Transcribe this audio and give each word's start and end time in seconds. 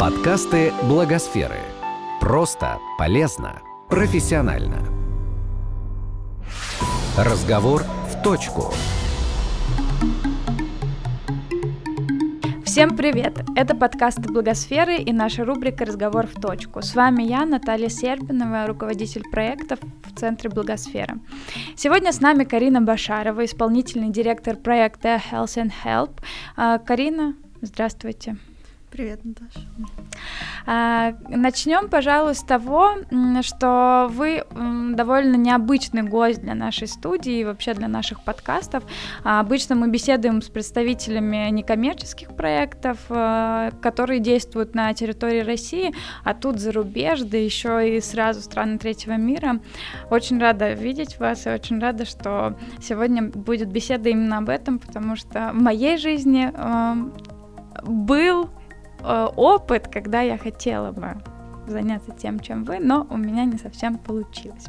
Подкасты 0.00 0.72
Благосферы. 0.84 1.58
Просто, 2.22 2.78
полезно, 2.96 3.60
профессионально. 3.90 4.78
Разговор 7.18 7.82
в 8.08 8.22
точку. 8.22 8.72
Всем 12.64 12.96
привет! 12.96 13.42
Это 13.54 13.76
подкасты 13.76 14.22
Благосферы 14.22 14.96
и 14.96 15.12
наша 15.12 15.44
рубрика 15.44 15.84
«Разговор 15.84 16.26
в 16.26 16.40
точку». 16.40 16.80
С 16.80 16.94
вами 16.94 17.24
я, 17.24 17.44
Наталья 17.44 17.90
Серпинова, 17.90 18.66
руководитель 18.66 19.24
проектов 19.30 19.80
в 20.02 20.18
Центре 20.18 20.48
Благосфера. 20.48 21.18
Сегодня 21.76 22.12
с 22.12 22.22
нами 22.22 22.44
Карина 22.44 22.80
Башарова, 22.80 23.44
исполнительный 23.44 24.08
директор 24.08 24.56
проекта 24.56 25.20
Health 25.30 25.62
and 25.62 25.72
Help. 25.84 26.12
А, 26.56 26.78
Карина, 26.78 27.34
здравствуйте. 27.60 28.38
Привет, 29.00 29.24
Наташа. 29.24 29.66
А, 30.66 31.14
начнем, 31.30 31.88
пожалуй, 31.88 32.34
с 32.34 32.42
того, 32.42 32.96
что 33.40 34.08
вы 34.10 34.44
довольно 34.94 35.36
необычный 35.36 36.02
гость 36.02 36.42
для 36.42 36.54
нашей 36.54 36.86
студии 36.86 37.40
и 37.40 37.44
вообще 37.44 37.72
для 37.72 37.88
наших 37.88 38.22
подкастов. 38.22 38.84
А, 39.24 39.40
обычно 39.40 39.74
мы 39.74 39.88
беседуем 39.88 40.42
с 40.42 40.50
представителями 40.50 41.48
некоммерческих 41.48 42.36
проектов, 42.36 42.98
а, 43.08 43.70
которые 43.80 44.20
действуют 44.20 44.74
на 44.74 44.92
территории 44.92 45.40
России, 45.40 45.94
а 46.22 46.34
тут 46.34 46.58
зарубеж, 46.58 47.22
да 47.22 47.38
еще 47.38 47.96
и 47.96 48.02
сразу 48.02 48.42
страны 48.42 48.76
третьего 48.76 49.14
мира. 49.14 49.60
Очень 50.10 50.38
рада 50.38 50.74
видеть 50.74 51.18
вас 51.18 51.46
и 51.46 51.50
очень 51.50 51.80
рада, 51.80 52.04
что 52.04 52.58
сегодня 52.82 53.22
будет 53.22 53.72
беседа 53.72 54.10
именно 54.10 54.36
об 54.36 54.50
этом, 54.50 54.78
потому 54.78 55.16
что 55.16 55.52
в 55.54 55.58
моей 55.62 55.96
жизни 55.96 56.52
был 57.82 58.50
опыт, 59.02 59.88
когда 59.88 60.20
я 60.20 60.38
хотела 60.38 60.92
бы 60.92 61.16
заняться 61.70 62.12
тем, 62.12 62.40
чем 62.40 62.64
вы, 62.64 62.78
но 62.80 63.06
у 63.10 63.16
меня 63.16 63.44
не 63.44 63.56
совсем 63.56 63.98
получилось. 63.98 64.66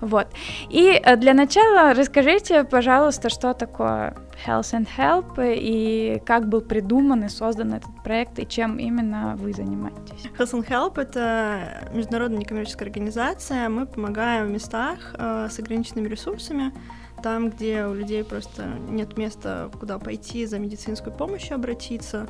Вот. 0.00 0.28
И 0.70 1.00
э, 1.02 1.16
для 1.16 1.34
начала 1.34 1.92
расскажите, 1.94 2.64
пожалуйста, 2.64 3.28
что 3.28 3.52
такое 3.52 4.14
Health 4.46 4.72
and 4.72 4.88
Help 4.96 5.34
и 5.38 6.22
как 6.24 6.48
был 6.48 6.62
придуман 6.62 7.24
и 7.24 7.28
создан 7.28 7.74
этот 7.74 7.90
проект 8.02 8.38
и 8.38 8.46
чем 8.46 8.78
именно 8.78 9.36
вы 9.36 9.52
занимаетесь. 9.52 10.24
Health 10.38 10.52
and 10.52 10.68
Help— 10.68 10.94
это 11.00 11.82
международная 11.92 12.38
некоммерческая 12.38 12.88
организация. 12.88 13.68
Мы 13.68 13.86
помогаем 13.86 14.46
в 14.46 14.50
местах 14.50 15.14
э, 15.18 15.48
с 15.50 15.58
ограниченными 15.58 16.08
ресурсами, 16.08 16.72
там, 17.22 17.50
где 17.50 17.84
у 17.84 17.92
людей 17.92 18.24
просто 18.24 18.64
нет 18.88 19.18
места, 19.18 19.70
куда 19.78 19.98
пойти 19.98 20.46
за 20.46 20.58
медицинской 20.58 21.12
помощью 21.12 21.56
обратиться. 21.56 22.26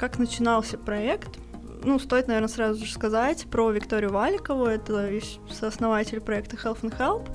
Как 0.00 0.18
начинался 0.18 0.78
проект? 0.78 1.38
Ну, 1.84 1.98
стоит, 1.98 2.26
наверное, 2.26 2.48
сразу 2.48 2.82
же 2.82 2.90
сказать 2.90 3.44
про 3.50 3.70
Викторию 3.70 4.10
Валикову, 4.10 4.64
это 4.64 5.10
сооснователь 5.52 6.22
проекта 6.22 6.56
Health 6.56 6.80
and 6.80 6.98
Help. 6.98 7.28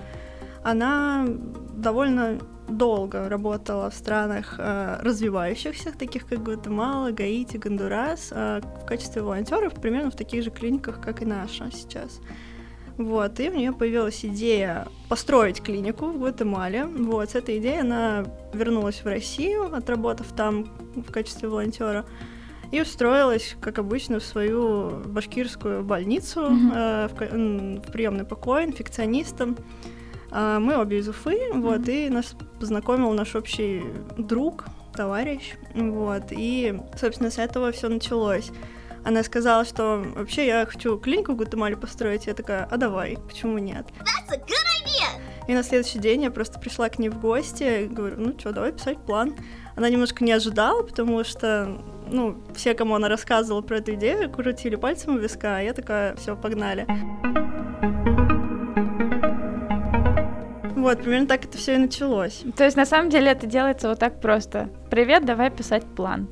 Она 0.63 1.27
довольно 1.75 2.39
долго 2.67 3.29
работала 3.29 3.91
в 3.91 3.93
странах 3.93 4.55
э, 4.57 4.97
развивающихся, 5.03 5.95
таких 5.95 6.25
как 6.25 6.41
Гватемала, 6.41 7.11
Гаити, 7.11 7.57
Гондурас, 7.57 8.29
э, 8.31 8.61
в 8.81 8.85
качестве 8.87 9.21
волонтеров, 9.21 9.75
примерно 9.75 10.09
в 10.09 10.15
таких 10.15 10.43
же 10.43 10.49
клиниках, 10.49 10.99
как 10.99 11.21
и 11.21 11.25
наша 11.25 11.69
сейчас. 11.71 12.19
Вот, 12.97 13.39
и 13.39 13.47
у 13.47 13.53
нее 13.53 13.73
появилась 13.73 14.25
идея 14.25 14.87
построить 15.07 15.61
клинику 15.61 16.07
в 16.07 16.17
Гватемале. 16.17 16.85
Вот, 16.85 17.29
с 17.29 17.35
этой 17.35 17.59
идеей 17.59 17.81
она 17.81 18.25
вернулась 18.53 19.03
в 19.03 19.05
Россию, 19.05 19.71
отработав 19.71 20.33
там 20.35 20.65
в 20.95 21.11
качестве 21.11 21.47
волонтера 21.47 22.05
и 22.71 22.81
устроилась, 22.81 23.55
как 23.61 23.79
обычно, 23.79 24.19
в 24.19 24.23
свою 24.23 25.01
башкирскую 25.05 25.83
больницу, 25.83 26.41
mm-hmm. 26.41 26.71
э, 26.73 27.07
в, 27.07 27.87
в 27.87 27.91
приемный 27.91 28.25
покой, 28.25 28.65
инфекционистом. 28.65 29.57
Э, 30.31 30.59
мы 30.59 30.77
обе 30.77 30.99
из 30.99 31.07
Уфы, 31.07 31.35
mm-hmm. 31.35 31.61
вот, 31.61 31.89
и 31.89 32.09
нас 32.09 32.35
познакомил 32.59 33.11
наш 33.11 33.35
общий 33.35 33.83
друг, 34.17 34.65
товарищ, 34.93 35.55
вот, 35.73 36.23
и, 36.31 36.79
собственно, 36.97 37.29
с 37.29 37.37
этого 37.37 37.71
все 37.71 37.89
началось. 37.89 38.51
Она 39.05 39.21
сказала, 39.21 39.65
что 39.65 40.03
вообще 40.15 40.47
я 40.47 40.65
хочу 40.65 40.97
клинику 40.97 41.33
в 41.33 41.35
Гватемале 41.35 41.77
построить. 41.77 42.25
Я 42.25 42.33
такая, 42.33 42.65
а 42.65 42.77
давай, 42.77 43.17
почему 43.27 43.59
нет? 43.59 43.85
That's 43.99 44.33
a 44.33 44.37
good 44.37 44.65
idea! 44.83 45.21
И 45.47 45.53
на 45.53 45.61
следующий 45.61 45.99
день 45.99 46.23
я 46.23 46.31
просто 46.31 46.59
пришла 46.59 46.89
к 46.89 46.97
ней 46.97 47.09
в 47.09 47.19
гости, 47.19 47.85
говорю, 47.85 48.15
ну 48.17 48.39
что, 48.39 48.51
давай 48.51 48.71
писать 48.71 48.97
план. 48.97 49.35
Она 49.75 49.89
немножко 49.89 50.23
не 50.23 50.31
ожидала, 50.31 50.81
потому 50.81 51.23
что 51.23 51.77
ну, 52.09 52.37
все, 52.55 52.73
кому 52.73 52.95
она 52.95 53.09
рассказывала 53.09 53.61
про 53.61 53.77
эту 53.77 53.93
идею, 53.95 54.29
крутили 54.29 54.75
пальцем 54.75 55.15
у 55.15 55.17
виска, 55.17 55.57
а 55.57 55.61
я 55.61 55.73
такая, 55.73 56.15
все, 56.15 56.35
погнали. 56.35 56.85
Вот, 60.85 61.01
примерно 61.01 61.25
так 61.25 61.45
это 61.45 61.57
все 61.57 61.75
и 61.75 61.77
началось. 61.77 62.43
То 62.55 62.63
есть, 62.63 62.77
на 62.77 62.85
самом 62.85 63.09
деле, 63.09 63.31
это 63.31 63.47
делается 63.47 63.89
вот 63.89 63.97
так 63.97 64.21
просто. 64.21 64.69
Привет, 64.91 65.25
давай 65.25 65.49
писать 65.49 65.83
план. 65.83 66.27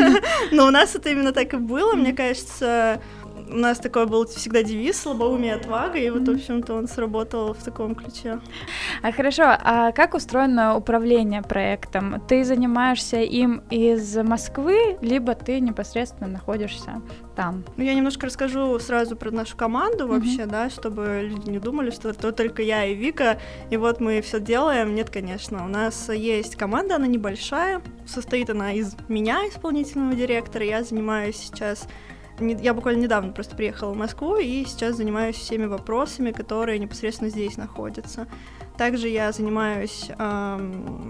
Но 0.52 0.66
у 0.66 0.70
нас 0.70 0.94
это 0.94 1.08
именно 1.08 1.32
так 1.32 1.54
и 1.54 1.56
было, 1.56 1.94
мне 1.94 2.12
кажется, 2.12 3.00
у 3.54 3.58
нас 3.58 3.78
такой 3.78 4.06
был 4.06 4.26
всегда 4.26 4.62
девиз 4.62 5.00
«Слабоумие 5.00 5.54
отвага», 5.54 5.98
и 5.98 6.10
вот, 6.10 6.26
в 6.26 6.30
общем-то, 6.30 6.74
он 6.74 6.88
сработал 6.88 7.54
в 7.54 7.62
таком 7.62 7.94
ключе. 7.94 8.40
А 9.02 9.12
хорошо, 9.12 9.44
а 9.46 9.92
как 9.92 10.14
устроено 10.14 10.76
управление 10.76 11.40
проектом? 11.40 12.20
Ты 12.28 12.44
занимаешься 12.44 13.18
им 13.18 13.62
из 13.70 14.16
Москвы, 14.16 14.98
либо 15.00 15.34
ты 15.34 15.60
непосредственно 15.60 16.28
находишься 16.28 17.00
там? 17.36 17.64
Ну, 17.76 17.84
я 17.84 17.94
немножко 17.94 18.26
расскажу 18.26 18.76
сразу 18.80 19.16
про 19.16 19.30
нашу 19.30 19.56
команду 19.56 20.08
вообще, 20.08 20.42
mm-hmm. 20.42 20.50
да, 20.50 20.70
чтобы 20.70 21.20
люди 21.22 21.48
не 21.48 21.60
думали, 21.60 21.90
что 21.90 22.08
это 22.08 22.32
только 22.32 22.62
я 22.62 22.84
и 22.84 22.94
Вика, 22.94 23.38
и 23.70 23.76
вот 23.76 24.00
мы 24.00 24.20
все 24.20 24.40
делаем. 24.40 24.94
Нет, 24.96 25.10
конечно, 25.10 25.64
у 25.64 25.68
нас 25.68 26.08
есть 26.08 26.56
команда, 26.56 26.96
она 26.96 27.06
небольшая, 27.06 27.82
состоит 28.04 28.50
она 28.50 28.72
из 28.72 28.96
меня, 29.08 29.48
исполнительного 29.48 30.14
директора, 30.14 30.64
я 30.64 30.82
занимаюсь 30.82 31.36
сейчас 31.36 31.86
я 32.40 32.74
буквально 32.74 33.02
недавно 33.02 33.32
просто 33.32 33.56
приехала 33.56 33.92
в 33.92 33.96
Москву 33.96 34.36
и 34.36 34.64
сейчас 34.64 34.96
занимаюсь 34.96 35.36
всеми 35.36 35.66
вопросами, 35.66 36.32
которые 36.32 36.78
непосредственно 36.78 37.30
здесь 37.30 37.56
находятся. 37.56 38.26
Также 38.76 39.08
я 39.08 39.30
занимаюсь, 39.30 40.08
э, 40.08 40.56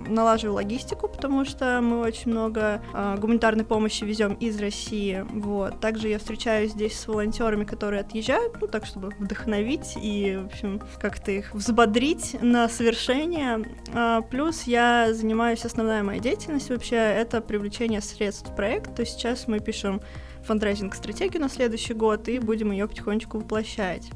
налаживаю 0.07 0.57
логистику, 0.57 1.09
потому 1.09 1.47
что 1.47 1.81
мы 1.81 2.01
очень 2.01 2.31
много 2.31 2.83
э, 2.93 3.17
гуманитарной 3.19 3.65
помощи 3.65 4.05
везем 4.05 4.35
из 4.35 4.61
России. 4.61 5.25
Вот. 5.31 5.81
Также 5.81 6.09
я 6.09 6.19
встречаюсь 6.19 6.73
здесь 6.73 6.99
с 6.99 7.09
волонтерами, 7.09 7.65
которые 7.65 8.01
отъезжают, 8.01 8.61
ну 8.61 8.67
так, 8.67 8.85
чтобы 8.85 9.13
вдохновить 9.19 9.95
и, 9.97 10.39
в 10.43 10.47
общем, 10.47 10.83
как-то 11.01 11.31
их 11.31 11.55
взбодрить 11.55 12.37
на 12.43 12.69
совершение. 12.69 13.65
А, 13.95 14.21
плюс 14.21 14.65
я 14.65 15.15
занимаюсь, 15.15 15.65
основная 15.65 16.03
моя 16.03 16.21
деятельность 16.21 16.69
вообще, 16.69 16.97
это 16.97 17.41
привлечение 17.41 18.03
средств 18.03 18.51
в 18.51 18.55
проект. 18.55 18.95
То 18.95 19.01
есть 19.01 19.15
сейчас 19.15 19.49
мы 19.49 19.61
пишем 19.61 20.03
фандрайзинг-стратегию 20.47 21.43
на 21.43 21.49
следующий 21.49 21.95
год 21.95 22.29
и 22.29 22.39
будем 22.39 22.71
ее 22.71 22.87
потихонечку 22.87 23.39
воплощать. 23.39 24.11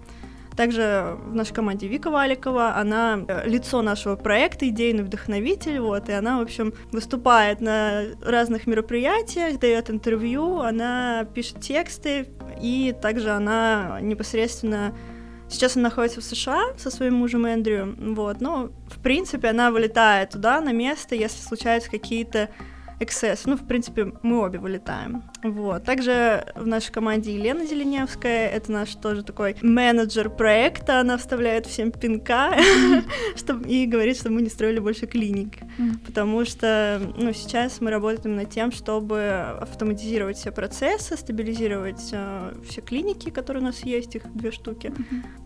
Также 0.59 1.16
в 1.25 1.37
нашей 1.37 1.55
команде 1.55 1.87
Вика 1.87 2.11
Валикова, 2.11 2.75
она 2.75 3.25
э, 3.28 3.49
лицо 3.49 3.81
нашего 3.81 4.16
проекта, 4.16 4.69
идейный 4.69 5.05
вдохновитель, 5.05 5.78
вот, 5.78 6.09
и 6.09 6.12
она, 6.12 6.38
в 6.38 6.43
общем, 6.43 6.75
выступает 6.91 7.61
на 7.61 8.06
разных 8.25 8.67
мероприятиях, 8.67 9.61
дает 9.61 9.88
интервью, 9.88 10.59
она 10.59 11.28
пишет 11.33 11.61
тексты, 11.61 12.27
и 12.61 12.93
также 13.00 13.31
она 13.31 14.00
непосредственно 14.00 14.94
Сейчас 15.50 15.77
она 15.77 15.88
находится 15.88 16.21
в 16.21 16.25
США 16.25 16.75
со 16.77 16.91
своим 16.91 17.15
мужем 17.15 17.47
Эндрю, 17.47 17.94
вот, 17.97 18.41
но, 18.41 18.69
в 18.88 19.00
принципе, 19.00 19.49
она 19.49 19.71
вылетает 19.71 20.31
туда 20.31 20.61
на 20.61 20.72
место, 20.72 21.15
если 21.15 21.41
случаются 21.41 21.91
какие-то 21.91 22.50
эксцесс. 23.00 23.47
Ну, 23.47 23.56
в 23.56 23.66
принципе, 23.66 24.12
мы 24.22 24.41
обе 24.41 24.59
вылетаем. 24.59 25.22
Вот. 25.42 25.84
Также 25.84 26.44
в 26.55 26.67
нашей 26.67 26.93
команде 26.93 27.34
Елена 27.34 27.64
Зеленевская, 27.64 28.49
это 28.49 28.73
наш 28.73 28.94
тоже 28.94 29.23
такой 29.23 29.56
менеджер 29.62 30.31
проекта, 30.31 31.00
она 31.00 31.17
вставляет 31.17 31.67
всем 31.67 31.93
пинка 31.93 32.56
чтобы, 33.37 33.69
и 33.69 33.87
говорит, 33.87 34.17
что 34.17 34.31
мы 34.31 34.43
не 34.43 34.49
строили 34.49 34.78
больше 34.78 35.06
клиник, 35.06 35.58
потому 36.06 36.44
что, 36.44 37.00
ну, 37.17 37.32
сейчас 37.32 37.81
мы 37.81 37.90
работаем 37.90 38.37
над 38.37 38.50
тем, 38.50 38.73
чтобы 38.73 39.58
автоматизировать 39.61 40.37
все 40.37 40.50
процессы, 40.50 41.17
стабилизировать 41.17 42.11
э, 42.12 42.55
все 42.69 42.81
клиники, 42.81 43.31
которые 43.31 43.62
у 43.62 43.67
нас 43.67 43.84
есть, 43.84 44.17
их 44.17 44.23
две 44.34 44.50
штуки. 44.50 44.93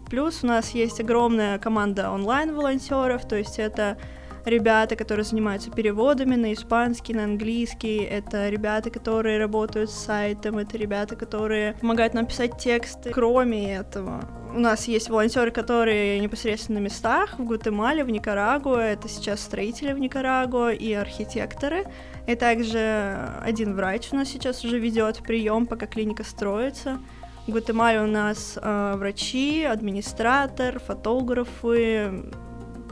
Плюс 0.09 0.41
у 0.43 0.47
нас 0.47 0.71
есть 0.71 1.01
огромная 1.01 1.59
команда 1.59 2.11
онлайн-волонтеров, 2.11 3.27
то 3.27 3.37
есть 3.37 3.59
это 3.59 3.99
ребята, 4.45 4.97
которые 4.97 5.25
занимаются 5.25 5.71
переводами 5.71 6.37
на 6.37 6.53
испанский, 6.53 7.15
на 7.15 7.25
английский, 7.25 7.99
это 7.99 8.49
ребята, 8.49 8.91
которые 8.91 9.39
работают 9.39 9.91
с 9.91 10.05
сайтом, 10.05 10.59
это 10.59 10.77
ребята, 10.77 11.17
которые 11.17 11.75
помогают 11.75 12.15
нам 12.15 12.27
писать 12.27 12.59
тексты. 12.59 13.11
Кроме 13.11 13.77
этого, 13.77 14.21
у 14.55 14.59
нас 14.59 14.87
есть 14.89 15.09
волонтеры, 15.09 15.51
которые 15.51 16.19
непосредственно 16.21 16.81
на 16.81 16.85
местах 16.85 17.39
в 17.39 17.45
Гватемале, 17.45 18.05
в 18.05 18.11
Никарагуа, 18.11 18.81
это 18.81 19.09
сейчас 19.09 19.41
строители 19.41 19.93
в 19.93 19.99
Никарагуа 19.99 20.73
и 20.73 20.93
архитекторы. 20.93 21.85
И 22.27 22.35
также 22.35 23.19
один 23.43 23.75
врач 23.75 24.09
у 24.13 24.17
нас 24.17 24.29
сейчас 24.29 24.65
уже 24.65 24.79
ведет 24.79 25.19
прием, 25.19 25.67
пока 25.67 25.87
клиника 25.87 26.23
строится. 26.25 26.99
В 27.47 27.51
Гватемале 27.51 28.01
у 28.01 28.07
нас 28.07 28.57
э, 28.61 28.95
врачи, 28.97 29.65
администратор, 29.65 30.79
фотографы, 30.79 32.23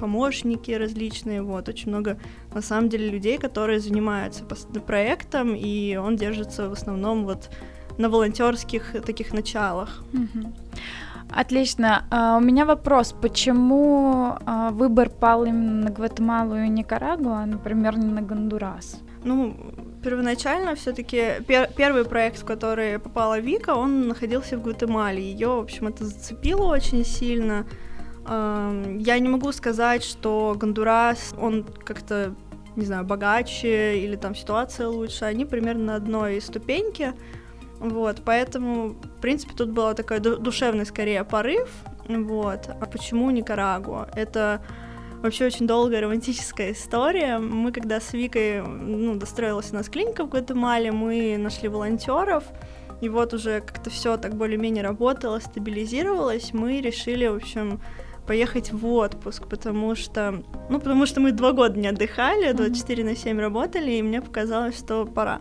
помощники 0.00 0.72
различные, 0.72 1.42
вот, 1.42 1.68
очень 1.68 1.90
много, 1.90 2.18
на 2.54 2.62
самом 2.62 2.88
деле, 2.88 3.10
людей, 3.10 3.38
которые 3.38 3.80
занимаются 3.80 4.44
проектом, 4.86 5.54
и 5.54 5.96
он 5.96 6.16
держится 6.16 6.68
в 6.68 6.72
основном 6.72 7.24
вот 7.24 7.50
на 7.98 8.08
волонтерских 8.08 9.02
таких 9.04 9.32
началах. 9.32 10.02
Отлично. 11.32 12.04
А, 12.10 12.36
у 12.38 12.40
меня 12.40 12.64
вопрос, 12.64 13.14
почему 13.22 14.36
а, 14.46 14.70
выбор 14.70 15.10
пал 15.10 15.44
именно 15.44 15.84
на 15.84 15.90
Гватемалу 15.90 16.56
и 16.56 16.68
Никарагуа, 16.68 17.42
а, 17.42 17.46
например, 17.46 17.98
не 17.98 18.12
на 18.12 18.22
Гондурас? 18.22 19.00
Ну, 19.22 19.54
первоначально 20.02 20.74
все-таки 20.74 21.42
пер 21.46 21.68
первый 21.76 22.04
проект, 22.04 22.38
в 22.42 22.44
который 22.44 22.98
попала 22.98 23.38
Вика, 23.38 23.74
он 23.74 24.08
находился 24.08 24.56
в 24.56 24.62
Гватемале. 24.62 25.22
Ее, 25.22 25.48
в 25.48 25.60
общем, 25.60 25.88
это 25.88 26.04
зацепило 26.04 26.64
очень 26.64 27.04
сильно. 27.04 27.64
Я 28.30 29.18
не 29.18 29.28
могу 29.28 29.50
сказать, 29.50 30.04
что 30.04 30.54
Гондурас, 30.56 31.34
он 31.36 31.64
как-то, 31.84 32.32
не 32.76 32.86
знаю, 32.86 33.04
богаче 33.04 33.98
или 33.98 34.14
там 34.14 34.36
ситуация 34.36 34.86
лучше. 34.86 35.24
Они 35.24 35.44
примерно 35.44 35.84
на 35.84 35.94
одной 35.96 36.40
ступеньке. 36.40 37.14
Вот, 37.80 38.22
поэтому, 38.24 38.90
в 38.90 39.20
принципе, 39.20 39.54
тут 39.56 39.70
был 39.70 39.94
такой 39.94 40.20
душевный, 40.20 40.86
скорее, 40.86 41.24
порыв. 41.24 41.68
Вот. 42.06 42.68
А 42.68 42.86
почему 42.86 43.30
Никарагуа? 43.30 44.08
Это 44.14 44.62
вообще 45.22 45.46
очень 45.46 45.66
долгая 45.66 46.00
романтическая 46.00 46.72
история. 46.72 47.38
Мы, 47.38 47.72
когда 47.72 48.00
с 48.00 48.12
Викой, 48.12 48.62
ну, 48.62 49.16
достроилась 49.16 49.72
у 49.72 49.74
нас 49.74 49.88
клиника 49.88 50.24
в 50.24 50.28
Гватемале, 50.28 50.92
мы 50.92 51.36
нашли 51.36 51.68
волонтеров, 51.68 52.44
и 53.00 53.08
вот 53.08 53.34
уже 53.34 53.60
как-то 53.60 53.90
все 53.90 54.16
так 54.18 54.34
более-менее 54.36 54.84
работало, 54.84 55.40
стабилизировалось, 55.40 56.52
мы 56.52 56.80
решили, 56.80 57.26
в 57.26 57.36
общем, 57.36 57.80
поехать 58.30 58.70
в 58.70 58.86
отпуск, 58.86 59.48
потому 59.48 59.96
что, 59.96 60.44
ну, 60.68 60.78
потому 60.78 61.04
что 61.04 61.20
мы 61.20 61.32
два 61.32 61.50
года 61.50 61.76
не 61.76 61.88
отдыхали, 61.88 62.52
24 62.52 63.02
на 63.02 63.16
7 63.16 63.40
работали, 63.40 63.90
и 63.90 64.02
мне 64.02 64.22
показалось, 64.22 64.78
что 64.78 65.04
пора. 65.04 65.40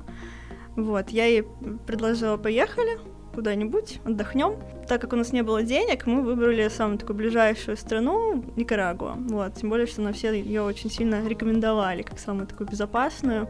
Вот, 0.75 1.12
я 1.12 1.27
ей 1.27 1.44
предложила, 1.86 2.38
поехали 2.38 2.97
куда-нибудь, 3.36 4.00
отдохнем. 4.06 4.56
Так 4.88 5.01
как 5.01 5.13
у 5.13 5.18
нас 5.18 5.31
не 5.31 5.44
было 5.44 5.62
денег, 5.62 6.07
мы 6.07 6.24
выбрали 6.24 6.68
самую 6.68 6.97
такую 6.97 7.18
ближайшую 7.18 7.77
страну, 7.77 8.44
Никарагуа. 8.56 9.13
Вот, 9.19 9.53
тем 9.53 9.69
более, 9.69 9.85
что 9.85 10.01
на 10.01 10.12
все 10.12 10.33
ее 10.33 10.63
очень 10.63 10.89
сильно 10.89 11.24
рекомендовали, 11.27 12.01
как 12.01 12.18
самую 12.18 12.47
такую 12.47 12.71
безопасную. 12.71 13.47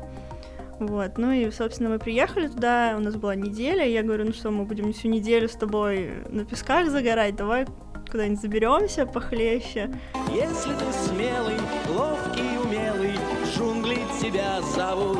Вот, 0.81 1.17
ну 1.17 1.31
и, 1.31 1.49
собственно, 1.51 1.91
мы 1.91 1.99
приехали 1.99 2.47
туда, 2.47 2.93
у 2.97 2.99
нас 3.01 3.15
была 3.15 3.35
неделя, 3.35 3.85
я 3.85 4.03
говорю, 4.03 4.25
ну 4.25 4.33
что, 4.33 4.51
мы 4.51 4.65
будем 4.65 4.91
всю 4.91 5.07
неделю 5.07 5.47
с 5.47 5.55
тобой 5.55 6.09
на 6.27 6.43
песках 6.43 6.89
загорать, 6.89 7.37
давай 7.37 7.65
куда-нибудь 8.09 8.41
заберемся 8.41 9.05
похлеще. 9.05 9.89
Если 10.33 10.71
ты 10.73 10.91
смелый, 11.07 11.57
ловкий, 11.89 12.57
умелый, 12.63 13.13
джунгли 13.53 13.99
тебя 14.21 14.61
зовут. 14.61 15.19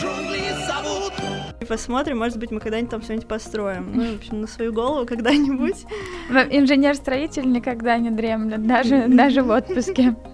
Джунгли 0.00 0.40
зовут. 0.66 1.12
И 1.60 1.64
посмотрим, 1.64 2.18
может 2.18 2.38
быть, 2.38 2.50
мы 2.50 2.60
когда-нибудь 2.60 2.90
там 2.90 3.02
что-нибудь 3.02 3.26
построим. 3.26 3.90
Ну, 3.92 4.12
в 4.12 4.16
общем, 4.16 4.40
на 4.40 4.46
свою 4.46 4.72
голову 4.72 5.06
когда-нибудь. 5.06 5.84
Инженер-строитель 6.30 7.50
никогда 7.50 7.98
не 7.98 8.10
дремлет, 8.10 8.66
даже, 8.66 9.08
даже 9.08 9.42
в 9.42 9.50
отпуске. 9.50 10.16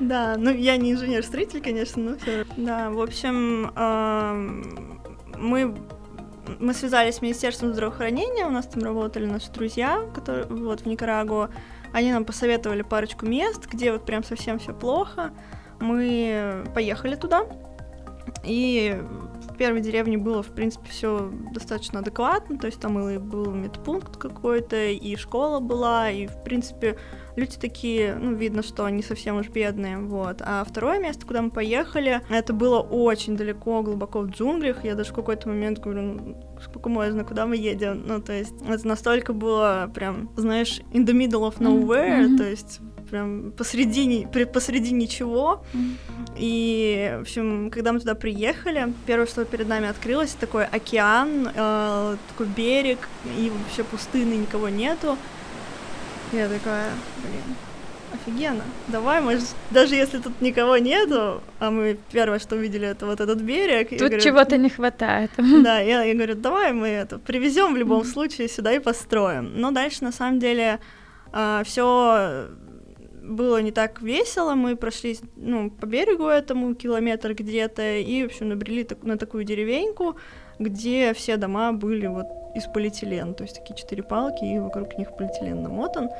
Да, 0.00 0.36
ну 0.36 0.50
я 0.50 0.78
не 0.78 0.92
инженер-строитель, 0.92 1.60
конечно, 1.60 2.02
но 2.02 2.16
все. 2.16 2.44
Да, 2.56 2.90
в 2.90 3.00
общем, 3.00 3.70
мы 5.38 5.74
мы 6.58 6.74
связались 6.74 7.16
с 7.16 7.22
Министерством 7.22 7.72
здравоохранения, 7.72 8.46
у 8.46 8.50
нас 8.50 8.66
там 8.66 8.82
работали 8.82 9.26
наши 9.26 9.50
друзья, 9.50 10.02
которые 10.14 10.46
вот 10.46 10.80
в 10.80 10.86
Никарагуа. 10.86 11.50
Они 11.92 12.12
нам 12.12 12.24
посоветовали 12.24 12.82
парочку 12.82 13.26
мест, 13.26 13.66
где 13.66 13.92
вот 13.92 14.04
прям 14.06 14.24
совсем 14.24 14.58
все 14.58 14.72
плохо. 14.72 15.32
Мы 15.80 16.64
поехали 16.74 17.16
туда, 17.16 17.46
и 18.44 19.00
в 19.48 19.56
первой 19.56 19.80
деревне 19.80 20.18
было, 20.18 20.42
в 20.42 20.48
принципе, 20.48 20.88
все 20.88 21.30
достаточно 21.52 22.00
адекватно, 22.00 22.58
то 22.58 22.66
есть 22.66 22.80
там 22.80 22.98
и 23.08 23.18
был 23.18 23.52
медпункт 23.52 24.16
какой-то, 24.16 24.76
и 24.90 25.16
школа 25.16 25.60
была, 25.60 26.10
и, 26.10 26.26
в 26.26 26.42
принципе, 26.42 26.98
люди 27.36 27.56
такие, 27.58 28.14
ну, 28.14 28.34
видно, 28.34 28.62
что 28.62 28.84
они 28.84 29.02
совсем 29.02 29.38
уж 29.38 29.48
бедные, 29.48 29.98
вот. 29.98 30.40
А 30.40 30.64
второе 30.64 30.98
место, 30.98 31.26
куда 31.26 31.42
мы 31.42 31.50
поехали, 31.50 32.20
это 32.30 32.52
было 32.52 32.80
очень 32.80 33.36
далеко, 33.36 33.82
глубоко 33.82 34.20
в 34.20 34.30
джунглях, 34.30 34.84
я 34.84 34.94
даже 34.94 35.10
в 35.12 35.14
какой-то 35.14 35.48
момент 35.48 35.78
говорю, 35.78 36.02
ну, 36.02 36.36
сколько 36.62 36.88
можно, 36.88 37.24
куда 37.24 37.46
мы 37.46 37.56
едем, 37.56 38.02
ну, 38.06 38.20
то 38.20 38.32
есть 38.32 38.54
это 38.68 38.86
настолько 38.86 39.32
было 39.32 39.90
прям, 39.94 40.30
знаешь, 40.36 40.80
in 40.92 41.04
the 41.04 41.12
middle 41.12 41.48
of 41.48 41.58
nowhere, 41.58 42.26
mm-hmm. 42.26 42.36
то 42.36 42.44
есть 42.44 42.80
прям 43.12 43.52
посреди, 43.52 44.26
посреди 44.52 44.90
ничего. 44.90 45.62
И, 46.34 47.14
в 47.18 47.20
общем, 47.20 47.70
когда 47.70 47.92
мы 47.92 48.00
туда 48.00 48.14
приехали, 48.14 48.92
первое, 49.06 49.26
что 49.26 49.44
перед 49.44 49.68
нами 49.68 49.88
открылось, 49.88 50.32
такой 50.32 50.64
океан, 50.64 51.50
э, 51.54 52.16
такой 52.30 52.46
берег, 52.46 52.98
и 53.38 53.50
вообще 53.50 53.84
пустыны, 53.84 54.32
никого 54.32 54.70
нету. 54.70 55.18
Я 56.32 56.48
такая, 56.48 56.90
блин, 57.22 57.56
офигенно. 58.14 58.64
Давай, 58.88 59.20
может, 59.20 59.44
даже 59.70 59.94
если 59.94 60.18
тут 60.18 60.40
никого 60.40 60.78
нету, 60.78 61.42
а 61.58 61.70
мы 61.70 61.98
первое, 62.12 62.38
что 62.38 62.56
увидели, 62.56 62.88
это 62.88 63.04
вот 63.04 63.20
этот 63.20 63.42
берег. 63.42 63.90
Тут 63.90 64.22
чего-то 64.22 64.56
не 64.56 64.70
хватает. 64.70 65.30
Да, 65.36 65.78
я, 65.80 66.02
я 66.02 66.14
говорю, 66.14 66.34
давай 66.34 66.72
мы 66.72 66.88
это 66.88 67.18
привезем 67.18 67.74
в 67.74 67.76
любом 67.76 68.04
случае 68.04 68.48
сюда 68.48 68.72
и 68.72 68.78
построим. 68.78 69.52
Но 69.54 69.70
дальше, 69.70 70.02
на 70.02 70.12
самом 70.12 70.38
деле, 70.38 70.78
Uh, 71.34 71.64
все 71.64 72.50
было 73.22 73.62
не 73.62 73.70
так 73.70 74.02
весело, 74.02 74.54
мы 74.54 74.76
прошли 74.76 75.16
ну, 75.36 75.70
по 75.70 75.86
берегу 75.86 76.26
этому 76.26 76.74
километр 76.74 77.34
где-то 77.34 77.98
и, 77.98 78.22
в 78.24 78.26
общем, 78.26 78.48
набрели 78.48 78.84
так, 78.84 79.02
на 79.02 79.16
такую 79.16 79.44
деревеньку, 79.44 80.16
где 80.58 81.14
все 81.14 81.36
дома 81.36 81.72
были 81.72 82.06
вот 82.06 82.26
из 82.54 82.64
полиэтилена, 82.66 83.34
то 83.34 83.44
есть 83.44 83.56
такие 83.56 83.76
четыре 83.76 84.02
палки, 84.02 84.44
и 84.44 84.58
вокруг 84.58 84.98
них 84.98 85.16
полиэтилен 85.16 85.62
намотан, 85.62 86.10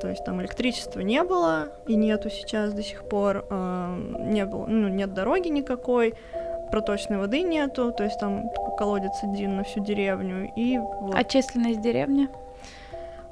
то 0.00 0.08
есть 0.08 0.24
там 0.24 0.40
электричества 0.42 1.00
не 1.00 1.22
было, 1.22 1.72
и 1.86 1.94
нету 1.94 2.30
сейчас 2.30 2.72
до 2.72 2.82
сих 2.82 3.08
пор, 3.08 3.46
э, 3.48 4.26
не 4.30 4.44
было, 4.44 4.66
ну, 4.66 4.88
нет 4.88 5.14
дороги 5.14 5.48
никакой, 5.48 6.14
проточной 6.70 7.18
воды 7.18 7.42
нету, 7.42 7.92
то 7.96 8.04
есть 8.04 8.18
там 8.18 8.50
колодец 8.76 9.12
один 9.22 9.56
на 9.56 9.64
всю 9.64 9.84
деревню, 9.84 10.50
и 10.56 10.78
вот. 10.78 11.14
А 11.14 11.22
численность 11.22 11.80
деревни? 11.80 12.28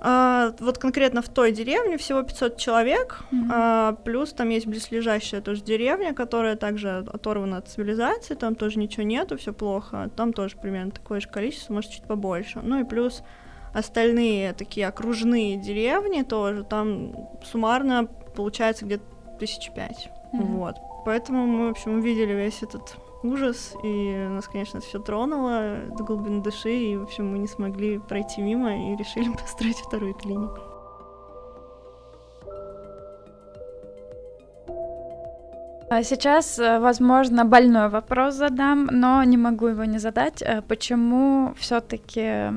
А, 0.07 0.53
вот 0.61 0.77
конкретно 0.77 1.23
в 1.23 1.31
той 1.31 1.51
деревне 1.51 1.97
всего 1.97 2.23
500 2.23 2.59
человек, 2.59 3.25
mm-hmm. 3.33 3.49
а, 3.51 3.93
плюс 4.05 4.35
там 4.35 4.51
есть 4.51 4.67
близлежащая 4.67 5.41
тоже 5.41 5.63
деревня, 5.63 6.13
которая 6.13 6.57
также 6.57 6.99
оторвана 6.99 7.57
от 7.57 7.69
цивилизации, 7.69 8.35
там 8.35 8.55
тоже 8.55 8.79
ничего 8.79 9.03
нету, 9.05 9.39
все 9.39 9.55
плохо, 9.55 10.11
там 10.15 10.35
тоже 10.35 10.59
примерно 10.59 10.91
такое 10.91 11.21
же 11.21 11.29
количество, 11.31 11.73
может 11.73 11.91
чуть 11.91 12.05
побольше. 12.05 12.61
Ну 12.63 12.81
и 12.81 12.85
плюс 12.85 13.23
остальные 13.73 14.53
такие 14.53 14.87
окружные 14.89 15.57
деревни 15.57 16.21
тоже, 16.21 16.65
там 16.65 17.15
суммарно 17.43 18.07
получается 18.37 18.85
где-то 18.85 19.05
тысяч 19.41 19.71
пять. 19.75 20.11
Mm-hmm. 20.35 20.45
Вот. 20.49 20.77
Поэтому 21.07 21.47
мы, 21.47 21.69
в 21.69 21.71
общем, 21.71 21.95
увидели 21.95 22.35
весь 22.35 22.63
этот 22.63 22.97
ужас, 23.25 23.75
и 23.83 24.15
нас, 24.31 24.47
конечно, 24.47 24.81
все 24.81 24.99
тронуло 24.99 25.79
до 25.97 26.05
глубины 26.05 26.43
души, 26.43 26.71
и, 26.71 26.97
в 26.97 27.03
общем, 27.03 27.31
мы 27.31 27.39
не 27.39 27.49
смогли 27.49 27.99
пройти 27.99 28.43
мимо 28.43 28.93
и 28.93 28.97
решили 28.97 29.33
построить 29.43 29.79
вторую 29.79 30.15
клинику. 30.15 30.61
А 35.91 36.03
сейчас, 36.03 36.59
э, 36.59 36.79
возможно, 36.81 37.45
больной 37.45 37.89
вопрос 37.89 38.35
задам, 38.35 38.89
но 38.91 39.23
не 39.23 39.37
могу 39.37 39.69
его 39.69 39.85
не 39.85 39.99
задать. 39.99 40.43
Э, 40.43 40.63
почему 40.67 41.55
все-таки 41.57 42.51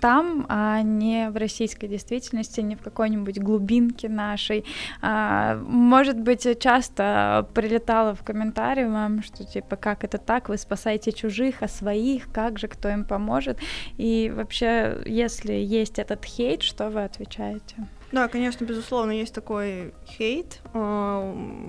там, 0.00 0.46
а 0.48 0.82
не 0.82 1.30
в 1.30 1.36
российской 1.36 1.88
действительности, 1.88 2.60
не 2.60 2.76
в 2.76 2.82
какой-нибудь 2.82 3.38
глубинке 3.38 4.08
нашей. 4.08 4.64
А, 5.02 5.56
может 5.56 6.18
быть, 6.18 6.46
часто 6.60 7.48
прилетало 7.54 8.14
в 8.14 8.22
комментарии 8.22 8.84
вам, 8.84 9.22
что 9.22 9.44
типа, 9.44 9.76
как 9.76 10.04
это 10.04 10.18
так, 10.18 10.48
вы 10.48 10.58
спасаете 10.58 11.12
чужих, 11.12 11.62
а 11.62 11.68
своих, 11.68 12.32
как 12.32 12.58
же, 12.58 12.68
кто 12.68 12.88
им 12.88 13.04
поможет? 13.04 13.58
И 13.96 14.32
вообще, 14.34 15.02
если 15.06 15.52
есть 15.52 15.98
этот 15.98 16.24
хейт, 16.24 16.62
что 16.62 16.90
вы 16.90 17.04
отвечаете? 17.04 17.88
Да, 18.12 18.28
конечно, 18.28 18.64
безусловно, 18.64 19.12
есть 19.12 19.34
такой 19.34 19.92
хейт. 20.06 20.60
А, 20.74 21.20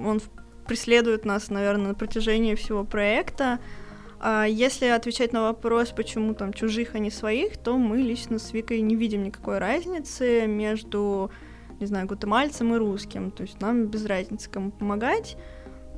он 0.06 0.22
преследует 0.68 1.26
нас, 1.26 1.50
наверное, 1.50 1.90
на 1.90 1.96
протяжении 1.96 2.56
всего 2.56 2.84
проекта. 2.84 3.60
А 4.22 4.46
если 4.46 4.88
отвечать 4.88 5.32
на 5.32 5.44
вопрос, 5.44 5.92
почему 5.92 6.34
там 6.34 6.52
чужих, 6.54 6.96
а 6.96 7.00
не 7.00 7.10
своих, 7.10 7.58
то 7.58 7.78
мы 7.78 7.98
лично 7.98 8.38
с 8.38 8.52
Викой 8.54 8.82
не 8.82 8.96
видим 8.96 9.24
никакой 9.24 9.60
разницы 9.60 10.46
между, 10.46 11.32
не 11.80 11.86
знаю, 11.86 12.06
гватемальцем 12.06 12.76
и 12.76 12.78
русским. 12.78 13.32
То 13.32 13.44
есть 13.44 13.62
нам 13.62 13.86
без 13.86 14.06
разницы, 14.06 14.50
кому 14.50 14.72
помогать. 14.72 15.38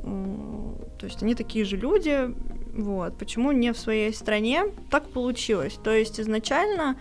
То 0.03 1.05
есть 1.05 1.21
они 1.23 1.35
такие 1.35 1.65
же 1.65 1.77
люди, 1.77 2.33
вот. 2.73 3.17
Почему 3.17 3.51
не 3.51 3.73
в 3.73 3.77
своей 3.77 4.13
стране? 4.13 4.65
Так 4.89 5.09
получилось. 5.09 5.79
То 5.83 5.91
есть 5.91 6.19
изначально 6.19 6.97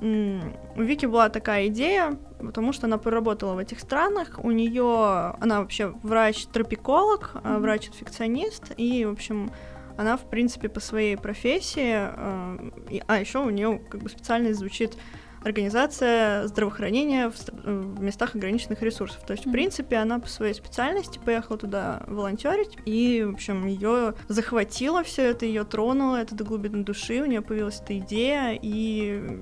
у 0.00 0.82
Вики 0.82 1.06
была 1.06 1.28
такая 1.28 1.68
идея, 1.68 2.18
потому 2.38 2.72
что 2.72 2.86
она 2.86 2.98
проработала 2.98 3.54
в 3.54 3.58
этих 3.58 3.78
странах. 3.78 4.40
У 4.42 4.50
нее 4.50 5.34
она 5.40 5.60
вообще 5.60 5.94
врач-тропиколог, 6.02 7.30
mm-hmm. 7.34 7.58
врач-инфекционист, 7.60 8.72
и, 8.76 9.04
в 9.04 9.12
общем, 9.12 9.50
она, 9.96 10.16
в 10.16 10.28
принципе, 10.28 10.68
по 10.68 10.80
своей 10.80 11.16
профессии, 11.16 11.92
а, 11.94 12.58
а 13.06 13.18
еще 13.18 13.40
у 13.40 13.50
нее 13.50 13.80
как 13.88 14.02
бы 14.02 14.08
специальность 14.08 14.58
звучит 14.58 14.96
организация 15.44 16.46
здравоохранения 16.46 17.30
в, 17.30 17.36
в 17.64 18.02
местах 18.02 18.34
ограниченных 18.34 18.82
ресурсов. 18.82 19.24
То 19.26 19.34
есть, 19.34 19.44
mm-hmm. 19.44 19.50
в 19.50 19.52
принципе, 19.52 19.96
она 19.96 20.18
по 20.18 20.26
своей 20.26 20.54
специальности 20.54 21.20
поехала 21.22 21.58
туда 21.58 22.02
волонтерить, 22.06 22.78
и, 22.86 23.24
в 23.28 23.34
общем, 23.34 23.66
ее 23.66 24.14
захватило 24.28 25.04
все 25.04 25.30
это, 25.30 25.44
ее 25.44 25.64
тронуло 25.64 26.16
это 26.16 26.34
до 26.34 26.44
глубины 26.44 26.82
души, 26.82 27.20
у 27.20 27.26
нее 27.26 27.42
появилась 27.42 27.80
эта 27.80 27.98
идея, 27.98 28.58
и 28.60 29.38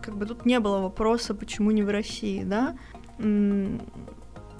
как 0.00 0.16
бы 0.16 0.26
тут 0.26 0.46
не 0.46 0.60
было 0.60 0.78
вопроса, 0.78 1.34
почему 1.34 1.72
не 1.72 1.82
в 1.82 1.90
России, 1.90 2.44
да. 2.44 2.76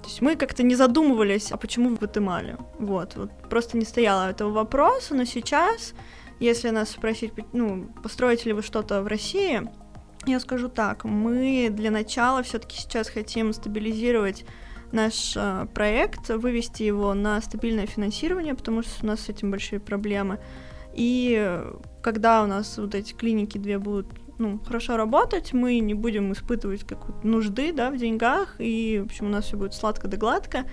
То 0.03 0.09
есть 0.09 0.21
мы 0.21 0.37
как-то 0.37 0.63
не 0.63 0.75
задумывались, 0.75 1.53
а 1.53 1.57
почему 1.57 1.91
в 1.91 1.99
Гватемале. 1.99 2.57
Вот, 2.79 3.15
вот 3.17 3.31
просто 3.49 3.79
не 3.79 3.85
стояло 3.85 4.29
этого 4.29 4.51
вопроса, 4.51 5.15
но 5.15 5.25
сейчас, 5.25 5.95
если 6.41 6.71
нас 6.71 6.91
спросить, 6.91 7.33
ну, 7.53 7.89
построите 8.03 8.49
ли 8.49 8.53
вы 8.53 8.63
что-то 8.63 9.03
в 9.03 9.07
России, 9.07 9.63
я 10.27 10.41
скажу 10.41 10.69
так, 10.69 11.05
мы 11.05 11.69
для 11.71 11.91
начала 11.91 12.43
все-таки 12.43 12.77
сейчас 12.77 13.09
хотим 13.09 13.53
стабилизировать 13.53 14.45
наш 14.93 15.35
э, 15.37 15.67
проект, 15.73 16.29
вывести 16.29 16.83
его 16.83 17.15
на 17.15 17.41
стабильное 17.41 17.87
финансирование, 17.87 18.55
потому 18.55 18.83
что 18.83 19.05
у 19.05 19.07
нас 19.07 19.21
с 19.21 19.29
этим 19.29 19.51
большие 19.51 19.81
проблемы. 19.81 20.39
И 20.95 21.61
когда 22.03 22.43
у 22.43 22.47
нас 22.47 22.77
вот 22.77 22.95
эти 22.95 23.15
клиники 23.15 23.57
две 23.57 23.79
будут 23.79 24.07
ну, 24.43 24.59
хорошо 24.59 24.97
работать, 24.97 25.53
мы 25.53 25.79
не 25.79 25.95
будем 25.95 26.33
испытывать 26.33 26.85
какую-то 26.85 27.27
нужды, 27.27 27.73
да, 27.73 27.91
в 27.91 27.97
деньгах, 27.97 28.57
и, 28.59 29.01
в 29.03 29.07
общем, 29.07 29.27
у 29.27 29.29
нас 29.31 29.47
все 29.47 29.57
будет 29.57 29.75
сладко 29.75 30.09
да 30.09 30.17
гладко. 30.17 30.65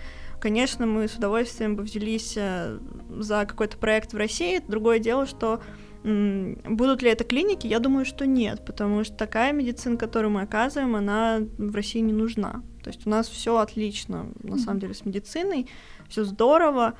Конечно, 0.41 0.85
мы 0.85 1.07
с 1.07 1.15
удовольствием 1.15 1.75
бы 1.75 1.83
взялись 1.83 2.35
э, 2.37 2.79
за 3.09 3.45
какой-то 3.45 3.77
проект 3.77 4.13
в 4.13 4.17
России. 4.17 4.61
Другое 4.67 4.99
дело, 4.99 5.25
что 5.25 5.61
Будут 6.01 7.01
ли 7.01 7.09
это 7.09 7.25
клиники? 7.25 7.67
Я 7.67 7.79
думаю, 7.79 8.05
что 8.05 8.25
нет, 8.25 8.63
потому 8.65 9.03
что 9.03 9.17
такая 9.17 9.51
медицина, 9.51 9.97
которую 9.97 10.31
мы 10.31 10.41
оказываем, 10.43 10.95
она 10.95 11.39
в 11.57 11.75
России 11.75 11.99
не 11.99 12.13
нужна. 12.13 12.63
То 12.83 12.89
есть 12.89 13.05
у 13.05 13.09
нас 13.09 13.27
все 13.27 13.57
отлично, 13.57 14.27
на 14.41 14.57
самом 14.57 14.79
деле, 14.79 14.93
с 14.93 15.03
медициной, 15.03 15.67
все 16.07 16.23
здорово. 16.23 16.93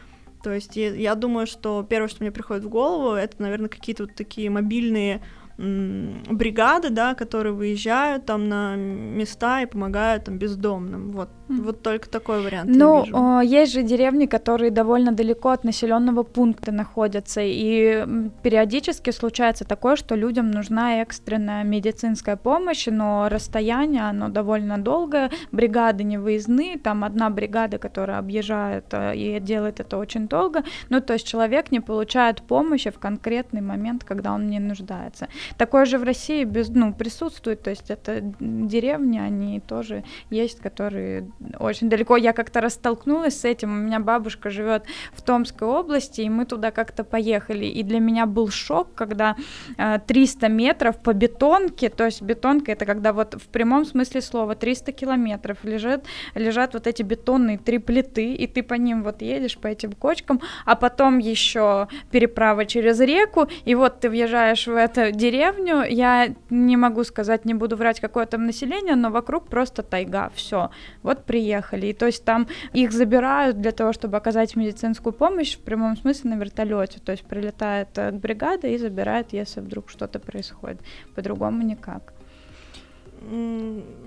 То 0.43 0.53
есть 0.53 0.75
я, 0.75 0.93
я 0.93 1.15
думаю, 1.15 1.47
что 1.47 1.85
первое, 1.89 2.09
что 2.09 2.23
мне 2.23 2.31
приходит 2.31 2.65
в 2.65 2.69
голову, 2.69 3.13
это, 3.13 3.41
наверное, 3.41 3.69
какие-то 3.69 4.03
вот 4.03 4.15
такие 4.15 4.49
мобильные 4.49 5.23
бригады, 5.59 6.89
да, 6.89 7.15
которые 7.15 7.53
выезжают 7.53 8.25
там 8.25 8.47
на 8.47 8.75
места 8.75 9.61
и 9.61 9.65
помогают 9.65 10.23
там 10.23 10.37
бездомным. 10.37 11.11
Вот, 11.11 11.29
mm. 11.49 11.61
вот 11.63 11.81
только 11.81 12.09
такой 12.09 12.41
вариант. 12.41 12.69
Ну, 12.73 13.03
вижу. 13.03 13.41
есть 13.41 13.73
же 13.73 13.83
деревни, 13.83 14.25
которые 14.25 14.71
довольно 14.71 15.11
далеко 15.11 15.49
от 15.49 15.65
населенного 15.65 16.23
пункта 16.23 16.71
находятся, 16.71 17.41
и 17.43 18.05
периодически 18.41 19.11
случается 19.11 19.65
такое, 19.65 19.97
что 19.97 20.15
людям 20.15 20.49
нужна 20.49 21.01
экстренная 21.01 21.65
медицинская 21.65 22.37
помощь, 22.37 22.87
но 22.87 23.27
расстояние, 23.29 24.03
оно 24.03 24.29
довольно 24.29 24.77
долгое, 24.77 25.29
бригады 25.51 26.05
не 26.05 26.17
выездные, 26.17 26.77
там 26.77 27.03
одна 27.03 27.29
бригада, 27.29 27.79
которая 27.79 28.19
объезжает 28.19 28.85
э, 28.91 29.15
и 29.17 29.39
делает 29.41 29.81
это 29.81 29.97
очень 29.97 30.29
долго, 30.29 30.63
ну, 30.89 31.01
то 31.01 31.13
есть 31.13 31.27
человек 31.27 31.71
не 31.71 31.81
получает 31.81 32.41
помощи 32.43 32.91
в 32.91 32.99
конкретный 32.99 33.61
момент, 33.61 34.05
когда 34.05 34.33
он 34.33 34.47
не 34.47 34.59
нуждается. 34.59 35.27
Такое 35.58 35.86
же 35.86 35.98
в 35.98 36.03
России 36.03 36.44
без, 36.44 36.70
ну, 36.70 36.94
присутствует, 36.94 37.62
то 37.63 37.70
есть 37.70 37.89
это 37.89 38.22
деревни, 38.39 39.20
они 39.20 39.60
тоже 39.60 40.03
есть, 40.29 40.60
которые 40.60 41.29
очень 41.60 41.89
далеко. 41.89 42.18
Я 42.18 42.34
как-то 42.34 42.62
растолкнулась 42.62 43.39
с 43.39 43.46
этим, 43.46 43.72
у 43.72 43.75
меня 43.75 44.00
бабушка 44.00 44.50
живет 44.50 44.84
в 45.13 45.22
Томской 45.22 45.68
области, 45.68 46.22
и 46.22 46.29
мы 46.29 46.46
туда 46.46 46.72
как-то 46.72 47.03
поехали, 47.03 47.65
и 47.65 47.84
для 47.84 48.00
меня 48.00 48.25
был 48.25 48.50
шок, 48.50 48.94
когда 48.96 49.36
э, 49.77 50.00
300 50.06 50.48
метров 50.50 50.98
по 51.01 51.13
бетонке, 51.13 51.89
то 51.89 52.06
есть 52.06 52.22
бетонка 52.22 52.72
это 52.72 52.86
когда 52.86 53.13
вот 53.13 53.36
в 53.36 53.48
прямом 53.48 53.86
смысле 53.86 54.22
слова 54.22 54.56
300 54.56 54.91
километров 54.91 55.58
лежат, 55.63 56.06
лежат 56.36 56.74
вот 56.74 56.88
эти 56.88 57.03
бетонные 57.03 57.58
три 57.58 57.77
плиты, 57.77 58.34
и 58.34 58.48
ты 58.48 58.63
по 58.63 58.75
ним 58.75 59.03
вот 59.03 59.22
едешь 59.22 59.58
по 59.58 59.68
этим 59.68 59.94
кочкам, 59.94 60.41
а 60.65 60.75
потом 60.75 61.18
еще 61.18 61.88
переправа 62.12 62.65
через 62.65 63.00
реку, 63.00 63.48
и 63.65 63.75
вот 63.75 64.00
ты 64.00 64.10
въезжаешь 64.10 64.68
в 64.68 64.75
это 64.75 65.12
деревню, 65.12 65.38
деревню, 65.39 65.84
я 65.84 66.36
не 66.50 66.77
могу 66.77 67.03
сказать, 67.03 67.46
не 67.46 67.53
буду 67.53 67.75
врать, 67.75 68.00
какое 68.00 68.25
там 68.25 68.46
население, 68.46 68.96
но 68.96 69.10
вокруг 69.10 69.48
просто 69.48 69.84
тайга, 69.84 70.29
все, 70.36 70.69
вот 71.03 71.25
приехали. 71.25 71.88
И 71.88 71.93
то 71.93 72.05
есть 72.05 72.25
там 72.25 72.48
их 72.74 72.91
забирают 72.91 73.62
для 73.62 73.72
того, 73.72 73.93
чтобы 73.93 74.17
оказать 74.17 74.55
медицинскую 74.55 75.13
помощь 75.13 75.55
в 75.55 75.60
прямом 75.60 75.98
смысле 75.98 76.31
на 76.31 76.39
вертолете. 76.39 77.00
То 77.00 77.12
есть 77.12 77.25
прилетает 77.25 77.89
э, 77.98 78.12
бригада 78.12 78.67
и 78.67 78.77
забирает, 78.77 79.34
если 79.34 79.62
вдруг 79.62 79.89
что-то 79.89 80.19
происходит. 80.19 80.81
По-другому 81.15 81.63
никак. 81.63 82.13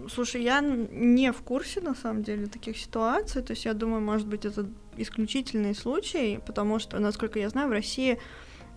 Слушай, 0.09 0.43
я 0.43 0.61
не 0.61 1.33
в 1.33 1.43
курсе, 1.43 1.81
на 1.81 1.95
самом 1.95 2.23
деле, 2.23 2.47
таких 2.47 2.79
ситуаций. 2.79 3.43
То 3.43 3.53
есть 3.53 3.65
я 3.65 3.75
думаю, 3.75 4.01
может 4.01 4.27
быть, 4.27 4.47
это 4.47 4.67
исключительный 4.97 5.75
случай, 5.75 6.41
потому 6.47 6.79
что, 6.79 6.99
насколько 6.99 7.39
я 7.39 7.49
знаю, 7.49 7.69
в 7.69 7.73
России 7.73 8.19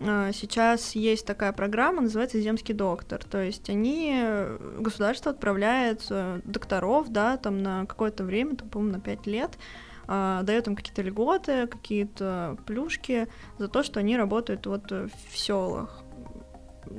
сейчас 0.00 0.94
есть 0.94 1.26
такая 1.26 1.52
программа, 1.52 2.02
называется 2.02 2.40
«Земский 2.40 2.74
доктор». 2.74 3.24
То 3.24 3.42
есть 3.42 3.70
они, 3.70 4.22
государство 4.78 5.32
отправляет 5.32 6.06
э, 6.10 6.40
докторов, 6.44 7.08
да, 7.08 7.38
там 7.38 7.62
на 7.62 7.86
какое-то 7.86 8.24
время, 8.24 8.56
там, 8.56 8.68
по-моему, 8.68 8.94
на 8.94 9.00
5 9.00 9.26
лет, 9.26 9.58
а, 10.08 10.42
дает 10.42 10.66
им 10.68 10.76
какие-то 10.76 11.02
льготы, 11.02 11.66
какие-то 11.66 12.58
плюшки 12.66 13.28
за 13.58 13.68
то, 13.68 13.82
что 13.82 14.00
они 14.00 14.16
работают 14.16 14.66
вот 14.66 14.90
в 14.90 15.36
селах. 15.36 16.02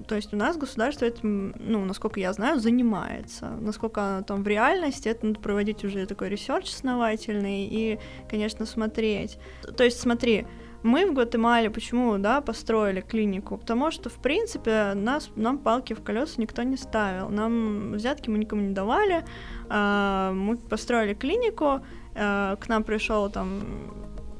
То 0.07 0.15
есть 0.15 0.33
у 0.33 0.37
нас 0.37 0.57
государство 0.57 1.05
этим, 1.05 1.53
ну, 1.59 1.85
насколько 1.85 2.19
я 2.19 2.33
знаю, 2.33 2.59
занимается. 2.59 3.51
Насколько 3.61 4.23
там 4.27 4.43
в 4.43 4.47
реальности, 4.47 5.07
это 5.07 5.25
надо 5.25 5.39
проводить 5.39 5.85
уже 5.85 6.05
такой 6.05 6.29
research 6.29 6.73
основательный 6.73 7.65
и, 7.65 7.99
конечно, 8.29 8.65
смотреть. 8.65 9.37
То 9.75 9.83
есть 9.83 9.99
смотри, 9.99 10.45
мы 10.87 11.05
в 11.05 11.13
Гватемале 11.13 11.69
почему, 11.69 12.17
да, 12.17 12.41
построили 12.41 13.01
клинику? 13.01 13.57
Потому 13.57 13.91
что, 13.91 14.09
в 14.09 14.15
принципе, 14.15 14.93
нас, 14.95 15.29
нам 15.35 15.59
палки 15.59 15.93
в 15.93 16.01
колеса 16.01 16.35
никто 16.37 16.63
не 16.63 16.77
ставил. 16.77 17.29
Нам 17.29 17.91
взятки 17.93 18.29
мы 18.29 18.37
никому 18.37 18.61
не 18.61 18.73
давали. 18.73 19.25
А, 19.69 20.31
мы 20.31 20.57
построили 20.57 21.13
клинику, 21.13 21.81
а, 22.15 22.55
к 22.55 22.69
нам 22.69 22.83
пришел 22.83 23.29
там 23.29 23.61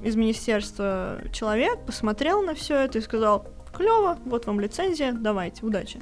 из 0.03 0.15
министерства 0.15 1.19
человек, 1.31 1.85
посмотрел 1.85 2.41
на 2.41 2.53
все 2.53 2.75
это 2.75 2.99
и 2.99 3.01
сказал, 3.01 3.45
клево, 3.75 4.17
вот 4.25 4.45
вам 4.45 4.59
лицензия, 4.59 5.11
давайте, 5.11 5.65
удачи. 5.65 5.99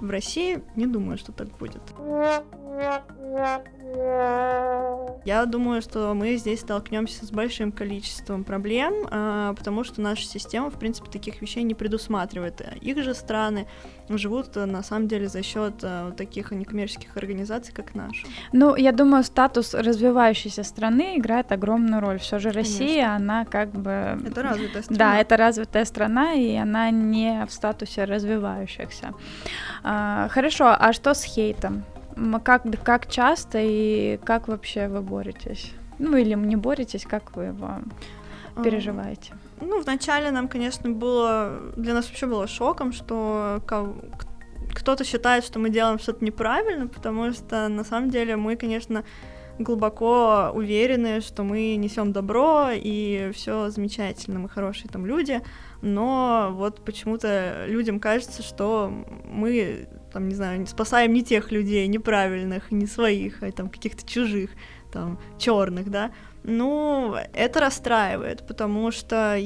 В 0.00 0.10
России 0.10 0.62
не 0.76 0.86
думаю, 0.86 1.18
что 1.18 1.32
так 1.32 1.48
будет. 1.58 1.82
Я 5.24 5.44
думаю, 5.46 5.82
что 5.82 6.14
мы 6.14 6.36
здесь 6.36 6.60
столкнемся 6.60 7.26
с 7.26 7.30
большим 7.30 7.72
количеством 7.72 8.44
проблем, 8.44 8.94
а, 9.10 9.52
потому 9.54 9.84
что 9.84 10.00
наша 10.00 10.24
система, 10.24 10.70
в 10.70 10.78
принципе, 10.78 11.10
таких 11.10 11.42
вещей 11.42 11.64
не 11.64 11.74
предусматривает. 11.74 12.62
Их 12.80 13.02
же 13.02 13.14
страны 13.14 13.66
живут 14.08 14.56
э, 14.56 14.64
на 14.64 14.82
самом 14.82 15.08
деле 15.08 15.28
за 15.28 15.42
счет 15.42 15.74
э, 15.82 16.12
таких 16.16 16.50
некоммерческих 16.50 17.16
организаций, 17.16 17.74
как 17.74 17.94
наша. 17.94 18.26
Ну, 18.52 18.74
я 18.76 18.92
думаю, 18.92 19.24
статус 19.24 19.74
развивающейся 19.74 20.62
страны 20.62 21.18
играет 21.18 21.52
огромную 21.52 22.00
роль. 22.00 22.18
Все 22.18 22.38
же 22.38 22.50
Россия, 22.50 23.04
Конечно. 23.04 23.16
она 23.16 23.44
как 23.44 23.70
бы... 23.72 24.18
Это 24.26 24.42
развитая 24.42 24.82
страна. 24.82 24.98
Да, 24.98 25.18
это 25.18 25.36
развитая 25.36 25.84
страна, 25.84 26.32
и 26.34 26.56
она 26.56 26.90
не 26.90 27.44
в 27.46 27.52
статусе 27.52 28.04
развивающихся. 28.04 29.12
А, 29.90 30.28
хорошо, 30.28 30.76
а 30.78 30.92
что 30.92 31.14
с 31.14 31.24
хейтом? 31.24 31.82
Как, 32.44 32.64
как 32.84 33.10
часто 33.10 33.58
и 33.62 34.18
как 34.22 34.46
вообще 34.46 34.86
вы 34.86 35.00
боретесь? 35.00 35.72
Ну 35.98 36.14
или 36.14 36.34
не 36.34 36.56
боретесь, 36.56 37.06
как 37.06 37.34
вы 37.34 37.44
его 37.44 37.70
переживаете? 38.62 39.32
Ну, 39.62 39.80
вначале 39.80 40.30
нам, 40.30 40.48
конечно, 40.48 40.90
было... 40.90 41.72
Для 41.76 41.94
нас 41.94 42.06
вообще 42.06 42.26
было 42.26 42.46
шоком, 42.46 42.92
что 42.92 43.62
кто-то 44.74 45.04
считает, 45.04 45.42
что 45.44 45.58
мы 45.58 45.70
делаем 45.70 45.98
что-то 45.98 46.22
неправильно, 46.22 46.86
потому 46.86 47.32
что 47.32 47.68
на 47.68 47.82
самом 47.82 48.10
деле 48.10 48.36
мы, 48.36 48.56
конечно, 48.56 49.04
глубоко 49.58 50.50
уверены, 50.54 51.22
что 51.22 51.44
мы 51.44 51.76
несем 51.76 52.12
добро 52.12 52.68
и 52.74 53.30
все 53.32 53.70
замечательно, 53.70 54.38
мы 54.38 54.50
хорошие 54.50 54.90
там 54.90 55.06
люди, 55.06 55.40
но 55.82 56.50
вот 56.52 56.84
почему-то 56.84 57.64
людям 57.66 58.00
кажется, 58.00 58.42
что 58.42 58.92
мы 59.24 59.88
там, 60.12 60.28
не 60.28 60.34
знаю, 60.34 60.66
спасаем 60.66 61.12
не 61.12 61.22
тех 61.22 61.52
людей, 61.52 61.86
неправильных, 61.86 62.70
не 62.70 62.86
своих, 62.86 63.42
а 63.42 63.52
там 63.52 63.68
каких-то 63.68 64.06
чужих, 64.06 64.50
там, 64.92 65.18
черных, 65.38 65.90
да. 65.90 66.12
Ну, 66.42 67.14
это 67.34 67.60
расстраивает, 67.60 68.46
потому 68.46 68.90
что 68.90 69.38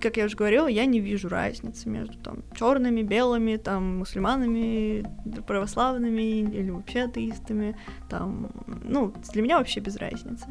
как 0.00 0.16
я 0.16 0.26
уже 0.26 0.36
говорила, 0.36 0.68
я 0.68 0.86
не 0.86 1.00
вижу 1.00 1.28
разницы 1.28 1.88
между 1.88 2.16
там 2.18 2.44
черными, 2.54 3.02
белыми, 3.02 3.56
там 3.56 3.98
мусульманами, 3.98 5.04
православными 5.46 6.22
или 6.22 6.70
вообще 6.70 7.02
атеистами. 7.02 7.76
Там, 8.08 8.50
ну, 8.84 9.12
для 9.32 9.42
меня 9.42 9.58
вообще 9.58 9.80
без 9.80 9.96
разницы. 9.96 10.46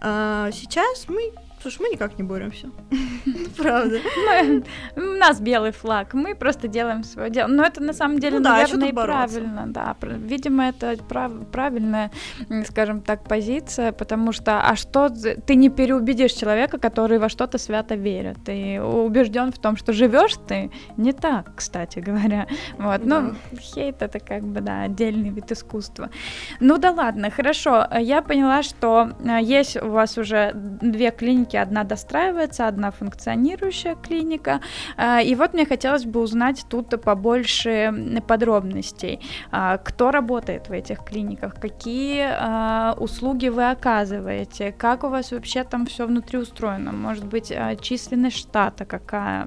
А 0.00 0.50
сейчас 0.52 1.08
мы 1.08 1.32
Слушай, 1.66 1.82
мы 1.82 1.88
никак 1.88 2.16
не 2.16 2.22
боремся. 2.22 2.70
Правда. 3.56 3.98
У 4.94 5.00
нас 5.00 5.40
белый 5.40 5.72
флаг, 5.72 6.14
мы 6.14 6.36
просто 6.36 6.68
делаем 6.68 7.02
свое 7.02 7.28
дело. 7.28 7.48
Но 7.48 7.64
это 7.64 7.82
на 7.82 7.92
самом 7.92 8.20
деле, 8.20 8.38
ну, 8.38 8.44
наверное, 8.44 8.88
и 8.88 8.92
правильно. 8.92 9.64
Да, 9.66 9.96
видимо, 10.00 10.68
это 10.68 10.96
правильная, 11.50 12.12
скажем 12.66 13.00
так, 13.00 13.24
позиция, 13.24 13.90
потому 13.90 14.30
что, 14.30 14.60
а 14.60 14.76
что, 14.76 15.08
ты 15.08 15.56
не 15.56 15.68
переубедишь 15.68 16.34
человека, 16.34 16.78
который 16.78 17.18
во 17.18 17.28
что-то 17.28 17.58
свято 17.58 17.96
верит. 17.96 18.36
Ты 18.44 18.80
убежден 18.80 19.50
в 19.50 19.58
том, 19.58 19.76
что 19.76 19.92
живешь 19.92 20.36
ты 20.46 20.70
не 20.96 21.12
так, 21.12 21.56
кстати 21.56 21.98
говоря. 21.98 22.46
Вот, 22.78 23.04
ну, 23.04 23.34
хейт 23.58 24.02
это 24.02 24.20
как 24.20 24.44
бы, 24.44 24.60
да, 24.60 24.82
отдельный 24.82 25.30
вид 25.30 25.50
искусства. 25.50 26.10
Ну 26.60 26.78
да 26.78 26.92
ладно, 26.92 27.30
хорошо. 27.30 27.88
Я 27.98 28.22
поняла, 28.22 28.62
что 28.62 29.10
э, 29.18 29.42
есть 29.42 29.82
у 29.82 29.88
вас 29.88 30.16
уже 30.16 30.52
две 30.54 31.10
клиники 31.10 31.55
клинике 31.56 31.60
одна 31.60 31.84
достраивается, 31.84 32.68
одна 32.68 32.90
функционирующая 32.90 33.94
клиника. 33.94 34.60
А, 34.96 35.20
и 35.20 35.34
вот 35.34 35.54
мне 35.54 35.66
хотелось 35.66 36.04
бы 36.04 36.20
узнать 36.20 36.66
тут 36.68 37.00
побольше 37.02 37.92
подробностей. 38.26 39.20
А, 39.50 39.78
кто 39.78 40.10
работает 40.10 40.68
в 40.68 40.72
этих 40.72 41.04
клиниках? 41.04 41.54
Какие 41.60 42.28
а, 42.30 42.94
услуги 42.98 43.48
вы 43.48 43.70
оказываете? 43.70 44.72
Как 44.72 45.04
у 45.04 45.08
вас 45.08 45.32
вообще 45.32 45.64
там 45.64 45.86
все 45.86 46.06
внутри 46.06 46.38
устроено? 46.38 46.92
Может 46.92 47.24
быть, 47.24 47.52
численность 47.80 48.36
штата 48.36 48.84
какая? 48.84 49.46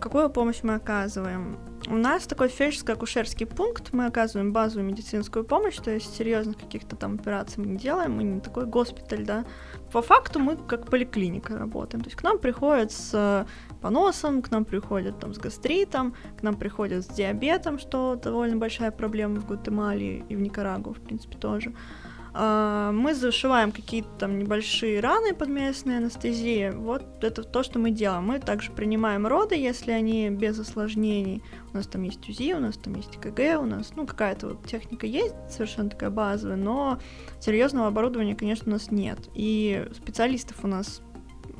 Какую 0.00 0.30
помощь 0.30 0.62
мы 0.62 0.76
оказываем? 0.76 1.56
У 1.88 1.94
нас 1.94 2.26
такой 2.26 2.48
фельдшерско-акушерский 2.48 3.46
пункт, 3.46 3.92
мы 3.92 4.06
оказываем 4.06 4.52
базовую 4.52 4.88
медицинскую 4.88 5.44
помощь, 5.44 5.76
то 5.76 5.90
есть 5.90 6.16
серьезных 6.16 6.56
каких-то 6.56 6.96
там 6.96 7.14
операций 7.14 7.62
мы 7.62 7.66
не 7.72 7.76
делаем, 7.76 8.12
мы 8.12 8.24
не 8.24 8.40
такой 8.40 8.66
госпиталь, 8.66 9.24
да. 9.24 9.44
По 9.92 10.02
факту 10.02 10.38
мы 10.40 10.56
как 10.56 10.90
поликлиника 10.90 11.58
работаем, 11.58 12.02
то 12.02 12.08
есть 12.08 12.16
к 12.16 12.22
нам 12.24 12.38
приходят 12.38 12.92
с 12.92 13.46
поносом, 13.80 14.42
к 14.42 14.50
нам 14.50 14.64
приходят 14.64 15.18
там 15.20 15.32
с 15.32 15.38
гастритом, 15.38 16.14
к 16.38 16.42
нам 16.42 16.56
приходят 16.56 17.04
с 17.04 17.08
диабетом, 17.08 17.78
что 17.78 18.16
довольно 18.16 18.56
большая 18.56 18.90
проблема 18.90 19.40
в 19.40 19.46
Гватемале 19.46 20.24
и 20.28 20.36
в 20.36 20.40
Никарагуа, 20.40 20.92
в 20.92 21.00
принципе, 21.00 21.36
тоже. 21.38 21.70
А, 21.70 22.15
мы 22.38 23.14
зашиваем 23.14 23.72
какие-то 23.72 24.08
там 24.18 24.38
небольшие 24.38 25.00
раны 25.00 25.34
под 25.34 25.48
местной 25.48 25.98
анестезией. 25.98 26.70
Вот 26.70 27.02
это 27.22 27.42
то, 27.42 27.62
что 27.62 27.78
мы 27.78 27.90
делаем. 27.90 28.24
Мы 28.24 28.40
также 28.40 28.72
принимаем 28.72 29.26
роды, 29.26 29.54
если 29.54 29.92
они 29.92 30.28
без 30.30 30.58
осложнений. 30.58 31.42
У 31.72 31.76
нас 31.76 31.86
там 31.86 32.02
есть 32.02 32.28
УЗИ, 32.28 32.54
у 32.54 32.60
нас 32.60 32.76
там 32.76 32.94
есть 32.94 33.16
КГ, 33.16 33.58
у 33.60 33.64
нас, 33.64 33.92
ну, 33.96 34.06
какая-то 34.06 34.48
вот 34.48 34.66
техника 34.66 35.06
есть, 35.06 35.34
совершенно 35.50 35.88
такая 35.88 36.10
базовая, 36.10 36.56
но 36.56 36.98
серьезного 37.40 37.88
оборудования, 37.88 38.34
конечно, 38.34 38.68
у 38.68 38.74
нас 38.74 38.90
нет. 38.90 39.18
И 39.34 39.86
специалистов 39.94 40.58
у 40.62 40.66
нас, 40.66 41.00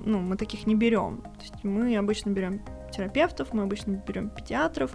ну, 0.04 0.18
мы 0.18 0.36
таких 0.36 0.66
не 0.66 0.74
берем. 0.74 1.22
То 1.22 1.42
есть 1.42 1.64
мы 1.64 1.96
обычно 1.96 2.30
берем 2.30 2.60
терапевтов, 2.92 3.52
мы 3.52 3.62
обычно 3.62 4.02
берем 4.06 4.30
педиатров, 4.30 4.92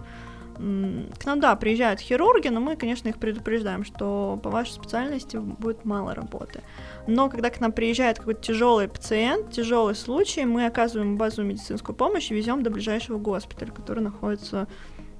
к 0.54 1.24
нам, 1.24 1.40
да, 1.40 1.56
приезжают 1.56 2.00
хирурги, 2.00 2.48
но 2.48 2.60
мы, 2.60 2.76
конечно, 2.76 3.08
их 3.08 3.18
предупреждаем, 3.18 3.84
что 3.84 4.38
по 4.42 4.50
вашей 4.50 4.72
специальности 4.72 5.36
будет 5.36 5.84
мало 5.84 6.14
работы. 6.14 6.60
Но 7.06 7.28
когда 7.28 7.50
к 7.50 7.60
нам 7.60 7.72
приезжает 7.72 8.18
какой-то 8.18 8.42
тяжелый 8.42 8.88
пациент, 8.88 9.50
тяжелый 9.50 9.94
случай, 9.94 10.44
мы 10.44 10.66
оказываем 10.66 11.16
базовую 11.16 11.50
медицинскую 11.50 11.96
помощь 11.96 12.30
и 12.30 12.34
везем 12.34 12.62
до 12.62 12.70
ближайшего 12.70 13.18
госпиталя, 13.18 13.72
который 13.72 14.02
находится 14.02 14.68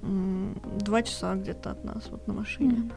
два 0.03 1.03
часа 1.03 1.35
где-то 1.35 1.71
от 1.71 1.85
нас 1.85 2.09
вот 2.11 2.27
на 2.27 2.35
машине. 2.35 2.75
Mm-hmm. 2.75 2.93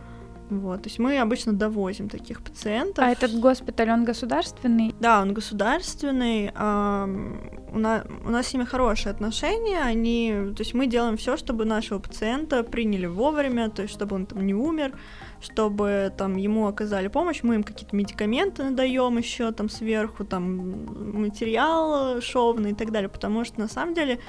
Вот, 0.50 0.84
то 0.84 0.88
есть 0.90 1.00
мы 1.00 1.18
обычно 1.20 1.54
довозим 1.54 2.08
таких 2.08 2.44
пациентов. 2.44 3.04
А 3.04 3.10
этот 3.10 3.40
госпиталь, 3.40 3.90
он 3.90 4.06
государственный? 4.06 4.94
Да, 5.00 5.22
он 5.22 5.34
государственный. 5.34 6.52
у, 6.52 7.80
нас, 7.80 8.04
у 8.26 8.30
нас 8.30 8.48
с 8.48 8.54
ними 8.54 8.64
хорошие 8.64 9.12
отношения. 9.12 9.80
Они, 9.80 10.32
то 10.56 10.62
есть 10.62 10.76
мы 10.76 10.86
делаем 10.86 11.18
все, 11.18 11.36
чтобы 11.36 11.66
нашего 11.66 11.98
пациента 12.00 12.64
приняли 12.64 13.08
вовремя, 13.08 13.70
то 13.70 13.82
есть 13.82 13.94
чтобы 13.94 14.16
он 14.16 14.28
там 14.28 14.46
не 14.46 14.54
умер, 14.54 14.94
чтобы 15.42 16.14
там 16.16 16.36
ему 16.36 16.68
оказали 16.68 17.08
помощь. 17.08 17.42
Мы 17.42 17.56
им 17.56 17.64
какие-то 17.64 17.96
медикаменты 17.96 18.64
надаем 18.64 19.18
еще 19.18 19.52
там 19.52 19.68
сверху, 19.68 20.26
там 20.26 21.22
материал 21.22 22.22
шовный 22.22 22.72
и 22.72 22.76
так 22.76 22.92
далее, 22.92 23.10
потому 23.10 23.46
что 23.46 23.60
на 23.60 23.68
самом 23.68 23.96
деле 23.96 24.20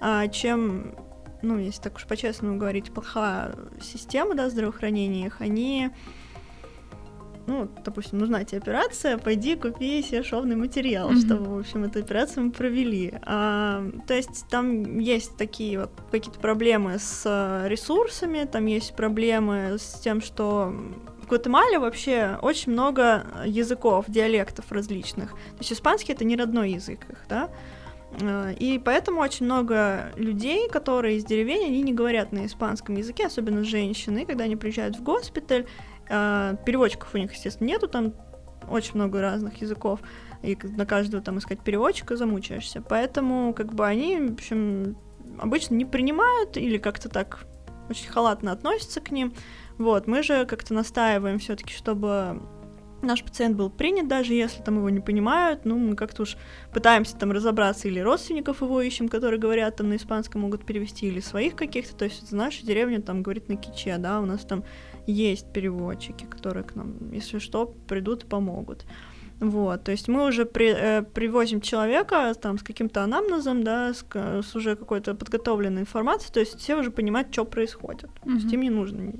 а, 0.00 0.28
чем 0.28 0.94
ну, 1.44 1.58
если 1.58 1.82
так 1.82 1.96
уж 1.96 2.06
по-честному 2.06 2.58
говорить, 2.58 2.92
плохая 2.92 3.54
система, 3.80 4.34
да, 4.34 4.50
здравоохранения 4.50 5.26
их, 5.26 5.40
они 5.40 5.90
ну, 7.46 7.68
допустим, 7.84 8.18
нужна 8.18 8.44
тебе 8.44 8.58
операция, 8.58 9.18
пойди 9.18 9.56
купи 9.56 10.02
себе 10.02 10.22
шовный 10.22 10.56
материал, 10.56 11.10
mm-hmm. 11.10 11.26
чтобы, 11.26 11.56
в 11.56 11.58
общем, 11.58 11.84
эту 11.84 11.98
операцию 11.98 12.46
мы 12.46 12.52
провели. 12.52 13.12
А, 13.22 13.84
то 14.06 14.14
есть 14.14 14.46
там 14.48 14.98
есть 14.98 15.36
такие 15.36 15.80
вот 15.80 15.90
какие-то 16.10 16.40
проблемы 16.40 16.98
с 16.98 17.22
э, 17.26 17.68
ресурсами, 17.68 18.44
там 18.44 18.66
есть 18.66 18.96
проблемы 18.96 19.76
с 19.78 20.00
тем, 20.00 20.22
что 20.22 20.74
в 21.22 21.26
Гватемале 21.26 21.78
вообще 21.78 22.38
очень 22.40 22.72
много 22.72 23.26
языков, 23.44 24.06
диалектов 24.08 24.70
различных. 24.70 25.30
То 25.30 25.58
есть 25.60 25.72
испанский 25.72 26.12
это 26.12 26.24
не 26.24 26.36
родной 26.36 26.72
язык 26.72 27.00
их, 27.10 27.18
да, 27.28 27.50
и 28.58 28.80
поэтому 28.84 29.20
очень 29.20 29.46
много 29.46 30.12
людей, 30.16 30.68
которые 30.68 31.16
из 31.16 31.24
деревень, 31.24 31.66
они 31.66 31.82
не 31.82 31.92
говорят 31.92 32.32
на 32.32 32.46
испанском 32.46 32.96
языке, 32.96 33.26
особенно 33.26 33.64
женщины. 33.64 34.24
Когда 34.24 34.44
они 34.44 34.56
приезжают 34.56 34.96
в 34.96 35.02
госпиталь, 35.02 35.66
э, 36.08 36.56
переводчиков 36.64 37.14
у 37.14 37.18
них, 37.18 37.32
естественно, 37.32 37.68
нету, 37.68 37.88
там 37.88 38.14
очень 38.68 38.94
много 38.94 39.20
разных 39.20 39.60
языков, 39.60 40.00
и 40.42 40.56
на 40.62 40.86
каждого 40.86 41.22
там 41.22 41.38
искать 41.38 41.60
переводчика 41.60 42.16
замучаешься. 42.16 42.82
Поэтому, 42.82 43.52
как 43.54 43.74
бы, 43.74 43.86
они, 43.86 44.18
в 44.18 44.32
общем, 44.34 44.96
обычно 45.38 45.74
не 45.74 45.84
принимают 45.84 46.56
или 46.56 46.78
как-то 46.78 47.08
так 47.08 47.46
очень 47.88 48.08
халатно 48.08 48.52
относятся 48.52 49.00
к 49.00 49.10
ним. 49.10 49.34
Вот, 49.78 50.06
мы 50.06 50.22
же 50.22 50.46
как-то 50.46 50.72
настаиваем 50.72 51.38
все-таки, 51.38 51.74
чтобы 51.74 52.40
наш 53.04 53.22
пациент 53.22 53.56
был 53.56 53.70
принят, 53.70 54.08
даже 54.08 54.34
если 54.34 54.62
там 54.62 54.78
его 54.78 54.90
не 54.90 55.00
понимают, 55.00 55.64
ну, 55.64 55.78
мы 55.78 55.96
как-то 55.96 56.22
уж 56.22 56.36
пытаемся 56.72 57.16
там 57.16 57.32
разобраться, 57.32 57.88
или 57.88 58.00
родственников 58.00 58.62
его 58.62 58.80
ищем, 58.80 59.08
которые 59.08 59.40
говорят 59.40 59.76
там 59.76 59.88
на 59.88 59.96
испанском, 59.96 60.40
могут 60.42 60.64
перевести, 60.64 61.06
или 61.06 61.20
своих 61.20 61.56
каких-то, 61.56 61.96
то 61.96 62.04
есть 62.04 62.32
наша 62.32 62.64
деревня 62.66 63.00
там 63.00 63.22
говорит 63.22 63.48
на 63.48 63.56
киче, 63.56 63.96
да, 63.98 64.20
у 64.20 64.26
нас 64.26 64.44
там 64.44 64.64
есть 65.06 65.52
переводчики, 65.52 66.24
которые 66.24 66.64
к 66.64 66.74
нам, 66.74 67.12
если 67.12 67.38
что, 67.38 67.66
придут 67.66 68.24
и 68.24 68.26
помогут. 68.26 68.84
Вот, 69.40 69.84
то 69.84 69.90
есть 69.90 70.08
мы 70.08 70.26
уже 70.26 70.46
при, 70.46 70.68
э, 70.68 71.02
привозим 71.02 71.60
человека 71.60 72.32
там 72.40 72.56
с 72.58 72.62
каким-то 72.62 73.02
анамнезом, 73.02 73.64
да, 73.64 73.92
с, 73.92 74.04
с 74.14 74.56
уже 74.56 74.76
какой-то 74.76 75.14
подготовленной 75.14 75.82
информацией, 75.82 76.32
то 76.32 76.40
есть 76.40 76.58
все 76.58 76.76
уже 76.76 76.90
понимают, 76.90 77.32
что 77.32 77.44
происходит. 77.44 78.04
Mm-hmm. 78.04 78.24
То 78.24 78.34
есть 78.34 78.52
им 78.52 78.60
не 78.62 78.70
нужно 78.70 79.12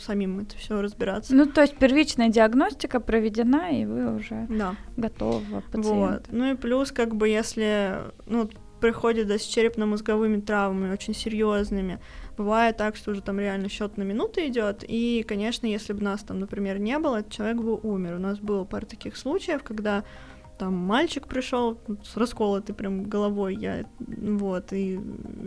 самим 0.00 0.40
это 0.40 0.56
все 0.56 0.80
разбираться. 0.80 1.34
Ну, 1.34 1.46
то 1.46 1.62
есть 1.62 1.76
первичная 1.76 2.28
диагностика 2.28 3.00
проведена, 3.00 3.70
и 3.70 3.84
вы 3.84 4.16
уже 4.16 4.46
да. 4.48 4.74
готовы 4.96 5.62
пациента. 5.62 5.88
Вот. 5.88 6.26
Ну 6.30 6.52
и 6.52 6.56
плюс, 6.56 6.92
как 6.92 7.14
бы, 7.14 7.28
если, 7.28 7.98
ну, 8.26 8.48
приходит 8.80 9.28
да, 9.28 9.38
с 9.38 9.42
черепно-мозговыми 9.42 10.40
травмами 10.40 10.92
очень 10.92 11.14
серьезными, 11.14 12.00
бывает 12.36 12.76
так, 12.76 12.96
что 12.96 13.12
уже 13.12 13.22
там 13.22 13.38
реально 13.38 13.68
счет 13.68 13.96
на 13.96 14.02
минуты 14.02 14.48
идет, 14.48 14.84
и, 14.86 15.24
конечно, 15.28 15.66
если 15.66 15.92
бы 15.92 16.02
нас 16.02 16.22
там, 16.22 16.40
например, 16.40 16.78
не 16.78 16.98
было, 16.98 17.18
этот 17.18 17.32
человек 17.32 17.58
бы 17.58 17.76
умер. 17.76 18.14
У 18.14 18.18
нас 18.18 18.38
было 18.38 18.64
пара 18.64 18.86
таких 18.86 19.16
случаев, 19.16 19.62
когда 19.62 20.04
там 20.58 20.74
мальчик 20.74 21.26
пришел 21.26 21.78
с 22.04 22.18
расколотой 22.18 22.74
прям 22.74 23.04
головой, 23.04 23.56
я 23.56 23.86
вот, 23.98 24.74
и, 24.74 25.00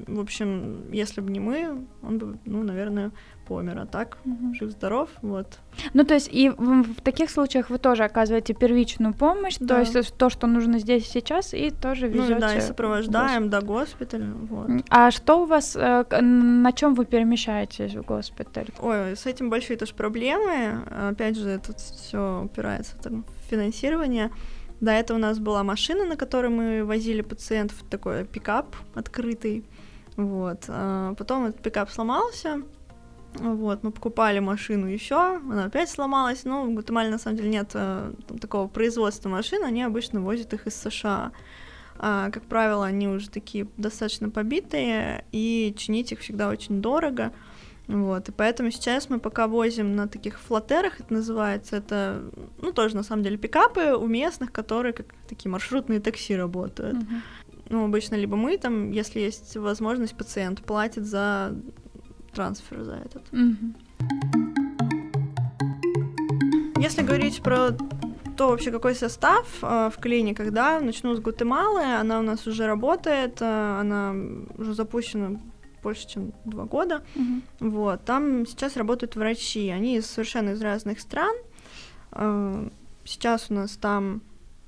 в 0.07 0.19
общем, 0.19 0.91
если 0.91 1.21
бы 1.21 1.31
не 1.31 1.39
мы, 1.39 1.85
он 2.01 2.17
бы, 2.17 2.39
ну, 2.45 2.63
наверное, 2.63 3.11
помер, 3.47 3.79
а 3.79 3.85
так 3.85 4.17
угу. 4.25 4.53
жив-здоров, 4.53 5.09
вот. 5.21 5.59
Ну, 5.93 6.03
то 6.03 6.13
есть 6.13 6.29
и 6.31 6.49
в, 6.49 6.83
в 6.83 7.01
таких 7.01 7.29
случаях 7.29 7.69
вы 7.69 7.77
тоже 7.77 8.03
оказываете 8.03 8.53
первичную 8.53 9.13
помощь, 9.13 9.57
да. 9.59 9.75
то 9.75 9.79
есть 9.81 10.17
то, 10.17 10.29
что 10.29 10.47
нужно 10.47 10.79
здесь 10.79 11.07
сейчас, 11.07 11.53
и 11.53 11.69
тоже 11.69 12.07
везете. 12.07 12.35
Ну, 12.35 12.39
да, 12.39 12.55
и 12.55 12.61
сопровождаем 12.61 13.49
до 13.49 13.61
госпиталя, 13.61 14.25
вот. 14.25 14.69
А 14.89 15.11
что 15.11 15.43
у 15.43 15.45
вас, 15.45 15.75
э, 15.75 16.05
на 16.21 16.71
чем 16.71 16.93
вы 16.93 17.05
перемещаетесь 17.05 17.95
в 17.95 18.03
госпиталь? 18.03 18.67
Ой, 18.79 19.15
с 19.15 19.25
этим 19.25 19.49
большие 19.49 19.77
тоже 19.77 19.93
проблемы, 19.93 20.83
опять 21.09 21.37
же, 21.37 21.59
тут 21.65 21.79
все 21.79 22.43
упирается 22.43 22.97
там, 22.97 23.23
в 23.23 23.49
финансирование. 23.49 24.31
До 24.81 24.91
этого 24.91 25.17
у 25.17 25.21
нас 25.21 25.39
была 25.39 25.63
машина, 25.63 26.05
на 26.05 26.17
которой 26.17 26.49
мы 26.49 26.83
возили 26.83 27.21
пациентов, 27.21 27.83
такой 27.89 28.25
пикап 28.25 28.75
открытый, 28.95 29.63
вот. 30.17 30.65
А 30.67 31.13
потом 31.15 31.45
этот 31.45 31.61
пикап 31.61 31.89
сломался, 31.89 32.61
Вот, 33.35 33.83
мы 33.83 33.91
покупали 33.91 34.39
машину 34.39 34.87
еще, 34.87 35.37
она 35.37 35.65
опять 35.65 35.89
сломалась. 35.89 36.43
Ну, 36.43 36.65
в 36.65 36.73
Гватемале 36.73 37.09
на 37.09 37.17
самом 37.17 37.37
деле 37.37 37.49
нет 37.49 37.71
э, 37.73 38.13
такого 38.39 38.67
производства 38.67 39.29
машин, 39.29 39.63
они 39.63 39.83
обычно 39.83 40.21
возят 40.21 40.53
их 40.53 40.67
из 40.67 40.75
США. 40.75 41.31
А, 41.97 42.29
как 42.31 42.43
правило, 42.43 42.85
они 42.85 43.07
уже 43.07 43.29
такие 43.29 43.67
достаточно 43.77 44.29
побитые, 44.29 45.25
и 45.31 45.73
чинить 45.77 46.11
их 46.11 46.19
всегда 46.19 46.49
очень 46.49 46.81
дорого. 46.81 47.31
Вот, 47.87 48.29
и 48.29 48.31
поэтому 48.31 48.71
сейчас 48.71 49.09
мы 49.09 49.19
пока 49.19 49.47
возим 49.47 49.95
на 49.95 50.07
таких 50.07 50.39
флотерах, 50.39 51.01
это 51.01 51.13
называется, 51.13 51.75
это, 51.75 52.23
ну, 52.61 52.71
тоже 52.71 52.95
на 52.95 53.03
самом 53.03 53.23
деле 53.23 53.37
пикапы 53.37 53.93
у 53.93 54.07
местных, 54.07 54.53
которые 54.53 54.93
как 54.93 55.07
такие 55.27 55.51
маршрутные 55.51 55.99
такси 55.99 56.33
работают. 56.33 56.95
Uh-huh. 56.95 57.21
Ну, 57.69 57.83
обычно 57.85 58.15
либо 58.15 58.37
мы 58.37 58.57
там, 58.57 58.91
если 58.91 59.19
есть 59.19 59.57
возможность, 59.57 60.15
пациент 60.15 60.63
платит 60.63 61.05
за 61.05 61.55
трансфер 62.33 62.83
за 62.83 62.95
этот. 62.95 63.23
Uh-huh. 63.31 63.73
Если 66.77 67.01
говорить 67.01 67.41
про 67.41 67.71
то 68.35 68.49
вообще 68.49 68.71
какой 68.71 68.95
состав 68.95 69.47
э, 69.61 69.89
в 69.95 69.99
клиниках, 70.01 70.51
да, 70.51 70.79
начну 70.79 71.15
с 71.15 71.19
Гватемалы, 71.19 71.83
она 71.83 72.19
у 72.19 72.21
нас 72.23 72.47
уже 72.47 72.65
работает, 72.65 73.41
э, 73.41 73.79
она 73.79 74.13
уже 74.57 74.73
запущена 74.73 75.39
больше, 75.83 76.07
чем 76.07 76.33
два 76.45 76.65
года. 76.65 77.03
Mm-hmm. 77.15 77.69
Вот, 77.69 78.05
там 78.05 78.45
сейчас 78.45 78.77
работают 78.77 79.15
врачи, 79.15 79.69
они 79.69 80.01
совершенно 80.01 80.51
из 80.51 80.61
разных 80.61 80.99
стран. 80.99 81.35
Э, 82.11 82.69
сейчас 83.05 83.47
у 83.49 83.53
нас 83.53 83.77
там 83.77 84.21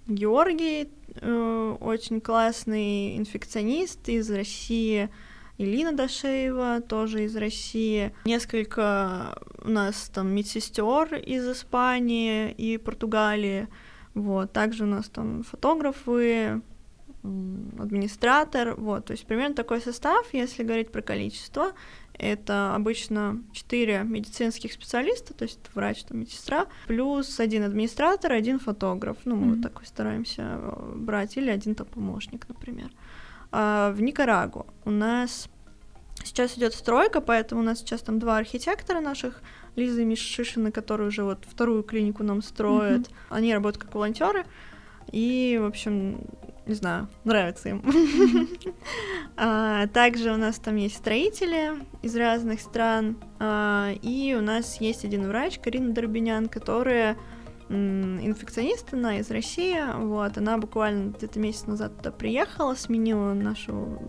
Георгий, 0.08 0.90
э, 1.16 1.78
очень 1.80 2.22
классный 2.22 3.18
инфекционист 3.18 4.08
из 4.10 4.30
России, 4.30 5.10
Илина 5.58 5.94
Дашеева, 5.94 6.82
тоже 6.82 7.26
из 7.26 7.36
России. 7.36 8.14
Несколько 8.26 9.38
у 9.62 9.70
нас 9.70 10.10
там 10.14 10.30
медсестер 10.36 11.16
из 11.16 11.48
Испании 11.50 12.52
и 12.52 12.78
Португалии. 12.78 13.68
Вот. 14.14 14.52
Также 14.52 14.84
у 14.84 14.88
нас 14.88 15.10
там 15.10 15.44
фотографы, 15.44 16.62
администратор, 17.80 18.76
вот, 18.76 19.06
то 19.06 19.12
есть 19.12 19.26
примерно 19.26 19.56
такой 19.56 19.82
состав, 19.82 20.28
если 20.34 20.64
говорить 20.64 20.92
про 20.92 21.02
количество, 21.02 21.74
это 22.18 22.76
обычно 22.76 23.42
4 23.52 24.04
медицинских 24.04 24.74
специалиста, 24.74 25.34
то 25.34 25.44
есть 25.44 25.60
врач, 25.74 26.04
там, 26.04 26.20
медсестра, 26.20 26.68
плюс 26.88 27.40
один 27.40 27.64
администратор, 27.64 28.32
один 28.32 28.60
фотограф, 28.60 29.18
ну, 29.26 29.36
мы 29.36 29.48
mm-hmm. 29.48 29.56
вот 29.56 29.62
такой 29.64 29.86
стараемся 29.86 30.44
э, 30.44 30.94
брать, 30.96 31.36
или 31.38 31.50
один 31.50 31.76
там 31.76 31.88
помощник, 31.88 32.48
например. 32.48 32.90
А 33.58 33.92
в 33.92 34.02
Никарагу 34.02 34.66
у 34.84 34.90
нас 34.90 35.48
сейчас 36.26 36.58
идет 36.58 36.74
стройка, 36.74 37.22
поэтому 37.22 37.62
у 37.62 37.64
нас 37.64 37.80
сейчас 37.80 38.02
там 38.02 38.20
два 38.20 38.38
архитектора 38.38 39.00
наших, 39.00 39.42
Лиза 39.78 40.02
и 40.02 40.04
Миша 40.04 40.26
Шишины, 40.26 40.74
которые 40.74 41.08
уже 41.08 41.24
вот 41.24 41.46
вторую 41.48 41.84
клинику 41.84 42.24
нам 42.24 42.42
строят. 42.42 43.08
Mm-hmm. 43.08 43.14
Они 43.30 43.54
работают 43.54 43.82
как 43.82 43.96
волонтеры. 43.96 44.44
И, 45.14 45.58
в 45.62 45.66
общем, 45.66 46.20
не 46.66 46.74
знаю, 46.74 47.08
нравится 47.24 47.70
им. 47.70 47.82
а, 49.38 49.88
также 49.88 50.34
у 50.34 50.38
нас 50.38 50.60
там 50.60 50.76
есть 50.76 50.98
строители 50.98 51.76
из 52.02 52.14
разных 52.18 52.60
стран, 52.60 53.16
а, 53.40 53.94
и 54.02 54.36
у 54.38 54.42
нас 54.42 54.82
есть 54.82 55.06
один 55.06 55.30
врач, 55.30 55.60
Карина 55.60 55.94
Дорбинян, 55.94 56.50
которая 56.50 57.16
инфекционист, 57.70 58.94
она 58.94 59.20
из 59.20 59.30
России, 59.32 59.78
вот, 59.98 60.38
она 60.38 60.58
буквально 60.58 61.12
где-то 61.12 61.40
месяц 61.40 61.66
назад 61.66 61.98
туда 61.98 62.12
приехала, 62.12 62.76
сменила 62.76 63.34
нашу 63.34 64.00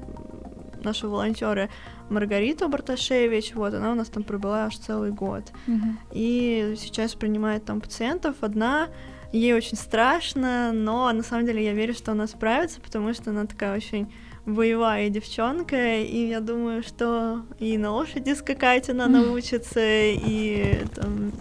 нашу 0.82 1.10
волонтеры 1.10 1.68
Маргариту 2.10 2.68
Барташевич, 2.68 3.54
вот, 3.54 3.74
она 3.74 3.92
у 3.92 3.94
нас 3.94 4.08
там 4.08 4.22
пробыла 4.22 4.66
аж 4.66 4.76
целый 4.78 5.10
год. 5.10 5.50
Uh-huh. 5.66 5.94
И 6.12 6.74
сейчас 6.78 7.14
принимает 7.14 7.64
там 7.64 7.80
пациентов 7.80 8.36
одна, 8.40 8.88
ей 9.32 9.52
очень 9.52 9.76
страшно, 9.76 10.70
но 10.72 11.10
на 11.12 11.22
самом 11.22 11.44
деле 11.46 11.64
я 11.64 11.72
верю, 11.72 11.92
что 11.92 12.12
она 12.12 12.28
справится, 12.28 12.80
потому 12.80 13.12
что 13.14 13.30
она 13.30 13.46
такая 13.46 13.76
очень 13.76 14.12
боевая 14.46 15.10
девчонка, 15.10 15.96
и 15.98 16.28
я 16.28 16.40
думаю, 16.40 16.84
что 16.84 17.42
и 17.58 17.76
на 17.76 17.90
лошади 17.90 18.32
скакать 18.34 18.88
она 18.88 19.06
научится, 19.08 19.80
и 19.82 20.84
там 20.94 21.32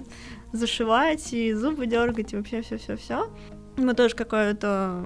зашивать, 0.51 1.33
и 1.33 1.53
зубы 1.53 1.85
дергать, 1.85 2.33
и 2.33 2.37
вообще 2.37 2.61
все-все-все. 2.61 3.33
Мы 3.77 3.93
тоже 3.93 4.15
какую-то 4.15 5.05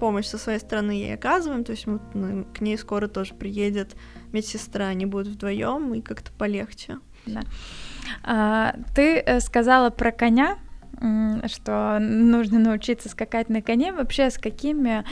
помощь 0.00 0.26
со 0.26 0.38
своей 0.38 0.58
стороны 0.58 0.90
ей 0.90 1.14
оказываем, 1.14 1.62
то 1.62 1.70
есть 1.70 1.86
мы, 1.86 2.00
ну, 2.14 2.44
к 2.52 2.60
ней 2.60 2.76
скоро 2.76 3.06
тоже 3.06 3.34
приедет 3.34 3.94
медсестра, 4.32 4.86
они 4.86 5.06
будут 5.06 5.28
вдвоем 5.28 5.94
и 5.94 6.00
как-то 6.00 6.32
полегче. 6.32 6.98
Да. 7.26 7.42
А, 8.24 8.74
ты 8.96 9.18
э, 9.18 9.38
сказала 9.38 9.90
про 9.90 10.10
коня, 10.10 10.58
что 11.46 11.98
нужно 12.00 12.58
научиться 12.58 13.08
скакать 13.08 13.48
на 13.48 13.62
коне. 13.62 13.92
Вообще 13.92 14.30
с 14.30 14.38
какими, 14.38 15.04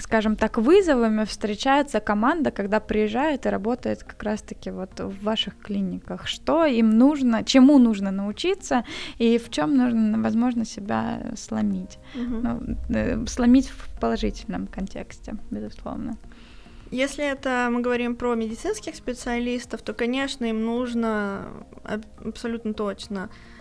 скажем 0.00 0.36
так, 0.36 0.58
вызовами 0.58 1.24
встречается 1.24 2.00
команда, 2.00 2.50
когда 2.50 2.80
приезжает 2.80 3.46
и 3.46 3.48
работает 3.48 4.04
как 4.04 4.22
раз-таки 4.22 4.70
вот 4.70 5.00
в 5.00 5.22
ваших 5.22 5.58
клиниках? 5.58 6.26
Что 6.26 6.64
им 6.64 6.90
нужно, 6.90 7.44
чему 7.44 7.78
нужно 7.78 8.10
научиться 8.10 8.84
и 9.18 9.38
в 9.38 9.50
чем 9.50 9.76
нужно, 9.76 10.20
возможно, 10.22 10.64
себя 10.64 11.32
сломить? 11.36 11.98
Угу. 12.14 12.66
Ну, 12.88 13.26
сломить 13.26 13.68
в 13.68 14.00
положительном 14.00 14.66
контексте, 14.66 15.36
безусловно. 15.50 16.16
Если 16.90 17.24
это 17.24 17.68
мы 17.72 17.80
говорим 17.80 18.14
про 18.14 18.34
медицинских 18.34 18.94
специалистов, 18.94 19.82
то, 19.82 19.94
конечно, 19.94 20.44
им 20.44 20.64
нужно 20.64 21.48
абсолютно 22.24 22.72
точно 22.72 23.30
э, 23.30 23.53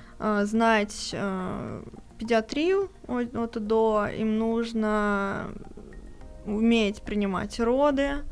знать 0.43 1.09
э, 1.13 1.83
педиатрию 2.17 2.89
от, 3.07 3.35
от 3.35 3.67
до, 3.67 4.07
им 4.07 4.37
нужно 4.37 5.51
уметь 6.45 7.01
принимать 7.01 7.59
роды, 7.59 8.23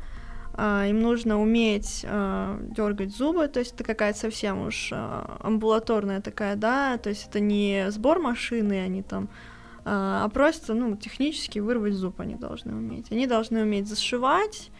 э, 0.56 0.86
им 0.88 1.00
нужно 1.00 1.40
уметь 1.40 2.04
э, 2.04 2.58
дергать 2.70 3.14
зубы, 3.14 3.48
то 3.48 3.60
есть 3.60 3.74
это 3.74 3.84
какая-то 3.84 4.18
совсем 4.18 4.66
уж 4.66 4.90
э, 4.92 4.96
амбулаторная 5.40 6.20
такая, 6.20 6.56
да, 6.56 6.96
то 6.98 7.10
есть 7.10 7.28
это 7.28 7.40
не 7.40 7.90
сбор 7.90 8.18
машины, 8.18 8.80
они 8.80 9.02
там 9.02 9.28
а 9.84 10.28
просто, 10.28 10.74
ну, 10.74 10.94
технически 10.96 11.58
вырвать 11.58 11.94
зуб 11.94 12.20
они 12.20 12.36
должны 12.36 12.72
уметь. 12.72 13.10
Они 13.10 13.26
должны 13.26 13.62
уметь 13.62 13.88
зашивать, 13.88 14.70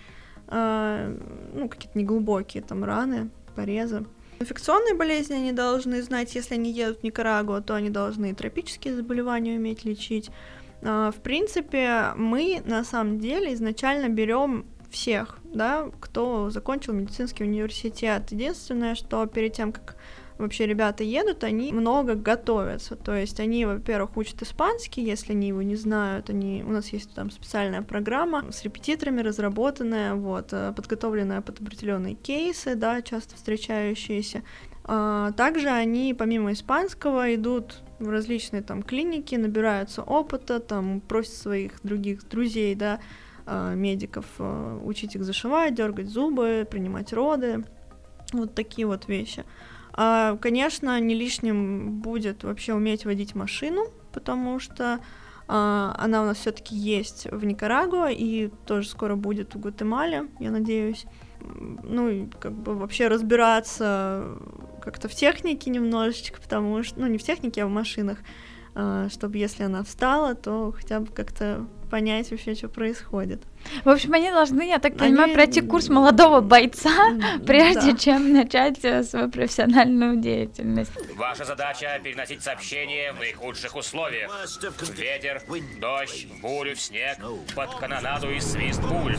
ну, 0.46 1.68
какие-то 1.68 1.98
неглубокие 1.98 2.62
там 2.62 2.84
раны, 2.84 3.30
порезы. 3.56 4.06
Инфекционные 4.42 4.94
болезни 4.94 5.34
они 5.34 5.52
должны 5.52 6.02
знать, 6.02 6.34
если 6.34 6.54
они 6.54 6.72
едут 6.72 6.98
в 6.98 7.02
Никарагуа, 7.04 7.60
то 7.60 7.76
они 7.76 7.90
должны 7.90 8.34
тропические 8.34 8.96
заболевания 8.96 9.56
уметь 9.56 9.84
лечить. 9.84 10.30
А, 10.82 11.12
в 11.12 11.22
принципе, 11.22 12.08
мы 12.16 12.60
на 12.64 12.82
самом 12.82 13.20
деле 13.20 13.54
изначально 13.54 14.08
берем 14.08 14.66
всех, 14.90 15.38
да, 15.44 15.88
кто 16.00 16.50
закончил 16.50 16.92
медицинский 16.92 17.44
университет. 17.44 18.32
Единственное, 18.32 18.96
что 18.96 19.24
перед 19.26 19.52
тем, 19.52 19.72
как 19.72 19.94
вообще 20.42 20.66
ребята 20.66 21.04
едут, 21.04 21.44
они 21.44 21.72
много 21.72 22.14
готовятся. 22.14 22.96
То 22.96 23.14
есть 23.14 23.40
они, 23.40 23.64
во-первых, 23.64 24.16
учат 24.16 24.42
испанский, 24.42 25.02
если 25.02 25.32
они 25.32 25.48
его 25.48 25.62
не 25.62 25.76
знают. 25.76 26.30
Они... 26.30 26.62
У 26.66 26.70
нас 26.70 26.88
есть 26.88 27.14
там 27.14 27.30
специальная 27.30 27.82
программа 27.82 28.52
с 28.52 28.62
репетиторами 28.62 29.20
разработанная, 29.22 30.14
вот, 30.14 30.48
э, 30.52 30.72
подготовленная 30.76 31.40
под 31.40 31.60
определенные 31.60 32.14
кейсы, 32.14 32.74
да, 32.74 33.02
часто 33.02 33.36
встречающиеся. 33.36 34.42
А, 34.84 35.32
также 35.32 35.68
они, 35.68 36.14
помимо 36.14 36.52
испанского, 36.52 37.34
идут 37.34 37.82
в 37.98 38.08
различные 38.10 38.62
там 38.62 38.82
клиники, 38.82 39.36
набираются 39.36 40.02
опыта, 40.02 40.58
там 40.58 41.00
просят 41.00 41.34
своих 41.34 41.80
других 41.82 42.28
друзей, 42.28 42.74
да, 42.74 43.00
а, 43.46 43.74
медиков 43.74 44.26
э, 44.38 44.80
учить 44.84 45.14
их 45.14 45.24
зашивать, 45.24 45.74
дергать 45.74 46.08
зубы, 46.08 46.66
принимать 46.68 47.12
роды, 47.12 47.64
вот 48.32 48.54
такие 48.54 48.86
вот 48.86 49.08
вещи. 49.08 49.44
А, 49.94 50.36
конечно, 50.36 50.98
не 51.00 51.14
лишним 51.14 52.00
будет 52.00 52.44
вообще 52.44 52.74
уметь 52.74 53.04
водить 53.04 53.34
машину, 53.34 53.86
потому 54.12 54.58
что 54.58 55.00
а, 55.48 55.94
она 55.98 56.22
у 56.22 56.26
нас 56.26 56.38
все-таки 56.38 56.74
есть 56.74 57.26
в 57.30 57.44
Никарагуа 57.44 58.10
и 58.10 58.48
тоже 58.66 58.88
скоро 58.88 59.16
будет 59.16 59.54
в 59.54 59.60
Гватемале, 59.60 60.28
я 60.40 60.50
надеюсь. 60.50 61.04
Ну 61.40 62.08
и 62.08 62.26
как 62.40 62.52
бы 62.52 62.74
вообще 62.74 63.08
разбираться 63.08 64.38
как-то 64.80 65.08
в 65.08 65.14
технике 65.14 65.70
немножечко, 65.70 66.40
потому 66.40 66.82
что, 66.82 67.00
ну 67.00 67.06
не 67.06 67.18
в 67.18 67.22
технике, 67.22 67.64
а 67.64 67.66
в 67.66 67.70
машинах, 67.70 68.18
чтобы 68.74 69.38
если 69.38 69.64
она 69.64 69.82
встала, 69.84 70.34
то 70.34 70.72
хотя 70.76 71.00
бы 71.00 71.06
как-то 71.12 71.66
понять 71.90 72.30
вообще, 72.30 72.54
что 72.54 72.68
происходит. 72.68 73.42
В 73.84 73.88
общем, 73.90 74.14
они 74.14 74.30
должны, 74.30 74.66
я 74.66 74.78
так 74.78 74.96
понимаю, 74.96 75.24
они... 75.24 75.34
пройти 75.34 75.60
курс 75.60 75.90
молодого 75.90 76.40
бойца, 76.40 76.90
прежде 77.46 77.92
да. 77.92 77.98
чем 77.98 78.32
начать 78.32 78.82
э, 78.82 79.02
свою 79.02 79.30
профессиональную 79.30 80.16
деятельность. 80.16 80.90
Ваша 81.16 81.44
задача 81.44 82.00
переносить 82.02 82.42
сообщения 82.42 83.12
в 83.12 83.18
наихудших 83.18 83.76
условиях. 83.76 84.30
Ветер, 84.96 85.42
дождь, 85.78 86.26
бурю, 86.40 86.76
снег, 86.76 87.18
под 87.54 87.74
канонаду 87.74 88.30
и 88.30 88.40
свист 88.40 88.80
пуль. 88.80 89.14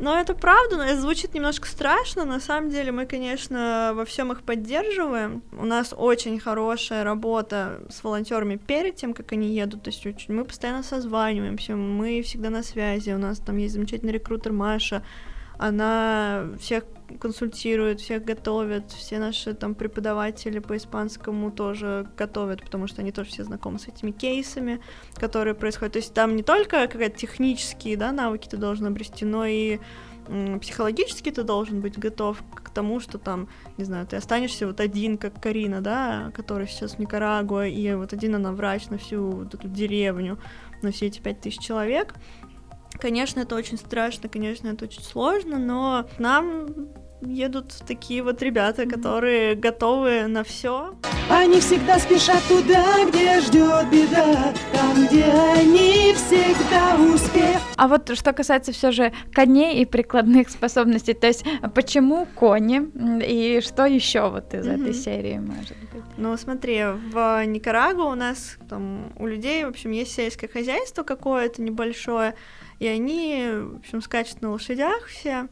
Но 0.00 0.18
это 0.18 0.34
правда, 0.34 0.78
но 0.78 0.84
это 0.84 0.98
звучит 0.98 1.34
немножко 1.34 1.68
страшно. 1.68 2.24
На 2.24 2.40
самом 2.40 2.70
деле 2.70 2.90
мы, 2.90 3.04
конечно, 3.04 3.92
во 3.94 4.06
всем 4.06 4.32
их 4.32 4.42
поддерживаем. 4.42 5.42
У 5.52 5.66
нас 5.66 5.94
очень 5.94 6.40
хорошая 6.40 7.04
работа 7.04 7.82
с 7.90 8.02
волонтерами 8.02 8.56
перед 8.56 8.96
тем, 8.96 9.12
как 9.12 9.32
они 9.32 9.54
едут. 9.54 9.82
То 9.82 9.90
есть 9.90 10.28
мы 10.30 10.46
постоянно 10.46 10.82
созваниваемся, 10.82 11.76
мы 11.76 12.22
всегда 12.22 12.48
на 12.48 12.62
связи. 12.62 13.10
У 13.10 13.18
нас 13.18 13.40
там 13.40 13.58
есть 13.58 13.74
замечательный 13.74 14.12
рекрутер 14.12 14.52
Маша. 14.52 15.04
Она 15.58 16.46
всех 16.58 16.84
консультирует, 17.18 18.00
всех 18.00 18.24
готовит, 18.24 18.90
все 18.90 19.18
наши 19.18 19.54
там 19.54 19.74
преподаватели 19.74 20.58
по 20.58 20.76
испанскому 20.76 21.50
тоже 21.50 22.06
готовят, 22.16 22.62
потому 22.62 22.86
что 22.86 23.02
они 23.02 23.12
тоже 23.12 23.30
все 23.30 23.44
знакомы 23.44 23.78
с 23.78 23.88
этими 23.88 24.10
кейсами, 24.10 24.80
которые 25.14 25.54
происходят. 25.54 25.94
То 25.94 25.98
есть 25.98 26.14
там 26.14 26.36
не 26.36 26.42
только 26.42 26.86
какие-то 26.86 27.16
технические 27.16 27.96
да, 27.96 28.12
навыки 28.12 28.48
ты 28.48 28.56
должен 28.56 28.86
обрести, 28.86 29.24
но 29.24 29.46
и 29.46 29.78
психологически 30.60 31.30
ты 31.30 31.42
должен 31.42 31.80
быть 31.80 31.98
готов 31.98 32.42
к 32.54 32.70
тому, 32.70 33.00
что 33.00 33.18
там, 33.18 33.48
не 33.78 33.84
знаю, 33.84 34.06
ты 34.06 34.16
останешься 34.16 34.66
вот 34.66 34.78
один, 34.80 35.18
как 35.18 35.42
Карина, 35.42 35.80
да, 35.80 36.30
которая 36.34 36.66
сейчас 36.66 36.92
в 36.92 36.98
Никарагуа, 36.98 37.66
и 37.66 37.94
вот 37.94 38.12
один 38.12 38.36
она 38.36 38.52
врач 38.52 38.88
на 38.90 38.98
всю 38.98 39.30
вот 39.30 39.54
эту 39.54 39.66
деревню, 39.66 40.38
на 40.82 40.92
все 40.92 41.06
эти 41.06 41.20
пять 41.20 41.40
тысяч 41.40 41.58
человек. 41.58 42.14
Конечно, 42.98 43.40
это 43.40 43.54
очень 43.54 43.78
страшно, 43.78 44.28
конечно, 44.28 44.68
это 44.68 44.84
очень 44.84 45.02
сложно, 45.02 45.58
но 45.58 46.06
нам 46.18 46.66
едут 47.22 47.74
такие 47.86 48.22
вот 48.22 48.42
ребята, 48.42 48.86
которые 48.86 49.54
готовы 49.54 50.26
на 50.26 50.42
все. 50.44 50.94
Они 51.28 51.60
всегда 51.60 51.98
спешат 51.98 52.42
туда, 52.48 52.84
где 53.08 53.40
ждет 53.40 53.88
беда, 53.90 54.52
там, 54.72 55.06
где 55.06 55.24
они 55.24 56.12
всегда 56.14 56.96
успех. 56.96 57.60
А 57.76 57.88
вот 57.88 58.16
что 58.16 58.32
касается 58.32 58.72
все 58.72 58.90
же 58.90 59.12
коней 59.32 59.80
и 59.82 59.84
прикладных 59.84 60.50
способностей, 60.50 61.14
то 61.14 61.26
есть 61.26 61.44
почему 61.74 62.26
кони 62.34 62.82
и 63.24 63.60
что 63.60 63.86
еще 63.86 64.28
вот 64.28 64.52
из 64.54 64.66
mm-hmm. 64.66 64.80
этой 64.80 64.94
серии 64.94 65.38
может 65.38 65.76
быть? 65.92 66.02
Ну 66.16 66.36
смотри, 66.36 66.82
в 67.12 67.44
Никарагуа 67.46 68.06
у 68.06 68.14
нас 68.14 68.56
там 68.68 69.12
у 69.18 69.26
людей, 69.26 69.64
в 69.64 69.68
общем, 69.68 69.92
есть 69.92 70.14
сельское 70.14 70.48
хозяйство 70.48 71.02
какое-то 71.02 71.62
небольшое, 71.62 72.34
и 72.80 72.86
они, 72.86 73.46
в 73.52 73.76
общем, 73.76 74.00
скачут 74.00 74.40
на 74.40 74.50
лошадях 74.50 75.06
все. 75.06 75.48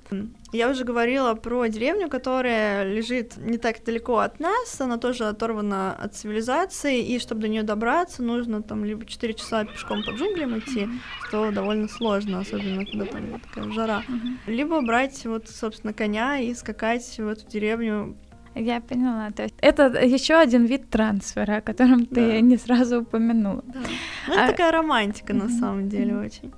Я 0.51 0.71
уже 0.71 0.85
говорила 0.85 1.35
про 1.35 1.67
деревню, 1.67 2.09
которая 2.09 2.91
лежит 2.91 3.37
не 3.37 3.59
так 3.59 3.85
далеко 3.85 4.19
от 4.19 4.41
нас, 4.41 4.81
она 4.81 4.97
тоже 4.97 5.27
оторвана 5.27 5.95
от 5.95 6.15
цивилизации, 6.15 7.05
и 7.05 7.19
чтобы 7.19 7.43
до 7.43 7.49
нее 7.49 7.63
добраться, 7.63 8.23
нужно 8.23 8.63
там 8.63 8.83
либо 8.83 9.05
4 9.05 9.35
часа 9.35 9.67
пешком 9.67 10.03
по 10.05 10.13
джунглям 10.13 10.59
идти, 10.59 10.85
mm-hmm. 10.85 11.29
что 11.29 11.51
довольно 11.51 11.89
сложно, 11.89 12.41
особенно 12.41 12.87
когда 12.87 13.05
там 13.05 13.41
такая 13.41 13.73
жара, 13.73 14.03
mm-hmm. 14.09 14.37
либо 14.47 14.81
брать 14.81 15.27
вот, 15.27 15.49
собственно, 15.51 15.93
коня 15.93 16.39
и 16.39 16.55
скакать 16.55 17.19
в 17.19 17.29
эту 17.29 17.47
деревню 17.47 18.17
я 18.55 18.81
поняла. 18.81 19.31
То 19.31 19.43
есть 19.45 19.55
это 19.61 19.85
еще 20.03 20.35
один 20.35 20.65
вид 20.65 20.91
трансфера, 20.91 21.57
о 21.57 21.61
котором 21.61 22.07
да. 22.07 22.15
ты 22.15 22.41
не 22.41 22.57
сразу 22.57 23.03
упомянула. 23.03 23.63
Да. 23.67 23.81
Ну, 24.27 24.33
это 24.35 24.45
а... 24.45 24.49
такая 24.49 24.73
романтика 24.73 25.35
на 25.35 25.49
самом 25.49 25.89
деле 25.89 26.17
очень. 26.17 26.53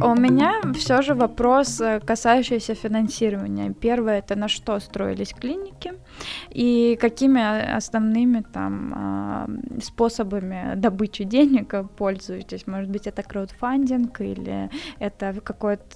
У 0.00 0.14
меня 0.14 0.60
все 0.74 1.02
же 1.02 1.14
вопрос, 1.14 1.80
э, 1.80 2.00
касающийся 2.00 2.74
финансирования. 2.74 3.74
Первое, 3.80 4.18
это 4.18 4.36
на 4.36 4.48
что 4.48 4.78
строились 4.80 5.32
клиники 5.32 5.92
и 6.50 6.96
какими 7.00 7.76
основными 7.76 8.44
там 8.52 8.92
а, 8.94 9.48
способами 9.82 10.74
добычи 10.76 11.24
денег 11.24 11.74
пользуетесь? 11.96 12.66
Может 12.66 12.90
быть, 12.90 13.06
это 13.06 13.22
краудфандинг 13.22 14.20
или 14.20 14.70
это 15.00 15.34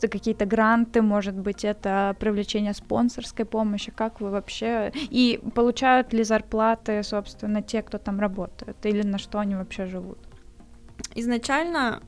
какие-то 0.00 0.46
гранты, 0.46 1.00
может 1.00 1.34
быть, 1.34 1.64
это 1.64 2.16
привлечение 2.18 2.74
спонсорской 2.74 3.44
помощи? 3.44 3.92
Как 3.92 4.20
вы 4.20 4.30
вообще... 4.30 4.92
И 5.10 5.40
получают 5.54 6.12
ли 6.12 6.24
зарплаты, 6.24 7.02
собственно, 7.04 7.62
те, 7.62 7.82
кто 7.82 7.98
там 7.98 8.20
работает? 8.20 8.76
Или 8.84 9.02
на 9.02 9.18
что 9.18 9.38
они 9.38 9.54
вообще 9.54 9.86
живут? 9.86 10.18
Изначально 11.14 12.00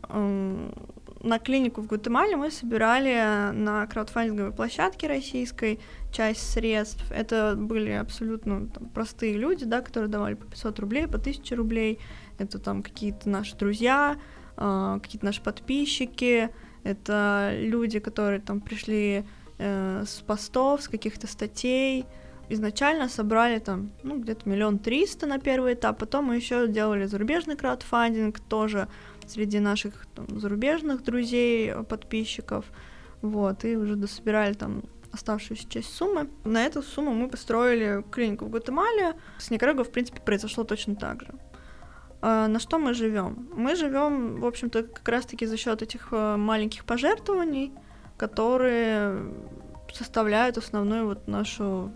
на 1.24 1.38
клинику 1.38 1.80
в 1.80 1.87
Гватемале 1.87 2.37
мы 2.37 2.50
собирали 2.50 3.50
на 3.52 3.87
краудфандинговой 3.87 4.52
площадке 4.52 5.08
российской 5.08 5.80
часть 6.12 6.52
средств. 6.52 7.10
Это 7.10 7.54
были 7.56 7.90
абсолютно 7.90 8.68
там, 8.68 8.88
простые 8.90 9.37
люди, 9.37 9.64
да, 9.64 9.80
которые 9.80 10.10
давали 10.10 10.34
по 10.34 10.44
500 10.46 10.78
рублей, 10.78 11.06
по 11.06 11.16
1000 11.16 11.56
рублей. 11.56 11.98
Это 12.38 12.58
там 12.58 12.82
какие-то 12.82 13.28
наши 13.28 13.56
друзья, 13.56 14.16
э, 14.56 14.98
какие-то 15.02 15.24
наши 15.24 15.42
подписчики. 15.42 16.50
Это 16.84 17.52
люди, 17.54 17.98
которые 17.98 18.40
там 18.40 18.60
пришли 18.60 19.24
э, 19.58 20.04
с 20.06 20.20
постов, 20.20 20.82
с 20.82 20.88
каких-то 20.88 21.26
статей. 21.26 22.04
Изначально 22.50 23.08
собрали 23.08 23.58
там, 23.58 23.92
ну, 24.02 24.18
где-то 24.18 24.46
миллион 24.46 24.78
триста 24.78 25.26
на 25.26 25.38
первый 25.38 25.72
этап, 25.72 25.98
потом 25.98 26.26
мы 26.26 26.37
еще 26.37 26.68
делали 26.68 27.06
зарубежный 27.06 27.56
краудфандинг, 27.56 28.38
тоже 28.38 28.88
среди 29.30 29.60
наших 29.60 30.06
там, 30.14 30.26
зарубежных 30.40 31.02
друзей, 31.02 31.70
э, 31.70 31.82
подписчиков, 31.82 32.64
вот, 33.22 33.64
и 33.64 33.76
уже 33.76 33.96
дособирали 33.96 34.54
там 34.54 34.82
оставшуюся 35.12 35.68
часть 35.68 35.94
суммы. 35.94 36.28
На 36.44 36.64
эту 36.64 36.82
сумму 36.82 37.12
мы 37.12 37.28
построили 37.28 38.04
клинику 38.10 38.46
в 38.46 38.50
Гватемале. 38.50 39.14
С 39.38 39.50
Никарагуа, 39.50 39.84
в 39.84 39.90
принципе, 39.90 40.20
произошло 40.20 40.64
точно 40.64 40.96
так 40.96 41.22
же. 41.22 41.34
А 42.20 42.48
на 42.48 42.58
что 42.58 42.78
мы 42.78 42.94
живем? 42.94 43.48
Мы 43.54 43.76
живем, 43.76 44.40
в 44.40 44.46
общем-то, 44.46 44.82
как 44.82 45.08
раз-таки 45.08 45.46
за 45.46 45.56
счет 45.56 45.82
этих 45.82 46.08
э, 46.10 46.37
маленьких 46.37 46.84
пожертвований, 46.84 47.72
которые 48.16 49.32
составляют 49.92 50.58
основной 50.58 51.04
вот 51.04 51.28
нашу, 51.28 51.92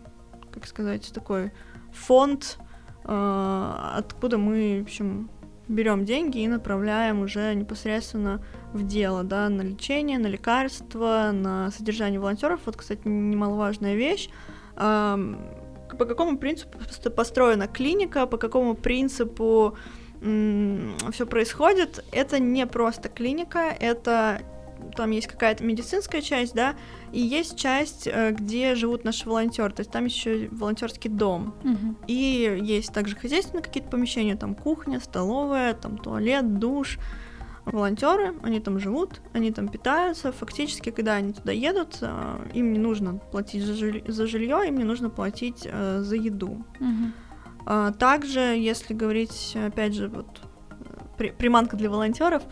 как 0.52 0.66
сказать, 0.66 1.10
такой 1.12 1.52
фонд, 1.92 2.58
э, 3.04 3.74
откуда 3.96 4.38
мы, 4.38 4.80
в 4.80 4.82
общем, 4.82 5.30
берем 5.68 6.04
деньги 6.04 6.38
и 6.38 6.48
направляем 6.48 7.20
уже 7.20 7.54
непосредственно 7.54 8.42
в 8.72 8.86
дело, 8.86 9.22
да, 9.22 9.48
на 9.48 9.62
лечение, 9.62 10.18
на 10.18 10.26
лекарства, 10.26 11.30
на 11.32 11.70
содержание 11.70 12.18
волонтеров. 12.18 12.60
Вот, 12.66 12.76
кстати, 12.76 13.06
немаловажная 13.06 13.94
вещь. 13.94 14.30
По 14.76 16.04
какому 16.04 16.38
принципу 16.38 16.78
построена 17.14 17.66
клиника, 17.66 18.26
по 18.26 18.36
какому 18.36 18.74
принципу 18.74 19.76
все 20.20 21.26
происходит? 21.26 22.04
Это 22.12 22.38
не 22.38 22.66
просто 22.66 23.08
клиника, 23.08 23.74
это 23.78 24.42
там 24.96 25.10
есть 25.12 25.26
какая-то 25.28 25.64
медицинская 25.64 26.20
часть, 26.20 26.54
да, 26.54 26.74
и 27.12 27.20
есть 27.20 27.56
часть, 27.56 28.06
э, 28.06 28.32
где 28.32 28.74
живут 28.74 29.04
наши 29.04 29.28
волонтеры, 29.28 29.72
то 29.72 29.80
есть 29.80 29.90
там 29.90 30.04
еще 30.04 30.48
волонтерский 30.50 31.08
дом. 31.08 31.54
Угу. 31.64 31.96
И 32.08 32.58
есть 32.62 32.92
также 32.92 33.16
хозяйственные 33.16 33.62
какие-то 33.62 33.88
помещения, 33.88 34.36
там 34.36 34.54
кухня, 34.54 35.00
столовая, 35.00 35.74
там 35.74 35.98
туалет, 35.98 36.58
душ. 36.58 36.98
Волонтеры, 37.64 38.34
они 38.42 38.60
там 38.60 38.78
живут, 38.78 39.20
они 39.34 39.52
там 39.52 39.68
питаются. 39.68 40.32
Фактически, 40.32 40.90
когда 40.90 41.16
они 41.16 41.34
туда 41.34 41.52
едут, 41.52 41.98
э, 42.00 42.36
им 42.54 42.72
не 42.72 42.78
нужно 42.78 43.18
платить 43.18 43.62
за, 43.62 43.74
жиль... 43.74 44.02
за 44.08 44.26
жилье, 44.26 44.66
им 44.66 44.78
не 44.78 44.84
нужно 44.84 45.10
платить 45.10 45.68
э, 45.70 46.00
за 46.00 46.16
еду. 46.16 46.64
Угу. 46.80 47.92
Также, 47.98 48.40
если 48.40 48.94
говорить, 48.94 49.54
опять 49.54 49.92
же, 49.92 50.08
вот 50.08 50.40
при... 51.18 51.30
приманка 51.30 51.76
для 51.76 51.90
волонтеров, 51.90 52.42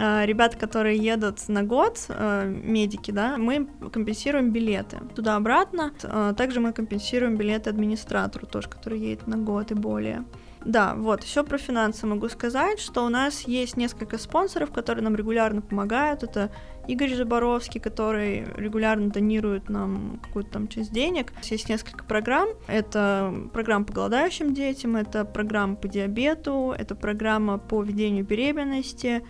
ребята, 0.00 0.56
которые 0.56 0.96
едут 0.96 1.48
на 1.48 1.62
год, 1.62 2.06
а, 2.08 2.44
медики, 2.46 3.10
да, 3.10 3.36
мы 3.36 3.66
компенсируем 3.92 4.50
билеты 4.50 4.98
туда-обратно. 5.14 5.92
А, 6.04 6.32
также 6.32 6.60
мы 6.60 6.72
компенсируем 6.72 7.36
билеты 7.36 7.68
администратору 7.70 8.46
тоже, 8.46 8.68
который 8.68 8.98
едет 8.98 9.26
на 9.26 9.36
год 9.36 9.70
и 9.70 9.74
более. 9.74 10.24
Да, 10.64 10.94
вот, 10.94 11.24
еще 11.24 11.42
про 11.42 11.56
финансы 11.56 12.06
могу 12.06 12.28
сказать, 12.28 12.80
что 12.80 13.04
у 13.04 13.08
нас 13.08 13.42
есть 13.42 13.76
несколько 13.78 14.18
спонсоров, 14.18 14.70
которые 14.72 15.02
нам 15.02 15.16
регулярно 15.16 15.62
помогают. 15.62 16.22
Это 16.22 16.50
Игорь 16.86 17.14
Заборовский, 17.14 17.80
который 17.80 18.44
регулярно 18.56 19.10
донирует 19.10 19.70
нам 19.70 20.20
какую-то 20.22 20.50
там 20.50 20.68
часть 20.68 20.92
денег. 20.92 21.32
Есть 21.44 21.68
несколько 21.68 22.04
программ. 22.04 22.48
Это 22.66 23.32
программа 23.54 23.86
по 23.86 23.92
голодающим 23.94 24.52
детям, 24.52 24.96
это 24.96 25.24
программа 25.24 25.76
по 25.76 25.88
диабету, 25.88 26.74
это 26.76 26.94
программа 26.94 27.56
по 27.58 27.82
ведению 27.82 28.26
беременности, 28.26 29.24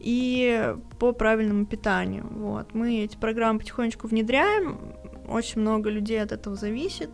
и 0.00 0.74
по 0.98 1.12
правильному 1.12 1.66
питанию. 1.66 2.26
Вот. 2.30 2.74
Мы 2.74 3.00
эти 3.00 3.16
программы 3.16 3.60
потихонечку 3.60 4.08
внедряем, 4.08 4.94
очень 5.28 5.60
много 5.60 5.90
людей 5.90 6.20
от 6.20 6.32
этого 6.32 6.56
зависит, 6.56 7.10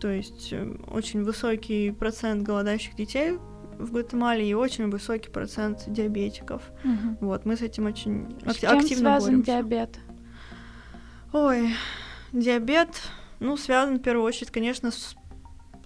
то 0.00 0.08
есть 0.08 0.52
э, 0.52 0.76
очень 0.86 1.24
высокий 1.24 1.90
процент 1.90 2.42
голодающих 2.42 2.94
детей 2.94 3.38
в 3.78 3.92
Гватемале 3.92 4.48
и 4.48 4.54
очень 4.54 4.90
высокий 4.90 5.30
процент 5.30 5.84
диабетиков. 5.86 6.62
Угу. 6.84 7.26
Вот, 7.26 7.44
мы 7.46 7.56
с 7.56 7.62
этим 7.62 7.86
очень 7.86 8.38
чем 8.38 8.78
активно 8.78 8.84
связан 8.84 9.30
боремся. 9.30 9.52
диабет? 9.52 9.98
Ой, 11.32 11.74
диабет, 12.32 13.02
ну, 13.40 13.56
связан 13.56 13.98
в 13.98 14.02
первую 14.02 14.24
очередь, 14.24 14.50
конечно, 14.50 14.90
с 14.90 15.16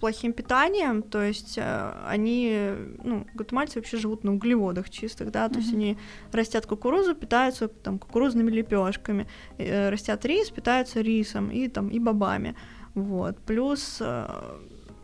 плохим 0.05 0.33
питанием, 0.33 1.01
то 1.01 1.23
есть 1.23 1.57
э, 1.57 1.93
они, 2.05 2.73
ну, 3.03 3.25
гватемальцы 3.33 3.79
вообще 3.79 3.97
живут 3.97 4.23
на 4.23 4.33
углеводах 4.33 4.91
чистых, 4.91 5.31
да, 5.31 5.49
то 5.49 5.57
есть 5.57 5.73
они 5.73 5.97
растят 6.31 6.67
кукурузу, 6.67 7.15
питаются 7.15 7.67
там 7.67 7.97
кукурузными 7.97 8.51
лепешками, 8.51 9.25
э, 9.57 9.89
растят 9.89 10.23
рис, 10.25 10.51
питаются 10.51 11.01
рисом 11.01 11.49
и 11.49 11.67
там 11.69 11.89
и 11.89 11.97
бобами, 11.97 12.55
вот. 12.93 13.39
Плюс 13.47 13.97
э, 13.99 14.27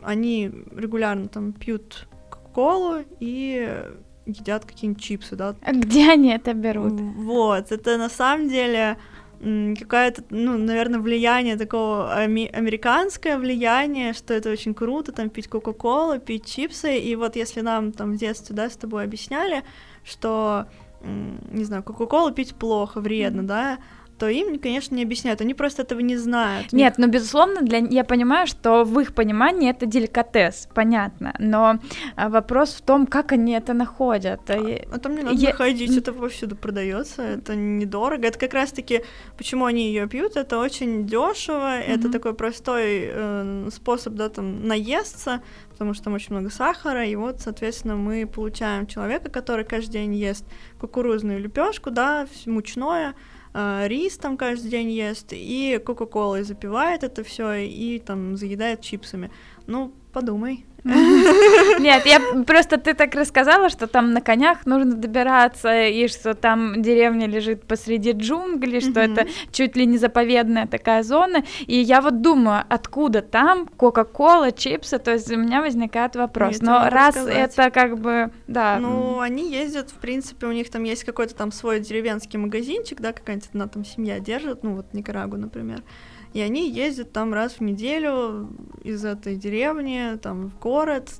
они 0.02 0.52
регулярно 0.70 1.26
там 1.26 1.52
пьют 1.52 2.06
колу 2.54 3.02
и 3.18 3.68
едят 4.26 4.64
какие-нибудь 4.64 5.02
чипсы, 5.02 5.34
да. 5.34 5.56
А 5.62 5.72
Где 5.72 6.12
они 6.12 6.28
это 6.28 6.54
берут? 6.54 6.92
Вот, 6.92 7.72
это 7.72 7.98
на 7.98 8.08
самом 8.08 8.48
деле 8.48 8.98
какое-то, 9.78 10.22
ну, 10.30 10.56
наверное, 10.56 11.00
влияние 11.00 11.56
такого 11.56 12.12
американское 12.12 13.36
влияние, 13.38 14.12
что 14.12 14.34
это 14.34 14.50
очень 14.50 14.72
круто, 14.72 15.10
там, 15.10 15.30
пить 15.30 15.48
Кока-Колу, 15.48 16.20
пить 16.20 16.46
чипсы, 16.46 16.96
и 16.98 17.16
вот 17.16 17.34
если 17.34 17.60
нам 17.60 17.92
там 17.92 18.12
в 18.12 18.16
детстве, 18.16 18.54
да, 18.54 18.70
с 18.70 18.76
тобой 18.76 19.04
объясняли, 19.04 19.64
что, 20.04 20.66
не 21.02 21.64
знаю, 21.64 21.82
Кока-Колу 21.82 22.32
пить 22.32 22.54
плохо, 22.54 23.00
вредно, 23.00 23.42
да, 23.42 23.78
то 24.22 24.28
им, 24.28 24.56
конечно, 24.60 24.94
не 24.94 25.02
объясняют, 25.02 25.40
они 25.40 25.52
просто 25.52 25.82
этого 25.82 25.98
не 25.98 26.16
знают. 26.16 26.72
Нет, 26.72 26.94
ну 26.96 27.08
безусловно, 27.08 27.60
для 27.62 27.78
я 27.78 28.04
понимаю, 28.04 28.46
что 28.46 28.84
в 28.84 29.00
их 29.00 29.14
понимании 29.14 29.68
это 29.68 29.84
деликатес, 29.84 30.68
понятно, 30.74 31.34
но 31.40 31.80
а, 32.14 32.28
вопрос 32.28 32.74
в 32.74 32.82
том, 32.82 33.06
как 33.08 33.32
они 33.32 33.52
это 33.54 33.74
находят. 33.74 34.48
И- 34.50 34.86
А 34.92 34.98
там 35.00 35.16
не 35.16 35.22
надо 35.22 35.34
Я- 35.36 35.50
находить, 35.50 35.96
это 35.96 36.12
повсюду 36.12 36.54
продается, 36.54 37.22
это 37.22 37.56
недорого. 37.56 38.28
Это 38.28 38.38
как 38.38 38.54
раз-таки, 38.54 39.00
почему 39.36 39.64
они 39.64 39.88
ее 39.88 40.06
пьют, 40.06 40.36
это 40.36 40.60
очень 40.60 41.04
дешево, 41.04 41.80
это 41.80 42.02
Мгм. 42.02 42.12
такой 42.12 42.34
простой 42.34 43.10
э, 43.12 43.68
способ, 43.72 44.14
да, 44.14 44.28
там, 44.28 44.68
наесться, 44.68 45.40
потому 45.70 45.94
что 45.94 46.04
там 46.04 46.14
очень 46.14 46.36
много 46.36 46.50
сахара, 46.50 47.04
и 47.04 47.16
вот, 47.16 47.40
соответственно, 47.40 47.96
мы 47.96 48.24
получаем 48.26 48.86
человека, 48.86 49.30
который 49.30 49.64
каждый 49.64 49.90
день 49.92 50.14
ест 50.14 50.44
кукурузную 50.80 51.40
лепешку, 51.40 51.90
да, 51.90 52.26
мучное, 52.46 53.14
рис 53.54 54.16
там 54.16 54.36
каждый 54.36 54.70
день 54.70 54.90
ест, 54.90 55.28
и 55.32 55.80
кока-колой 55.84 56.42
запивает 56.42 57.04
это 57.04 57.22
все 57.22 57.52
и 57.54 57.98
там 57.98 58.36
заедает 58.36 58.80
чипсами. 58.80 59.30
Ну, 59.66 59.92
подумай. 60.12 60.64
Нет, 60.84 62.06
я 62.06 62.20
просто 62.46 62.76
ты 62.76 62.94
так 62.94 63.14
рассказала, 63.14 63.68
что 63.68 63.86
там 63.86 64.12
на 64.12 64.20
конях 64.20 64.66
нужно 64.66 64.94
добираться, 64.94 65.86
и 65.86 66.08
что 66.08 66.34
там 66.34 66.82
деревня 66.82 67.26
лежит 67.26 67.64
посреди 67.64 68.12
джунглей, 68.12 68.80
что 68.80 69.00
это 69.00 69.26
чуть 69.52 69.76
ли 69.76 69.86
не 69.86 69.98
заповедная 69.98 70.66
такая 70.66 71.02
зона. 71.02 71.44
И 71.66 71.76
я 71.76 72.00
вот 72.00 72.20
думаю, 72.20 72.64
откуда 72.68 73.22
там 73.22 73.66
Кока-Кола, 73.66 74.50
чипсы, 74.52 74.98
то 74.98 75.12
есть 75.12 75.30
у 75.30 75.36
меня 75.36 75.60
возникает 75.60 76.16
вопрос. 76.16 76.60
Но 76.60 76.88
раз 76.88 77.14
сказать. 77.14 77.36
это 77.36 77.70
как 77.70 77.98
бы, 77.98 78.30
да, 78.46 78.78
Ну, 78.80 79.20
они 79.20 79.50
ездят, 79.50 79.90
в 79.90 79.96
принципе, 79.96 80.46
у 80.46 80.52
них 80.52 80.70
там 80.70 80.82
есть 80.82 81.04
какой-то 81.04 81.34
там 81.34 81.52
свой 81.52 81.80
деревенский 81.80 82.38
магазинчик, 82.38 83.00
да, 83.00 83.12
какая-нибудь 83.12 83.48
одна 83.50 83.68
там 83.68 83.84
семья 83.84 84.18
держит, 84.18 84.62
ну 84.64 84.76
вот 84.76 84.92
Никарагу, 84.92 85.36
например. 85.36 85.82
И 86.32 86.40
они 86.40 86.70
ездят 86.70 87.12
там 87.12 87.34
раз 87.34 87.54
в 87.54 87.60
неделю 87.60 88.48
из 88.82 89.04
этой 89.04 89.36
деревни, 89.36 90.16
там, 90.16 90.48
в 90.48 90.58
город, 90.58 91.10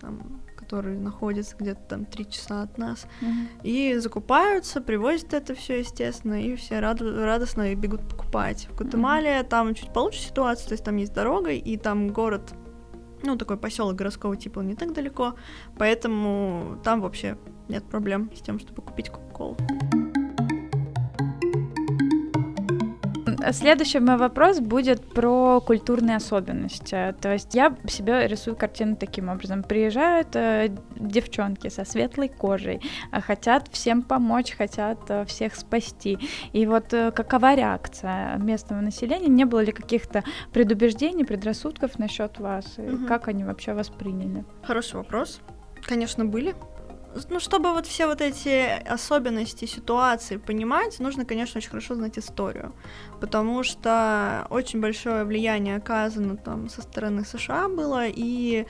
там, 0.00 0.40
который 0.56 0.96
находится 0.96 1.56
где-то 1.58 1.80
там 1.88 2.04
три 2.04 2.24
часа 2.30 2.62
от 2.62 2.78
нас, 2.78 3.06
Мгм. 3.20 3.48
и 3.64 3.96
закупаются, 3.98 4.80
привозят 4.80 5.34
это 5.34 5.54
все, 5.54 5.80
естественно, 5.80 6.40
и 6.40 6.54
все 6.56 6.76
раду- 6.80 7.24
радостно 7.24 7.74
бегут 7.74 8.08
покупать. 8.08 8.68
В 8.70 8.76
Гватемале 8.76 9.42
там 9.42 9.74
чуть 9.74 9.92
получше 9.92 10.20
ситуация, 10.20 10.68
то 10.68 10.72
есть 10.74 10.84
там 10.84 10.96
есть 10.96 11.12
дорога, 11.12 11.50
и 11.50 11.76
там 11.76 12.08
город, 12.08 12.52
ну, 13.24 13.36
такой 13.36 13.56
поселок 13.58 13.96
городского 13.96 14.36
типа, 14.36 14.60
не 14.60 14.74
так 14.74 14.92
далеко, 14.94 15.34
поэтому 15.76 16.78
там 16.84 17.00
вообще 17.00 17.36
нет 17.68 17.84
проблем 17.84 18.30
с 18.34 18.40
тем, 18.40 18.58
чтобы 18.60 18.80
купить 18.82 19.10
Кока-Колу. 19.10 19.56
Следующий 23.52 23.98
мой 24.00 24.16
вопрос 24.16 24.60
будет 24.60 25.12
про 25.12 25.60
культурные 25.60 26.16
особенности. 26.16 27.14
То 27.20 27.32
есть 27.32 27.54
я 27.54 27.74
себе 27.88 28.26
рисую 28.26 28.56
картину 28.56 28.96
таким 28.96 29.28
образом. 29.28 29.62
Приезжают 29.62 30.28
э, 30.34 30.70
девчонки 30.96 31.68
со 31.68 31.84
светлой 31.84 32.28
кожей, 32.28 32.80
а 33.10 33.20
хотят 33.20 33.68
всем 33.72 34.02
помочь, 34.02 34.52
хотят 34.52 34.98
э, 35.08 35.24
всех 35.24 35.54
спасти. 35.54 36.18
И 36.52 36.66
вот 36.66 36.92
э, 36.92 37.10
какова 37.10 37.54
реакция 37.54 38.36
местного 38.36 38.80
населения? 38.80 39.28
Не 39.28 39.44
было 39.44 39.60
ли 39.60 39.72
каких-то 39.72 40.22
предубеждений, 40.52 41.24
предрассудков 41.24 41.98
насчет 41.98 42.38
вас? 42.38 42.78
И 42.78 42.82
Мгм. 42.82 43.06
Как 43.06 43.28
они 43.28 43.44
вообще 43.44 43.72
восприняли? 43.72 44.44
Хороший 44.62 44.96
вопрос. 44.96 45.40
Конечно, 45.82 46.24
были. 46.24 46.54
Ну, 47.28 47.40
чтобы 47.40 47.72
вот 47.72 47.86
все 47.86 48.06
вот 48.06 48.20
эти 48.20 48.80
особенности 48.88 49.64
ситуации 49.64 50.36
понимать, 50.36 51.00
нужно, 51.00 51.24
конечно, 51.24 51.58
очень 51.58 51.70
хорошо 51.70 51.94
знать 51.94 52.18
историю, 52.18 52.72
потому 53.20 53.64
что 53.64 54.46
очень 54.50 54.80
большое 54.80 55.24
влияние 55.24 55.76
оказано 55.76 56.36
там 56.36 56.68
со 56.68 56.82
стороны 56.82 57.24
США 57.24 57.68
было, 57.68 58.06
и 58.06 58.64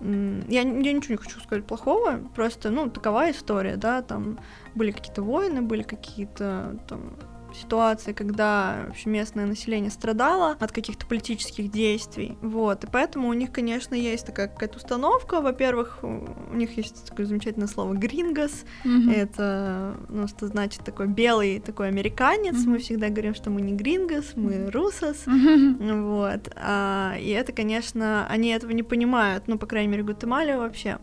я, 0.00 0.60
я 0.60 0.64
ничего 0.64 1.12
не 1.12 1.16
хочу 1.16 1.40
сказать 1.40 1.66
плохого, 1.66 2.20
просто, 2.34 2.70
ну, 2.70 2.90
такова 2.90 3.30
история, 3.30 3.76
да, 3.76 4.02
там 4.02 4.38
были 4.74 4.90
какие-то 4.90 5.22
войны, 5.22 5.62
были 5.62 5.82
какие-то 5.82 6.78
там 6.88 7.16
ситуации, 7.54 8.12
когда 8.12 8.84
вообще 8.86 9.08
местное 9.10 9.46
население 9.46 9.90
страдало 9.90 10.56
от 10.58 10.72
каких-то 10.72 11.06
политических 11.06 11.70
действий, 11.70 12.36
вот, 12.42 12.84
и 12.84 12.86
поэтому 12.86 13.28
у 13.28 13.32
них, 13.32 13.52
конечно, 13.52 13.94
есть 13.94 14.26
такая 14.26 14.48
какая-то 14.48 14.76
установка, 14.76 15.40
во-первых, 15.40 15.98
у 16.02 16.54
них 16.54 16.76
есть 16.76 17.06
такое 17.08 17.26
замечательное 17.26 17.68
слово 17.68 17.94
«грингос», 17.94 18.64
это, 19.10 19.96
ну, 20.08 20.26
что 20.28 20.46
значит 20.46 20.84
такой 20.84 21.06
белый, 21.06 21.60
такой 21.60 21.88
американец, 21.88 22.56
Мгм. 22.62 22.72
мы 22.72 22.78
всегда 22.78 23.08
говорим, 23.08 23.34
что 23.34 23.50
мы 23.50 23.60
не 23.62 23.72
грингос, 23.74 24.32
мы 24.36 24.70
русос, 24.70 25.26
Мгм. 25.26 26.04
вот, 26.04 26.50
а, 26.56 27.14
и 27.18 27.30
это, 27.30 27.52
конечно, 27.52 28.26
они 28.28 28.48
этого 28.50 28.70
не 28.72 28.82
понимают, 28.82 29.44
ну, 29.48 29.58
по 29.58 29.66
крайней 29.66 29.88
мере, 29.88 30.02
Гватемале 30.02 30.56
вообще. 30.56 30.98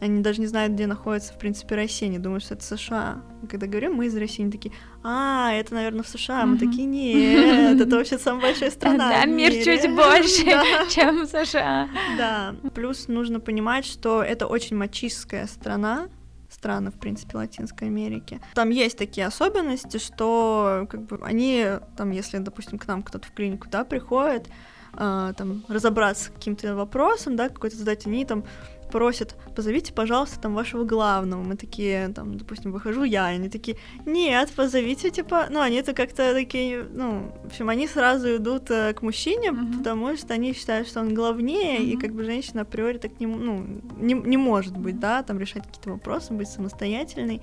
Они 0.00 0.22
даже 0.22 0.40
не 0.40 0.46
знают, 0.46 0.74
где 0.74 0.86
находится, 0.86 1.32
в 1.32 1.38
принципе, 1.38 1.74
Россия, 1.74 2.08
они 2.08 2.18
думают, 2.18 2.44
что 2.44 2.54
это 2.54 2.62
США. 2.62 3.22
И 3.42 3.46
Когда 3.46 3.66
говорим, 3.66 3.94
мы 3.94 4.06
из 4.06 4.16
России, 4.16 4.42
они 4.42 4.52
такие, 4.52 4.72
а, 5.02 5.52
это, 5.52 5.74
наверное, 5.74 6.02
в 6.02 6.08
США. 6.08 6.46
Мы 6.46 6.58
такие, 6.58 6.84
нет, 6.84 7.80
это 7.80 7.96
вообще 7.96 8.18
самая 8.18 8.42
большая 8.42 8.70
страна 8.70 9.10
Да, 9.10 9.24
мир 9.24 9.50
мире». 9.50 9.64
чуть 9.64 9.90
больше, 9.94 10.44
чем 10.90 11.26
США. 11.26 11.88
Да, 12.16 12.54
плюс 12.74 13.08
нужно 13.08 13.40
понимать, 13.40 13.84
что 13.84 14.22
это 14.22 14.46
очень 14.46 14.76
мачистская 14.76 15.46
страна, 15.46 16.08
страны, 16.48 16.90
в 16.90 16.98
принципе, 16.98 17.36
Латинской 17.36 17.88
Америки. 17.88 18.40
Там 18.54 18.70
есть 18.70 18.96
такие 18.96 19.26
особенности, 19.26 19.98
что 19.98 20.86
как 20.88 21.02
бы 21.02 21.18
они, 21.22 21.66
там, 21.96 22.10
если, 22.10 22.38
допустим, 22.38 22.78
к 22.78 22.86
нам 22.86 23.02
кто-то 23.02 23.26
в 23.26 23.32
клинику, 23.32 23.68
да, 23.70 23.84
приходит, 23.84 24.48
а, 24.94 25.32
там, 25.34 25.64
разобраться 25.68 26.24
с 26.24 26.28
каким-то 26.28 26.74
вопросом, 26.74 27.36
да, 27.36 27.48
какой-то 27.48 27.76
задать, 27.76 28.06
они 28.06 28.24
там 28.24 28.44
просят, 28.90 29.36
позовите, 29.54 29.92
пожалуйста, 29.92 30.40
там, 30.40 30.54
вашего 30.54 30.84
главного. 30.84 31.42
Мы 31.42 31.56
такие, 31.56 32.08
там, 32.08 32.36
допустим, 32.36 32.72
выхожу 32.72 33.04
я, 33.04 33.32
и 33.32 33.36
они 33.36 33.48
такие, 33.48 33.76
нет, 34.06 34.50
позовите, 34.56 35.10
типа, 35.10 35.46
ну, 35.50 35.60
они 35.60 35.76
это 35.76 35.92
как-то 35.92 36.32
такие, 36.32 36.84
ну, 36.92 37.32
в 37.44 37.46
общем, 37.46 37.68
они 37.68 37.86
сразу 37.88 38.36
идут 38.36 38.70
э, 38.70 38.92
к 38.94 39.02
мужчине, 39.02 39.52
Мгм. 39.52 39.78
потому 39.78 40.16
что 40.16 40.34
они 40.34 40.52
считают, 40.54 40.88
что 40.88 41.00
он 41.00 41.14
главнее, 41.14 41.82
и 41.82 41.92
Мгм. 41.92 42.00
как 42.00 42.12
бы 42.12 42.24
женщина 42.24 42.62
априори 42.62 42.98
так 42.98 43.20
не, 43.20 43.26
ну, 43.26 43.64
не, 43.98 44.14
не 44.14 44.36
может 44.36 44.76
быть, 44.76 44.98
да, 44.98 45.22
там 45.22 45.38
решать 45.38 45.66
какие-то 45.66 45.90
вопросы, 45.90 46.32
быть 46.32 46.48
самостоятельной. 46.48 47.42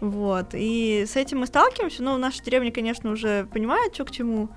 Вот, 0.00 0.48
и 0.52 1.04
с 1.06 1.16
этим 1.16 1.38
мы 1.38 1.46
сталкиваемся, 1.46 2.02
ну, 2.02 2.18
наши 2.18 2.42
деревни, 2.42 2.70
конечно, 2.70 3.10
уже 3.10 3.46
понимают, 3.46 3.94
что 3.94 4.04
к 4.04 4.10
чему, 4.10 4.50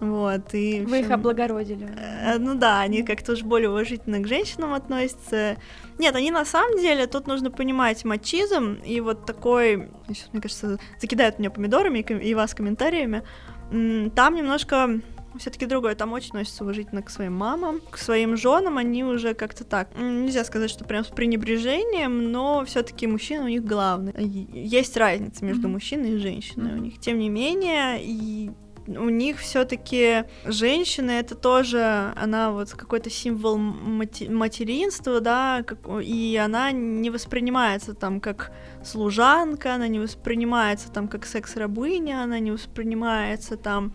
вот, 0.00 0.52
и... 0.52 0.82
Вы 0.82 1.00
их 1.00 1.10
облагородили. 1.10 1.88
Э, 1.96 2.38
Ну 2.38 2.54
да, 2.54 2.80
они 2.80 3.02
как-то 3.02 3.32
уж 3.32 3.42
более 3.42 3.70
уважительно 3.70 4.18
к 4.18 4.26
женщинам 4.26 4.74
относятся. 4.74 5.56
Нет, 5.98 6.14
они 6.14 6.30
на 6.30 6.44
самом 6.44 6.78
деле, 6.78 7.06
тут 7.06 7.26
нужно 7.26 7.50
понимать 7.50 8.04
мачизм 8.04 8.74
и 8.84 9.00
вот 9.00 9.24
такой, 9.24 9.88
сейчас, 10.08 10.28
мне 10.32 10.42
кажется, 10.42 10.78
закидают 11.00 11.38
меня 11.38 11.50
помидорами 11.50 12.00
и, 12.00 12.30
и 12.30 12.34
вас 12.34 12.54
комментариями. 12.54 13.22
Там 13.70 14.34
немножко 14.34 15.00
все-таки 15.38 15.66
другое, 15.66 15.94
там 15.94 16.12
очень 16.12 16.28
относятся 16.28 16.64
уважительно 16.64 17.02
к 17.02 17.10
своим 17.10 17.34
мамам, 17.34 17.80
к 17.90 17.98
своим 17.98 18.36
женам, 18.36 18.78
они 18.78 19.04
уже 19.04 19.34
как-то 19.34 19.64
так. 19.64 19.88
Нельзя 19.98 20.44
сказать, 20.44 20.70
что 20.70 20.84
прям 20.84 21.04
с 21.04 21.08
пренебрежением, 21.08 22.30
но 22.32 22.64
все-таки 22.64 23.06
мужчина 23.06 23.44
у 23.44 23.48
них 23.48 23.64
главный. 23.64 24.12
Есть 24.24 24.96
разница 24.96 25.44
между 25.44 25.62
Мгм. 25.62 25.72
мужчиной 25.72 26.12
и 26.12 26.16
женщиной 26.18 26.72
у 26.72 26.74
Мгм. 26.76 26.82
них. 26.84 27.00
Тем 27.00 27.18
не 27.18 27.28
менее, 27.28 27.98
и 28.02 28.50
у 28.88 29.08
них 29.08 29.38
все-таки 29.38 30.24
женщина 30.44 31.12
это 31.12 31.36
тоже 31.36 32.12
она 32.16 32.50
вот 32.50 32.72
какой-то 32.72 33.10
символ 33.10 33.56
мати- 33.56 34.28
материнства, 34.28 35.20
да, 35.20 35.62
как- 35.64 35.78
и 36.02 36.36
она 36.36 36.72
не 36.72 37.08
воспринимается 37.10 37.94
там 37.94 38.20
как 38.20 38.50
служанка, 38.84 39.74
она 39.76 39.86
не 39.88 40.00
воспринимается 40.00 40.90
там 40.90 41.06
как 41.06 41.26
секс-рабыня, 41.26 42.22
она 42.24 42.40
не 42.40 42.50
воспринимается 42.50 43.56
там 43.56 43.92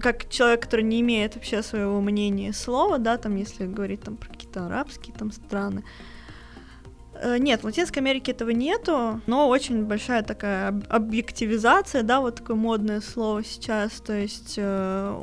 как 0.00 0.28
человек, 0.28 0.62
который 0.62 0.84
не 0.84 1.00
имеет 1.00 1.34
вообще 1.34 1.62
своего 1.62 2.00
мнения 2.00 2.52
слова, 2.52 2.98
да, 2.98 3.16
там, 3.16 3.36
если 3.36 3.66
говорить 3.66 4.02
там 4.02 4.16
про 4.16 4.28
какие-то 4.28 4.66
арабские 4.66 5.14
там 5.16 5.32
страны, 5.32 5.84
Э, 7.22 7.36
Нет, 7.38 7.60
в 7.60 7.64
Латинской 7.64 8.00
Америке 8.00 8.32
этого 8.32 8.50
нету, 8.50 9.20
но 9.26 9.48
очень 9.48 9.84
большая 9.84 10.22
такая 10.22 10.68
об- 10.68 10.84
объективизация, 10.88 12.02
да, 12.02 12.20
вот 12.20 12.36
такое 12.36 12.56
модное 12.56 13.00
слово 13.00 13.44
сейчас. 13.44 14.00
То 14.00 14.14
есть, 14.14 14.54
э, 14.56 15.20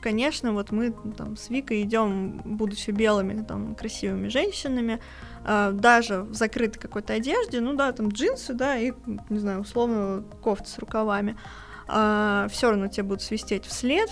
конечно, 0.00 0.52
вот 0.52 0.70
мы 0.70 0.94
там 1.16 1.36
с 1.36 1.50
Викой 1.50 1.82
идем, 1.82 2.40
будучи 2.44 2.90
белыми, 2.90 3.42
там, 3.42 3.74
красивыми 3.74 4.28
женщинами, 4.28 5.00
э, 5.44 5.72
даже 5.72 6.22
в 6.22 6.34
закрытой 6.34 6.78
какой-то 6.78 7.14
одежде, 7.14 7.60
ну 7.60 7.74
да, 7.74 7.90
там 7.92 8.08
джинсы, 8.08 8.54
да, 8.54 8.76
и, 8.78 8.92
не 9.28 9.38
знаю, 9.40 9.60
условно, 9.62 10.22
кофта 10.42 10.68
с 10.68 10.78
рукавами. 10.78 11.36
Все 11.86 12.70
равно 12.70 12.88
тебе 12.88 13.04
будут 13.04 13.22
свистеть 13.22 13.64
вслед, 13.64 14.08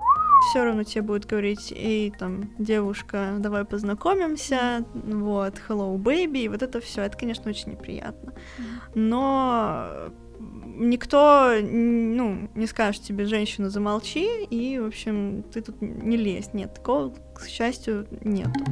все 0.51 0.64
равно 0.64 0.85
тебе 0.85 1.03
будет 1.03 1.27
говорить, 1.27 1.73
эй, 1.77 2.11
там, 2.18 2.51
девушка, 2.59 3.35
давай 3.39 3.64
познакомимся, 3.64 4.85
вот, 4.95 5.61
hello, 5.68 5.97
baby, 5.97 6.45
и 6.45 6.49
вот 6.49 6.62
это 6.62 6.81
все, 6.81 7.03
это, 7.03 7.16
конечно, 7.16 7.51
очень 7.51 7.73
неприятно. 7.73 8.33
Но 8.95 10.11
никто, 10.77 11.53
ну, 11.61 12.49
не 12.55 12.66
скажет 12.66 13.03
тебе, 13.03 13.27
женщина, 13.27 13.68
замолчи, 13.68 14.45
и, 14.45 14.79
в 14.79 14.87
общем, 14.87 15.45
ты 15.53 15.61
тут 15.61 15.81
не 15.83 16.16
лезь. 16.16 16.55
Нет, 16.55 16.75
такого, 16.75 17.14
к 17.35 17.47
счастью, 17.47 18.07
нету. 18.23 18.64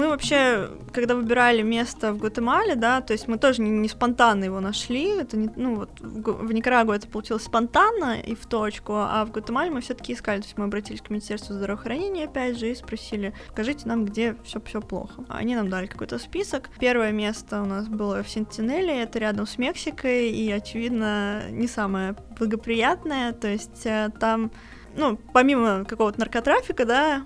Мы 0.00 0.08
вообще, 0.08 0.70
когда 0.94 1.14
выбирали 1.14 1.60
место 1.60 2.14
в 2.14 2.18
Гватемале, 2.18 2.74
да, 2.74 3.02
то 3.02 3.12
есть 3.12 3.28
мы 3.28 3.36
тоже 3.36 3.60
не, 3.60 3.68
не 3.68 3.86
спонтанно 3.86 4.44
его 4.44 4.58
нашли, 4.58 5.08
это 5.08 5.36
не, 5.36 5.50
ну 5.56 5.76
вот 5.76 5.90
в, 6.00 6.46
в 6.46 6.52
Никарагуа 6.54 6.96
это 6.96 7.06
получилось 7.06 7.42
спонтанно 7.42 8.18
и 8.18 8.34
в 8.34 8.46
точку, 8.46 8.94
а 8.94 9.26
в 9.26 9.30
Гватемале 9.30 9.70
мы 9.70 9.82
все-таки 9.82 10.14
искали, 10.14 10.40
то 10.40 10.46
есть 10.46 10.56
мы 10.56 10.64
обратились 10.64 11.02
к 11.02 11.10
Министерству 11.10 11.54
здравоохранения 11.54 12.24
опять 12.24 12.58
же 12.58 12.70
и 12.70 12.74
спросили, 12.74 13.34
скажите 13.50 13.86
нам, 13.86 14.06
где 14.06 14.36
все 14.42 14.58
все 14.62 14.80
плохо. 14.80 15.22
Они 15.28 15.54
нам 15.54 15.68
дали 15.68 15.84
какой-то 15.84 16.18
список. 16.18 16.70
Первое 16.78 17.12
место 17.12 17.60
у 17.60 17.66
нас 17.66 17.86
было 17.88 18.22
в 18.22 18.28
Сентинеле, 18.30 19.02
это 19.02 19.18
рядом 19.18 19.46
с 19.46 19.58
Мексикой 19.58 20.30
и 20.30 20.50
очевидно 20.50 21.42
не 21.50 21.68
самое 21.68 22.16
благоприятное, 22.38 23.34
то 23.34 23.48
есть 23.48 23.84
э, 23.84 24.08
там 24.18 24.50
ну, 24.96 25.18
помимо 25.32 25.84
какого-то 25.84 26.20
наркотрафика, 26.20 26.84
да, 26.84 27.24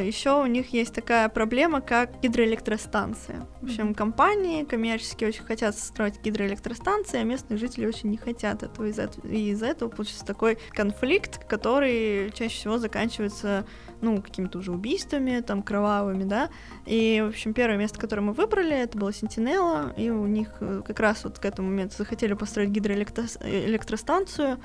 еще 0.00 0.40
у 0.42 0.46
них 0.46 0.72
есть 0.72 0.94
такая 0.94 1.28
проблема, 1.28 1.80
как 1.80 2.20
гидроэлектростанции. 2.20 3.36
В 3.60 3.64
общем, 3.64 3.94
компании 3.94 4.64
коммерческие 4.64 5.28
очень 5.28 5.44
хотят 5.44 5.76
строить 5.76 6.20
гидроэлектростанции, 6.22 7.20
а 7.20 7.24
местные 7.24 7.58
жители 7.58 7.86
очень 7.86 8.10
не 8.10 8.16
хотят 8.16 8.62
этого. 8.62 8.88
Этого, 8.88 9.26
и 9.26 9.50
из-за 9.50 9.66
этого 9.66 9.88
получится 9.88 10.24
такой 10.24 10.58
конфликт, 10.70 11.44
который 11.46 12.30
чаще 12.32 12.54
всего 12.54 12.78
заканчивается, 12.78 13.66
ну, 14.00 14.22
какими-то 14.22 14.58
уже 14.58 14.72
убийствами, 14.72 15.40
там, 15.40 15.62
кровавыми, 15.62 16.24
да. 16.24 16.48
И, 16.86 17.22
в 17.24 17.28
общем, 17.28 17.52
первое 17.52 17.76
место, 17.76 17.98
которое 17.98 18.22
мы 18.22 18.32
выбрали, 18.32 18.76
это 18.76 18.96
было 18.96 19.12
Сентинела, 19.12 19.92
и 19.96 20.10
у 20.10 20.26
них 20.26 20.48
э, 20.60 20.82
как 20.86 21.00
раз 21.00 21.24
вот 21.24 21.38
к 21.38 21.44
этому 21.44 21.68
моменту 21.68 21.96
захотели 21.98 22.34
построить 22.34 22.70
гидроэлектростанцию, 22.70 24.58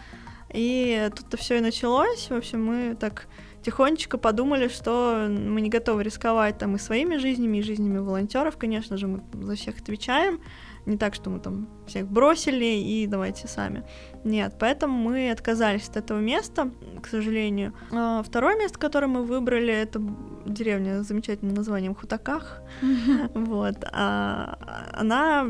и 0.54 1.10
тут-то 1.16 1.38
все 1.38 1.58
и 1.58 1.62
началось. 1.62 2.30
В 2.30 2.34
общем, 2.34 2.64
мы 2.66 2.96
так 2.96 3.28
тихонечко 3.64 4.18
подумали, 4.18 4.68
что 4.68 5.28
мы 5.30 5.62
не 5.62 5.70
готовы 5.70 6.04
рисковать 6.04 6.58
там 6.58 6.76
и 6.76 6.80
своими 6.80 7.18
жизнями, 7.18 7.58
и 7.58 7.64
жизнями 7.64 7.98
волонтеров, 7.98 8.58
конечно 8.58 8.98
же, 8.98 9.08
мы 9.08 9.24
за 9.34 9.56
всех 9.56 9.80
отвечаем. 9.80 10.42
Не 10.86 10.98
так, 10.98 11.16
что 11.16 11.30
мы 11.30 11.40
там 11.40 11.70
всех 11.88 12.08
бросили 12.08 12.66
и 12.66 13.08
давайте 13.08 13.48
сами. 13.48 13.84
Нет, 14.26 14.56
поэтому 14.60 14.98
мы 14.98 15.32
отказались 15.32 15.88
от 15.88 15.98
этого 15.98 16.20
места, 16.20 16.72
к 17.02 17.08
сожалению. 17.08 17.74
А 17.92 18.22
Второе 18.22 18.58
место, 18.58 18.78
которое 18.78 19.08
мы 19.08 19.24
выбрали, 19.24 19.74
это 19.74 20.02
деревня 20.46 21.04
с 21.04 21.08
замечательным 21.08 21.56
названием 21.56 21.96
Хутаках. 21.96 22.62
Вот. 23.34 23.78
А 23.92 24.58
она, 24.94 25.48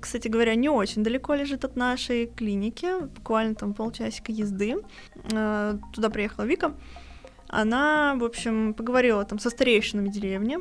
кстати 0.00 0.28
говоря, 0.28 0.54
не 0.54 0.68
очень 0.68 1.04
далеко 1.04 1.34
лежит 1.34 1.64
от 1.64 1.76
нашей 1.76 2.26
клиники, 2.26 3.04
буквально 3.16 3.54
там 3.54 3.74
полчасика 3.74 4.32
езды. 4.32 4.76
А, 5.32 5.78
Туда 5.94 6.10
приехала 6.10 6.44
Вика. 6.44 6.74
Она, 7.48 8.14
в 8.16 8.24
общем, 8.24 8.74
поговорила 8.74 9.24
там 9.24 9.38
со 9.38 9.50
старейшинами 9.50 10.08
деревни, 10.08 10.58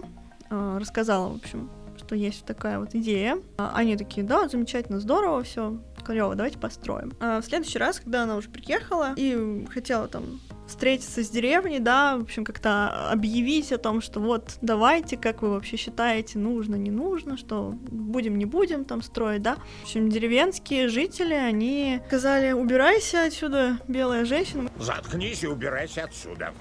рассказала, 0.49 1.31
в 1.31 1.35
общем, 1.37 1.69
что 2.11 2.17
есть 2.17 2.43
такая 2.43 2.77
вот 2.77 2.93
идея. 2.93 3.37
А 3.57 3.71
Они 3.73 3.95
такие, 3.95 4.27
да, 4.27 4.49
замечательно, 4.49 4.99
здорово, 4.99 5.43
все, 5.43 5.81
клево, 6.05 6.35
давайте 6.35 6.57
построим. 6.59 7.13
А 7.21 7.39
в 7.39 7.45
следующий 7.45 7.79
раз, 7.79 8.01
когда 8.01 8.23
она 8.23 8.35
уже 8.35 8.49
приехала 8.49 9.13
и 9.15 9.65
хотела 9.73 10.09
там 10.09 10.41
встретиться 10.67 11.23
с 11.23 11.29
деревней, 11.29 11.79
да, 11.79 12.17
в 12.17 12.23
общем, 12.23 12.43
как-то 12.43 13.11
объявить 13.11 13.71
о 13.71 13.77
том, 13.77 14.01
что 14.01 14.19
вот, 14.19 14.57
давайте, 14.61 15.15
как 15.15 15.41
вы 15.41 15.51
вообще 15.51 15.77
считаете, 15.77 16.37
нужно, 16.37 16.75
не 16.75 16.91
нужно, 16.91 17.37
что 17.37 17.75
будем, 17.89 18.37
не 18.37 18.45
будем 18.45 18.83
там 18.83 19.01
строить, 19.01 19.41
да. 19.41 19.55
В 19.55 19.83
общем, 19.83 20.09
деревенские 20.09 20.89
жители, 20.89 21.33
они 21.33 22.01
сказали, 22.07 22.51
убирайся 22.51 23.23
отсюда, 23.25 23.77
белая 23.87 24.25
женщина, 24.25 24.69
Заткнись 24.77 25.43
и 25.43 25.47
убирайся 25.47 26.03
отсюда. 26.03 26.53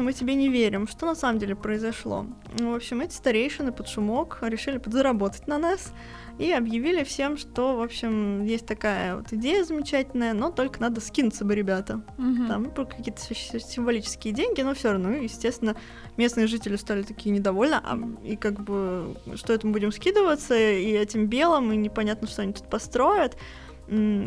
Мы 0.00 0.12
тебе 0.12 0.34
не 0.34 0.48
верим. 0.48 0.86
Что 0.86 1.06
на 1.06 1.14
самом 1.14 1.38
деле 1.38 1.54
произошло? 1.54 2.26
Ну, 2.58 2.72
в 2.72 2.74
общем, 2.74 3.00
эти 3.00 3.14
старейшины 3.14 3.72
под 3.72 3.88
шумок 3.88 4.38
решили 4.42 4.78
подзаработать 4.78 5.46
на 5.46 5.58
нас 5.58 5.92
и 6.38 6.50
объявили 6.50 7.04
всем, 7.04 7.36
что, 7.36 7.76
в 7.76 7.82
общем, 7.82 8.44
есть 8.44 8.66
такая 8.66 9.16
вот 9.16 9.32
идея 9.32 9.64
замечательная, 9.64 10.32
но 10.32 10.50
только 10.50 10.80
надо 10.80 11.00
скинуться 11.00 11.44
бы, 11.44 11.54
ребята. 11.54 12.02
Мгм. 12.16 12.46
Там 12.48 12.72
ну, 12.76 12.86
какие-то 12.86 13.20
сим- 13.20 13.60
символические 13.60 14.32
деньги, 14.32 14.62
но 14.62 14.74
все 14.74 14.92
равно, 14.92 15.10
естественно, 15.10 15.76
местные 16.16 16.46
жители 16.46 16.76
стали 16.76 17.02
такие 17.02 17.30
недовольны, 17.30 17.74
а, 17.82 17.98
и 18.24 18.36
как 18.36 18.62
бы, 18.62 19.16
что 19.34 19.52
это 19.52 19.66
мы 19.66 19.72
будем 19.72 19.92
скидываться, 19.92 20.56
и 20.58 20.90
этим 20.92 21.26
белым, 21.26 21.72
и 21.72 21.76
непонятно, 21.76 22.26
что 22.26 22.42
они 22.42 22.52
тут 22.52 22.68
построят. 22.68 23.36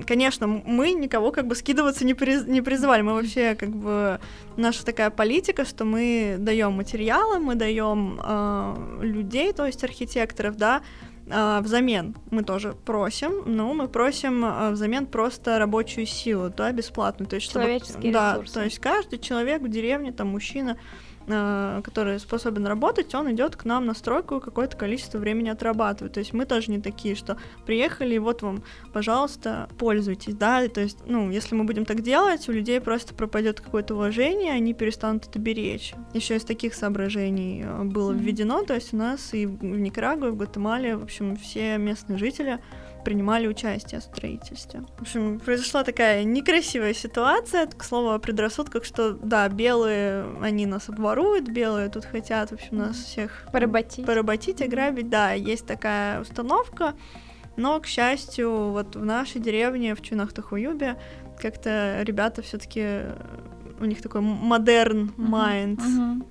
Конечно, 0.05 0.47
мы 0.47 0.91
никого 0.91 1.31
как 1.31 1.47
бы 1.47 1.55
скидываться 1.55 2.05
не, 2.05 2.13
приз- 2.13 2.47
не 2.47 2.61
призывали. 2.61 3.01
Мы 3.01 3.13
вообще 3.13 3.55
как 3.55 3.69
бы 3.69 4.19
наша 4.57 4.85
такая 4.85 5.09
политика, 5.09 5.65
что 5.65 5.85
мы 5.85 6.35
даем 6.39 6.73
материалы, 6.73 7.39
мы 7.39 7.55
даем 7.55 8.19
э, 8.23 8.99
людей, 9.01 9.53
то 9.53 9.65
есть 9.65 9.83
архитекторов, 9.83 10.57
да, 10.57 10.81
а, 11.27 11.61
взамен 11.61 12.15
мы 12.29 12.43
тоже 12.43 12.75
просим, 12.85 13.41
но 13.47 13.73
мы 13.73 13.87
просим 13.87 14.43
а, 14.45 14.69
взамен 14.69 15.07
просто 15.07 15.57
рабочую 15.57 16.05
силу, 16.05 16.51
да, 16.55 16.71
бесплатную. 16.71 17.27
То 17.27 17.37
есть, 17.37 17.49
чтобы- 17.49 17.65
да, 18.11 18.33
ресурсы. 18.33 18.53
то 18.53 18.63
есть 18.63 18.79
каждый 18.79 19.17
человек 19.17 19.63
в 19.63 19.67
деревне, 19.67 20.11
там 20.11 20.27
мужчина, 20.27 20.77
а, 20.77 21.04
который 21.25 22.19
способен 22.19 22.67
работать, 22.67 23.13
он 23.15 23.31
идет 23.33 23.55
к 23.55 23.65
нам 23.65 23.85
на 23.85 23.93
стройку 23.93 24.37
и 24.37 24.39
какое-то 24.39 24.77
количество 24.77 25.17
времени 25.17 25.49
отрабатывает. 25.49 26.13
То 26.13 26.19
есть 26.19 26.33
мы 26.33 26.45
тоже 26.45 26.71
не 26.71 26.79
такие, 26.79 27.15
что 27.15 27.37
приехали, 27.65 28.15
и 28.15 28.19
вот 28.19 28.41
вам, 28.41 28.63
пожалуйста, 28.93 29.67
пользуйтесь, 29.77 30.35
да, 30.35 30.67
то 30.67 30.81
есть, 30.81 30.99
ну, 31.05 31.31
если 31.31 31.55
мы 31.55 31.63
будем 31.63 31.85
так 31.85 32.01
делать, 32.01 32.47
у 32.47 32.51
людей 32.51 32.79
просто 32.79 33.13
пропадет 33.13 33.61
какое-то 33.61 33.95
уважение, 33.95 34.53
они 34.53 34.73
перестанут 34.73 35.27
это 35.27 35.39
беречь. 35.39 35.93
Еще 36.13 36.35
из 36.35 36.43
таких 36.43 36.73
соображений 36.73 37.63
э, 37.65 37.83
было 37.83 38.11
введено, 38.11 38.63
то 38.63 38.75
есть 38.75 38.93
у 38.93 38.97
нас 38.97 39.33
и 39.33 39.45
в 39.45 39.63
Никарагуа, 39.63 40.27
и 40.27 40.31
в 40.31 40.37
Гватемале, 40.37 40.97
в 40.97 41.03
общем, 41.03 41.35
все 41.37 41.77
местные 41.77 42.17
жители 42.17 42.59
принимали 43.05 43.47
участие 43.47 44.01
в 44.01 44.03
строительстве. 44.03 44.83
В 44.97 45.03
общем, 45.03 45.39
произошла 45.39 45.83
такая 45.83 46.23
некрасивая 46.23 46.93
ситуация, 46.93 47.67
к 47.67 47.83
слову 47.83 48.09
о 48.09 48.19
предрассудках, 48.19 48.83
что, 48.83 49.13
да, 49.13 49.47
белые, 49.47 50.25
они 50.41 50.65
нас 50.65 50.89
обворуют, 50.89 51.47
белые 51.47 51.89
тут 51.89 52.03
хотят, 52.03 52.49
в 52.49 52.53
общем, 52.53 52.77
нас 52.77 52.97
всех 52.97 53.47
Поработить. 53.53 54.05
поработить, 54.05 54.61
ограбить, 54.61 55.09
да, 55.09 55.31
есть 55.31 55.65
такая 55.65 56.19
установка, 56.19 56.95
но, 57.55 57.79
к 57.79 57.85
счастью, 57.85 58.71
вот 58.71 58.95
в 58.95 59.05
нашей 59.05 59.39
деревне, 59.39 59.95
в 59.95 60.01
Чунах-Тахуюбе, 60.01 60.97
как-то 61.39 62.01
ребята 62.01 62.41
все 62.41 62.57
таки 62.57 63.01
у 63.79 63.85
них 63.85 64.01
такой 64.01 64.21
модерн 64.21 65.13
майнд. 65.15 65.79
Мгм. 65.79 66.25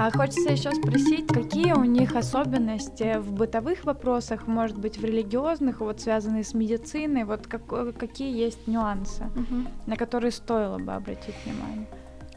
А 0.00 0.12
хочется 0.12 0.52
еще 0.52 0.70
спросить, 0.72 1.26
какие 1.26 1.72
у 1.72 1.82
них 1.82 2.14
особенности 2.14 3.18
в 3.18 3.32
бытовых 3.32 3.84
вопросах, 3.84 4.46
может 4.46 4.78
быть, 4.78 4.96
в 4.96 5.04
религиозных, 5.04 5.80
вот 5.80 6.00
связанные 6.00 6.44
с 6.44 6.54
медициной, 6.54 7.24
вот 7.24 7.48
как- 7.48 7.96
какие 7.98 8.32
есть 8.46 8.68
нюансы, 8.68 9.24
Мгм. 9.34 9.66
на 9.86 9.96
которые 9.96 10.30
стоило 10.30 10.78
бы 10.78 10.92
обратить 10.92 11.34
внимание? 11.44 11.88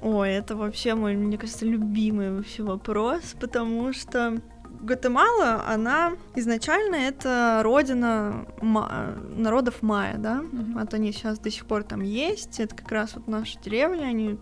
Ой, 0.02 0.30
это 0.32 0.56
вообще 0.56 0.96
мой, 0.96 1.16
мне 1.16 1.38
кажется, 1.38 1.66
любимый 1.68 2.36
вообще 2.36 2.64
вопрос, 2.64 3.36
потому 3.40 3.94
что 3.94 4.42
Гватемала, 4.82 5.64
она 5.68 6.14
изначально 6.36 6.96
это 6.96 7.60
родина 7.64 8.48
ма- 8.62 9.14
народов 9.38 9.84
майя, 9.84 10.18
да? 10.18 10.42
Мгм. 10.42 10.80
Вот 10.80 10.94
они 10.96 11.12
сейчас 11.12 11.38
до 11.38 11.52
сих 11.52 11.66
пор 11.68 11.84
там 11.84 12.02
есть. 12.02 12.60
Это 12.60 12.76
как 12.76 12.92
раз 12.92 13.14
вот 13.16 13.28
наша 13.28 13.60
деревня, 13.60 14.06
они 14.06 14.40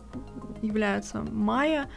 являются 0.62 1.22
майя. 1.30 1.90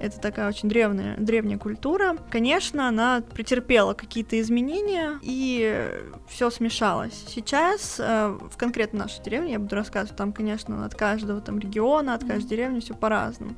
Это 0.00 0.18
такая 0.18 0.48
очень 0.48 0.68
древняя, 0.68 1.16
древняя 1.18 1.58
культура. 1.58 2.16
Конечно, 2.30 2.88
она 2.88 3.22
претерпела 3.34 3.92
какие-то 3.92 4.40
изменения, 4.40 5.18
и 5.22 6.02
все 6.26 6.50
смешалось. 6.50 7.24
Сейчас 7.28 7.96
э, 8.00 8.38
в 8.50 8.56
конкретно 8.56 9.00
нашей 9.00 9.22
деревне, 9.22 9.52
я 9.52 9.58
буду 9.58 9.76
рассказывать, 9.76 10.16
там, 10.16 10.32
конечно, 10.32 10.84
от 10.86 10.94
каждого 10.94 11.40
там 11.42 11.58
региона, 11.58 12.14
от 12.14 12.24
каждой 12.24 12.48
деревни 12.48 12.80
все 12.80 12.94
по-разному. 12.94 13.54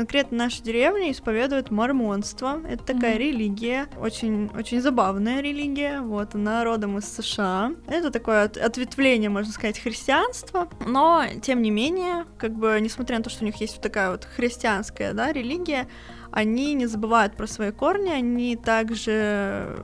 Конкретно 0.00 0.38
наша 0.38 0.62
деревня 0.62 1.10
исповедует 1.10 1.70
мормонство. 1.70 2.62
Это 2.66 2.82
такая 2.82 3.16
mm-hmm. 3.16 3.18
религия, 3.18 3.86
очень, 4.00 4.50
очень 4.56 4.80
забавная 4.80 5.42
религия. 5.42 6.00
Вот 6.00 6.34
она 6.34 6.64
родом 6.64 6.96
из 6.96 7.04
США. 7.04 7.72
Это 7.86 8.10
такое 8.10 8.44
от, 8.44 8.56
ответвление, 8.56 9.28
можно 9.28 9.52
сказать, 9.52 9.78
христианства. 9.78 10.70
Но 10.86 11.24
тем 11.42 11.60
не 11.60 11.70
менее, 11.70 12.24
как 12.38 12.54
бы, 12.54 12.78
несмотря 12.80 13.18
на 13.18 13.24
то, 13.24 13.28
что 13.28 13.42
у 13.42 13.46
них 13.46 13.56
есть 13.56 13.74
вот 13.74 13.82
такая 13.82 14.10
вот 14.12 14.24
христианская, 14.24 15.12
да, 15.12 15.34
религия, 15.34 15.86
они 16.32 16.74
не 16.74 16.86
забывают 16.86 17.36
про 17.36 17.46
свои 17.46 17.72
корни, 17.72 18.10
они 18.10 18.56
также 18.56 19.76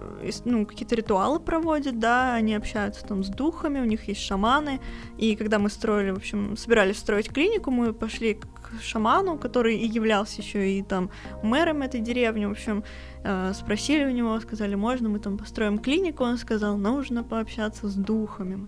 ну, 0.44 0.64
какие-то 0.64 0.94
ритуалы 0.94 1.40
проводят, 1.40 1.98
да, 1.98 2.34
они 2.34 2.54
общаются 2.54 3.04
там 3.04 3.24
с 3.24 3.28
духами, 3.28 3.80
у 3.80 3.84
них 3.84 4.08
есть 4.08 4.20
шаманы, 4.20 4.80
и 5.18 5.34
когда 5.36 5.58
мы 5.58 5.70
строили, 5.70 6.10
в 6.10 6.18
общем, 6.18 6.56
собирались 6.56 6.98
строить 6.98 7.28
клинику, 7.28 7.70
мы 7.70 7.92
пошли 7.92 8.40
шаману, 8.82 9.38
который 9.38 9.76
и 9.76 9.86
являлся 9.86 10.42
еще 10.42 10.70
и 10.70 10.82
там 10.82 11.10
мэром 11.42 11.82
этой 11.82 12.00
деревни, 12.00 12.46
в 12.46 12.52
общем, 12.52 12.84
э, 13.24 13.52
спросили 13.54 14.04
у 14.04 14.10
него, 14.10 14.38
сказали, 14.40 14.74
можно 14.74 15.08
мы 15.08 15.18
там 15.18 15.38
построим 15.38 15.78
клинику, 15.78 16.24
он 16.24 16.38
сказал, 16.38 16.76
нужно 16.76 17.24
пообщаться 17.24 17.88
с 17.88 17.94
духами. 17.94 18.66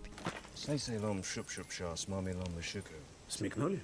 Смекнули? 3.28 3.80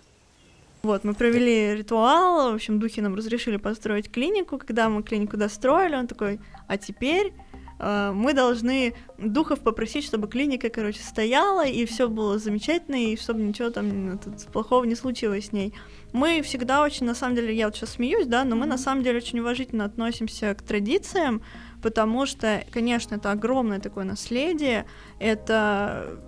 Вот, 0.82 1.02
мы 1.02 1.14
провели 1.14 1.74
ритуал, 1.74 2.52
в 2.52 2.54
общем, 2.56 2.78
духи 2.78 3.00
нам 3.00 3.14
разрешили 3.14 3.56
построить 3.56 4.10
клинику. 4.10 4.58
Когда 4.58 4.90
мы 4.90 5.02
клинику 5.02 5.38
достроили, 5.38 5.96
он 5.96 6.06
такой, 6.06 6.40
а 6.68 6.76
теперь 6.76 7.32
мы 7.78 8.32
должны 8.34 8.94
духов 9.18 9.60
попросить, 9.60 10.04
чтобы 10.04 10.28
клиника, 10.28 10.68
короче, 10.68 11.02
стояла, 11.02 11.66
и 11.66 11.84
все 11.86 12.08
было 12.08 12.38
замечательно, 12.38 12.96
и 12.96 13.16
чтобы 13.16 13.42
ничего 13.42 13.70
там 13.70 14.18
плохого 14.52 14.84
не 14.84 14.94
случилось 14.94 15.46
с 15.46 15.52
ней. 15.52 15.74
Мы 16.12 16.42
всегда 16.42 16.82
очень, 16.82 17.06
на 17.06 17.14
самом 17.14 17.34
деле, 17.34 17.54
я 17.54 17.66
вот 17.66 17.76
сейчас 17.76 17.94
смеюсь, 17.94 18.26
да, 18.26 18.44
но 18.44 18.54
мы 18.54 18.66
на 18.66 18.78
самом 18.78 19.02
деле 19.02 19.18
очень 19.18 19.40
уважительно 19.40 19.84
относимся 19.84 20.54
к 20.54 20.62
традициям, 20.62 21.42
потому 21.82 22.26
что, 22.26 22.64
конечно, 22.70 23.16
это 23.16 23.32
огромное 23.32 23.80
такое 23.80 24.04
наследие, 24.04 24.86
это 25.18 26.20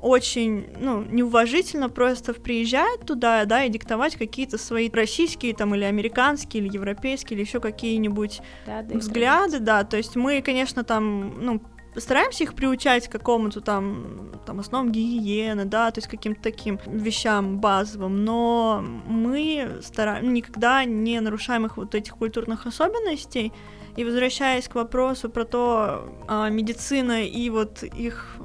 очень, 0.00 0.66
ну, 0.78 1.02
неуважительно 1.02 1.88
просто 1.88 2.34
приезжать 2.34 3.00
туда, 3.00 3.44
да, 3.44 3.64
и 3.64 3.68
диктовать 3.68 4.16
какие-то 4.16 4.58
свои 4.58 4.90
российские 4.90 5.54
там 5.54 5.74
или 5.74 5.84
американские, 5.84 6.64
или 6.64 6.74
европейские, 6.74 7.38
или 7.38 7.44
еще 7.44 7.60
какие-нибудь 7.60 8.40
да, 8.66 8.82
да, 8.82 8.98
взгляды, 8.98 9.58
да, 9.58 9.84
то 9.84 9.96
есть 9.96 10.16
мы, 10.16 10.42
конечно, 10.42 10.84
там, 10.84 11.44
ну, 11.44 11.60
стараемся 11.96 12.44
их 12.44 12.54
приучать 12.54 13.08
к 13.08 13.12
какому-то 13.12 13.60
там, 13.60 14.32
там 14.46 14.60
основам 14.60 14.92
гигиены, 14.92 15.64
да, 15.64 15.90
то 15.90 15.98
есть 15.98 16.08
каким-то 16.08 16.42
таким 16.42 16.78
вещам 16.86 17.58
базовым, 17.58 18.24
но 18.24 18.82
мы 19.06 19.78
стараем, 19.82 20.32
никогда 20.32 20.84
не 20.84 21.20
нарушаем 21.20 21.66
их 21.66 21.76
вот 21.76 21.94
этих 21.94 22.16
культурных 22.16 22.66
особенностей, 22.66 23.52
и 23.96 24.04
возвращаясь 24.04 24.68
к 24.68 24.74
вопросу 24.74 25.28
про 25.30 25.44
то, 25.44 26.08
а, 26.28 26.48
медицина 26.48 27.24
и 27.24 27.50
вот 27.50 27.82
их 27.82 28.36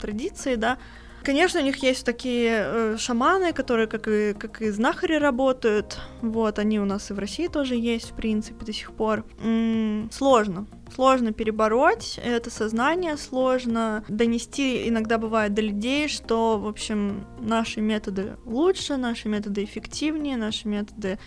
традиции, 0.00 0.54
да, 0.54 0.78
Конечно, 1.26 1.58
у 1.58 1.64
них 1.64 1.82
есть 1.82 2.06
такие 2.06 2.52
э, 2.52 2.96
шаманы, 2.98 3.52
которые 3.52 3.88
как 3.88 4.06
и, 4.06 4.32
как 4.32 4.62
и 4.62 4.70
знахари 4.70 5.16
работают. 5.16 5.98
Вот, 6.22 6.60
они 6.60 6.78
у 6.78 6.84
нас 6.84 7.10
и 7.10 7.14
в 7.14 7.18
России 7.18 7.48
тоже 7.48 7.74
есть, 7.74 8.12
в 8.12 8.14
принципе, 8.14 8.64
до 8.64 8.72
сих 8.72 8.92
пор. 8.92 9.24
М-м, 9.42 10.08
сложно. 10.12 10.68
Сложно 10.94 11.32
перебороть 11.32 12.20
это 12.22 12.48
сознание, 12.48 13.16
сложно 13.16 14.04
донести, 14.08 14.88
иногда 14.88 15.18
бывает 15.18 15.52
до 15.52 15.62
людей, 15.62 16.06
что, 16.06 16.60
в 16.60 16.68
общем, 16.68 17.26
наши 17.40 17.80
методы 17.80 18.36
лучше, 18.44 18.96
наши 18.96 19.28
методы 19.28 19.64
эффективнее, 19.64 20.36
наши 20.36 20.68
методы 20.68 21.18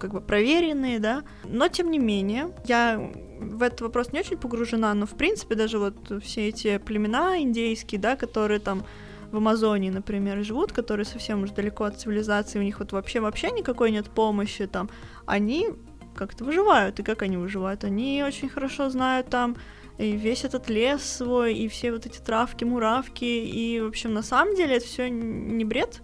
как 0.00 0.12
бы 0.12 0.20
проверенные, 0.20 0.98
да. 0.98 1.24
Но, 1.44 1.68
тем 1.68 1.90
не 1.90 1.98
менее, 1.98 2.54
я 2.66 2.98
в 3.40 3.62
этот 3.62 3.80
вопрос 3.80 4.12
не 4.12 4.20
очень 4.20 4.36
погружена, 4.36 4.92
но, 4.94 5.06
в 5.06 5.16
принципе, 5.16 5.54
даже 5.54 5.78
вот 5.78 6.22
все 6.22 6.48
эти 6.48 6.78
племена 6.78 7.38
индейские, 7.40 8.00
да, 8.00 8.16
которые 8.16 8.60
там 8.60 8.84
в 9.30 9.36
Амазонии, 9.36 9.90
например, 9.90 10.42
живут, 10.42 10.72
которые 10.72 11.04
совсем 11.04 11.42
уже 11.42 11.52
далеко 11.52 11.84
от 11.84 12.00
цивилизации, 12.00 12.58
у 12.58 12.62
них 12.62 12.78
вот 12.78 12.92
вообще 12.92 13.20
вообще 13.20 13.50
никакой 13.50 13.90
нет 13.90 14.08
помощи 14.08 14.66
там, 14.66 14.88
они 15.26 15.68
как-то 16.14 16.44
выживают. 16.44 16.98
И 16.98 17.02
как 17.02 17.22
они 17.22 17.36
выживают? 17.36 17.84
Они 17.84 18.24
очень 18.26 18.48
хорошо 18.48 18.90
знают 18.90 19.28
там 19.28 19.56
и 19.98 20.12
весь 20.12 20.44
этот 20.44 20.70
лес 20.70 21.02
свой, 21.02 21.54
и 21.54 21.68
все 21.68 21.92
вот 21.92 22.06
эти 22.06 22.18
травки, 22.18 22.64
муравки, 22.64 23.24
и, 23.24 23.80
в 23.80 23.88
общем, 23.88 24.14
на 24.14 24.22
самом 24.22 24.54
деле 24.54 24.76
это 24.76 24.86
все 24.86 25.10
не 25.10 25.64
бред, 25.64 26.02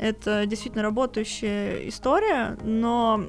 это 0.00 0.46
действительно 0.46 0.82
работающая 0.82 1.88
история, 1.88 2.56
но 2.64 3.22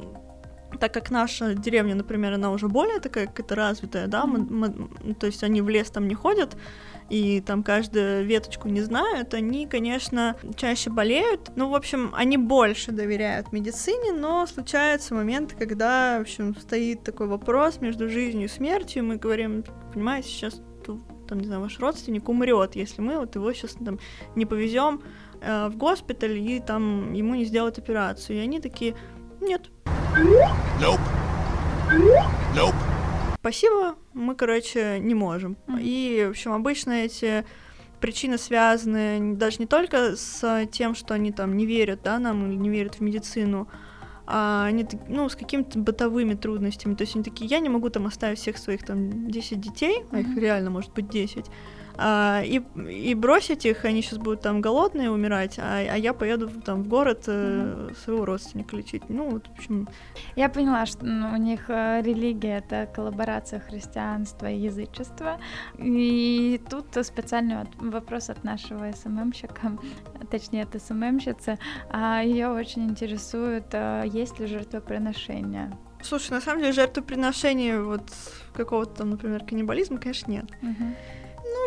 так 0.80 0.94
как 0.94 1.12
наша 1.12 1.54
деревня, 1.54 1.96
например, 1.96 2.34
она 2.34 2.50
уже 2.50 2.70
более 2.70 3.02
такая 3.02 3.28
какая-то 3.28 3.56
развитая, 3.56 4.08
да, 4.08 4.26
мы, 4.26 4.40
мы, 4.40 5.14
то 5.16 5.28
есть 5.28 5.44
они 5.44 5.62
в 5.62 5.68
лес 5.68 5.92
там 5.92 6.08
не 6.08 6.16
ходят, 6.16 6.56
и 7.10 7.42
там 7.42 7.62
каждую 7.62 8.26
веточку 8.26 8.70
не 8.70 8.80
знают, 8.80 9.34
они, 9.34 9.68
конечно, 9.68 10.38
чаще 10.56 10.90
болеют. 10.90 11.52
Ну, 11.58 11.70
в 11.70 11.76
общем, 11.76 12.12
они 12.16 12.38
больше 12.38 12.94
доверяют 12.94 13.52
медицине, 13.52 14.14
но 14.14 14.48
случаются 14.48 15.14
моменты, 15.14 15.58
когда, 15.58 16.20
в 16.20 16.22
общем, 16.22 16.56
стоит 16.56 17.04
такой 17.04 17.28
вопрос 17.28 17.82
между 17.82 18.08
жизнью 18.08 18.46
и 18.46 18.50
смертью, 18.50 19.04
и 19.04 19.06
мы 19.06 19.18
говорим, 19.18 19.66
понимаете, 19.94 20.30
сейчас 20.30 20.62
там, 21.28 21.40
не 21.40 21.46
знаю, 21.46 21.62
ваш 21.62 21.80
родственник 21.80 22.28
умрет, 22.28 22.76
если 22.76 23.02
мы 23.02 23.18
вот 23.18 23.36
его 23.36 23.54
сейчас 23.54 23.74
там 23.74 24.00
не 24.36 24.46
повезем 24.46 25.02
э, 25.42 25.68
в 25.70 25.76
госпиталь 25.78 26.38
и 26.38 26.60
там 26.60 27.14
ему 27.14 27.36
не 27.36 27.46
сделают 27.46 27.78
операцию. 27.78 28.38
И 28.38 28.42
они 28.42 28.60
такие, 28.60 28.96
нет. 29.42 29.70
Nope. 30.80 31.00
Nope. 32.56 32.76
Спасибо, 33.42 33.96
мы, 34.14 34.36
короче, 34.36 35.00
не 35.00 35.16
можем. 35.16 35.58
Mm-hmm. 35.68 35.82
И, 35.82 36.26
в 36.28 36.30
общем, 36.30 36.54
обычно 36.54 36.92
эти 36.92 37.44
причины 38.00 38.38
связаны 38.38 39.36
даже 39.36 39.58
не 39.58 39.66
только 39.66 40.16
с 40.16 40.68
тем, 40.72 40.94
что 40.94 41.16
они 41.16 41.32
там 41.32 41.58
не 41.58 41.66
верят, 41.66 42.02
да, 42.04 42.20
нам 42.20 42.48
или 42.48 42.56
не 42.56 42.70
верят 42.70 42.96
в 42.96 43.02
медицину, 43.02 43.68
а 44.28 44.66
они, 44.66 44.88
ну, 45.08 45.28
с 45.28 45.36
какими-то 45.36 45.80
бытовыми 45.80 46.36
трудностями. 46.36 46.94
То 46.94 47.02
есть 47.02 47.16
они 47.16 47.24
такие, 47.24 47.48
я 47.48 47.60
не 47.60 47.70
могу 47.70 47.90
там 47.90 48.06
оставить 48.06 48.38
всех 48.38 48.60
своих 48.60 48.86
там 48.86 49.30
10 49.30 49.60
детей, 49.60 50.02
mm-hmm. 50.02 50.08
а 50.12 50.20
их 50.20 50.38
реально 50.38 50.70
может 50.70 50.94
быть 50.94 51.10
10, 51.10 51.48
а, 51.98 52.42
и, 52.44 52.62
и 52.90 53.14
бросить 53.16 53.66
их, 53.66 53.86
они 53.86 54.02
сейчас 54.02 54.20
будут 54.20 54.42
там 54.42 54.62
голодные 54.62 55.12
умирать, 55.12 55.60
а, 55.60 55.80
а 55.80 55.98
я 55.98 56.14
поеду 56.14 56.50
там 56.50 56.84
в 56.84 56.88
город 56.88 57.24
э, 57.28 57.32
mm-hmm. 57.32 58.04
своего 58.04 58.26
родственника 58.26 58.76
лечить. 58.76 59.04
Ну, 59.10 59.30
вот, 59.30 59.48
в 59.48 59.52
общем... 59.52 59.88
Я 60.36 60.50
поняла, 60.50 60.86
что 60.86 61.06
ну, 61.06 61.34
у 61.34 61.38
них 61.38 61.70
э, 61.70 62.02
религия— 62.02 62.58
это 62.70 62.90
коллаборация 62.94 63.60
христианства 63.60 64.50
и 64.50 64.58
язычества, 64.58 65.40
и 65.78 66.62
тут 66.70 67.06
специальный 67.06 67.66
вопрос 67.78 68.30
от 68.30 68.44
нашего 68.44 68.92
СММщика, 68.92 69.78
точнее, 70.30 70.64
от 70.64 70.82
СММщицы, 70.82 71.58
а 71.90 72.22
ее 72.22 72.50
очень 72.50 72.90
интересует, 72.90 73.66
э, 73.74 74.04
есть 74.06 74.40
ли 74.40 74.48
жертвоприношения. 74.48 75.78
Слушай, 76.04 76.32
на 76.32 76.42
самом 76.42 76.62
деле 76.62 76.74
жертвоприношения 76.74 77.80
вот 77.80 78.02
какого-то 78.54 79.00
там, 79.00 79.12
например, 79.12 79.46
каннибализма, 79.46 80.00
конечно, 80.00 80.32
нет. 80.32 80.46
Uh-huh 80.62 80.96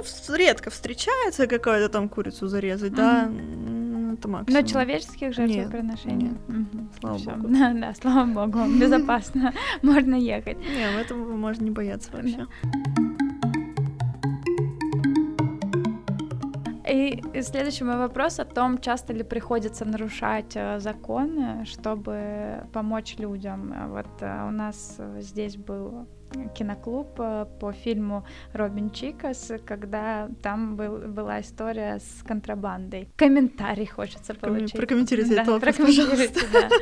ну, 0.03 0.37
редко 0.37 0.71
встречается 0.71 1.47
какая-то 1.47 1.89
там 1.89 2.09
курицу 2.09 2.49
зарезать, 2.49 2.93
mm-hmm. 2.93 2.97
да, 2.97 4.15
это 4.15 4.29
максимум. 4.29 4.63
Но 4.63 4.67
человеческих 4.67 5.35
жертвоприношений? 5.35 6.29
Нет, 6.29 6.49
нет. 6.49 6.67
Угу. 6.73 6.89
слава 7.01 7.19
Всё. 7.19 7.31
богу. 7.33 7.49
Да, 7.55 7.73
да, 7.73 7.95
слава 7.95 8.27
богу, 8.27 8.59
безопасно, 8.81 9.53
можно 9.83 10.15
ехать. 10.15 10.59
Не, 10.59 11.01
этого 11.01 11.37
можно 11.37 11.65
не 11.65 11.71
бояться 11.71 12.11
вообще. 12.13 12.47
И 16.87 17.23
следующий 17.43 17.85
мой 17.85 17.97
вопрос 17.97 18.39
о 18.39 18.45
том, 18.45 18.79
часто 18.79 19.13
ли 19.13 19.25
приходится 19.25 19.85
нарушать 19.85 20.53
э, 20.55 20.79
законы, 20.79 21.65
чтобы 21.65 22.67
помочь 22.73 23.17
людям. 23.19 23.75
Вот 23.89 24.07
э, 24.21 24.47
у 24.47 24.51
нас 24.51 25.01
здесь 25.19 25.57
был 25.57 26.07
киноклуб 26.55 27.19
э, 27.19 27.47
по 27.61 27.73
фильму 27.73 28.27
Робин 28.53 28.91
Чикас, 28.91 29.53
когда 29.65 30.29
там 30.43 30.77
был, 30.77 30.99
была 30.99 31.41
история 31.41 32.01
с 32.01 32.23
контрабандой. 32.23 33.09
Комментарий 33.17 33.87
хочется 33.87 34.35
получить. 34.35 34.73
Прокомментируйте 34.73 35.37
да, 35.37 35.43
это 35.43 35.53
вопрос, 35.53 35.77
пожалуйста. 35.77 36.41
Да. 36.53 36.69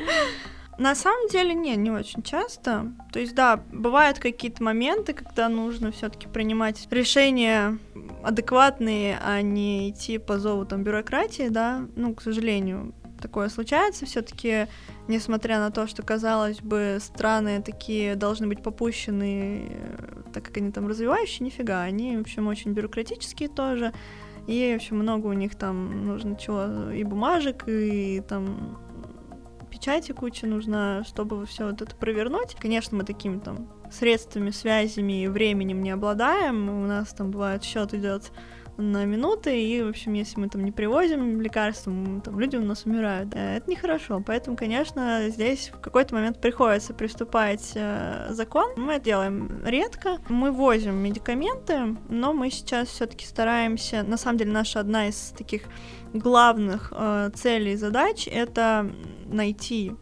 На 0.79 0.95
самом 0.95 1.29
деле, 1.29 1.55
не, 1.55 1.77
не 1.77 1.91
очень 1.91 2.23
часто. 2.23 2.93
То 3.13 3.21
есть, 3.21 3.35
да, 3.35 3.63
бывают 3.73 4.19
какие-то 4.19 4.63
моменты, 4.63 5.13
когда 5.13 5.49
нужно 5.49 5.93
все-таки 5.93 6.27
принимать 6.27 6.89
решения 6.91 7.79
адекватные, 8.23 9.19
а 9.23 9.43
не 9.43 9.91
идти 9.91 10.19
по 10.19 10.39
зову 10.39 10.65
там 10.65 10.83
бюрократии, 10.83 11.49
да. 11.49 11.87
Ну, 11.95 12.15
к 12.15 12.23
сожалению, 12.23 12.95
такое 13.23 13.49
случается. 13.49 14.05
Все-таки, 14.05 14.67
несмотря 15.09 15.59
на 15.59 15.71
то, 15.71 15.87
что, 15.87 16.03
казалось 16.03 16.61
бы, 16.61 16.99
страны 17.01 17.63
такие 17.63 18.17
должны 18.17 18.47
быть 18.47 18.63
попущены, 18.63 19.69
э, 19.71 20.23
так 20.33 20.45
как 20.45 20.57
они 20.59 20.73
там 20.73 20.89
развивающие, 20.89 21.47
нифига, 21.47 21.83
они, 21.83 22.17
в 22.17 22.21
общем, 22.21 22.49
очень 22.49 22.73
бюрократические 22.73 23.49
тоже. 23.49 23.93
И, 24.47 24.73
в 24.73 24.77
общем, 24.77 24.99
много 24.99 25.29
у 25.29 25.33
них 25.33 25.55
там 25.55 26.05
нужно 26.05 26.37
чего, 26.37 26.91
и 26.91 27.05
бумажек, 27.05 27.65
и 27.69 28.21
там 28.29 28.79
печати 29.71 30.13
куча 30.13 30.47
нужна, 30.47 31.03
чтобы 31.05 31.47
все 31.47 31.67
вот 31.67 31.81
это 31.81 31.97
провернуть. 31.97 32.57
Конечно, 32.61 32.99
мы 32.99 33.05
такими 33.05 33.39
там 33.39 33.69
средствами, 33.91 34.51
связями 34.51 35.25
и 35.25 35.29
временем 35.29 35.83
не 35.83 35.91
обладаем. 35.91 36.69
У 36.69 36.87
нас 36.87 37.15
там 37.15 37.31
бывает 37.31 37.63
счет 37.63 37.95
идет 37.95 38.33
на 38.77 39.05
минуты, 39.05 39.63
и, 39.63 39.83
в 39.83 39.89
общем, 39.89 40.15
если 40.15 40.41
мы 40.41 40.49
там 40.49 40.65
не 40.65 40.73
привозим 40.73 41.41
лекарства, 41.41 41.93
там 42.25 42.41
люди 42.41 42.57
у 42.57 42.63
нас 42.63 42.85
умирают. 42.87 43.35
Это 43.35 43.71
нехорошо, 43.71 44.23
поэтому, 44.25 44.57
конечно, 44.57 45.29
здесь 45.29 45.71
в 45.75 45.81
какой-то 45.81 46.15
момент 46.15 46.41
приходится 46.41 46.95
приступать 46.95 47.73
э, 47.75 48.29
закон. 48.31 48.73
Мы 48.77 48.95
это 48.95 49.05
делаем 49.05 49.63
редко. 49.65 50.19
Мы 50.29 50.51
возим 50.51 50.97
медикаменты, 50.97 51.97
но 52.09 52.33
мы 52.33 52.51
сейчас 52.51 52.89
все 52.89 53.07
таки 53.07 53.27
стараемся, 53.27 54.03
на 54.03 54.17
самом 54.17 54.39
деле, 54.39 54.53
наша 54.53 54.81
одна 54.81 55.09
из 55.09 55.35
таких 55.37 55.63
главных 56.13 56.93
э, 56.97 57.31
целей 57.35 57.73
и 57.73 57.77
задач— 57.77 58.27
это 58.33 58.91
найти 59.27 59.93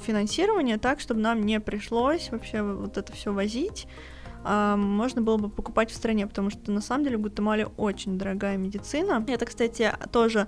финансирование 0.00 0.78
так, 0.78 1.00
чтобы 1.00 1.20
нам 1.20 1.44
не 1.44 1.60
пришлось 1.60 2.30
вообще 2.30 2.62
вот 2.62 2.96
это 2.96 3.12
все 3.12 3.32
возить, 3.32 3.86
а, 4.44 4.76
можно 4.76 5.22
было 5.22 5.36
бы 5.36 5.48
покупать 5.48 5.90
в 5.90 5.94
стране, 5.94 6.26
потому 6.26 6.50
что 6.50 6.70
на 6.70 6.80
самом 6.80 7.04
деле 7.04 7.18
в 7.18 7.22
Гватемале 7.22 7.66
очень 7.76 8.18
дорогая 8.18 8.56
медицина. 8.56 9.24
Это, 9.26 9.46
кстати, 9.46 9.92
тоже 10.12 10.46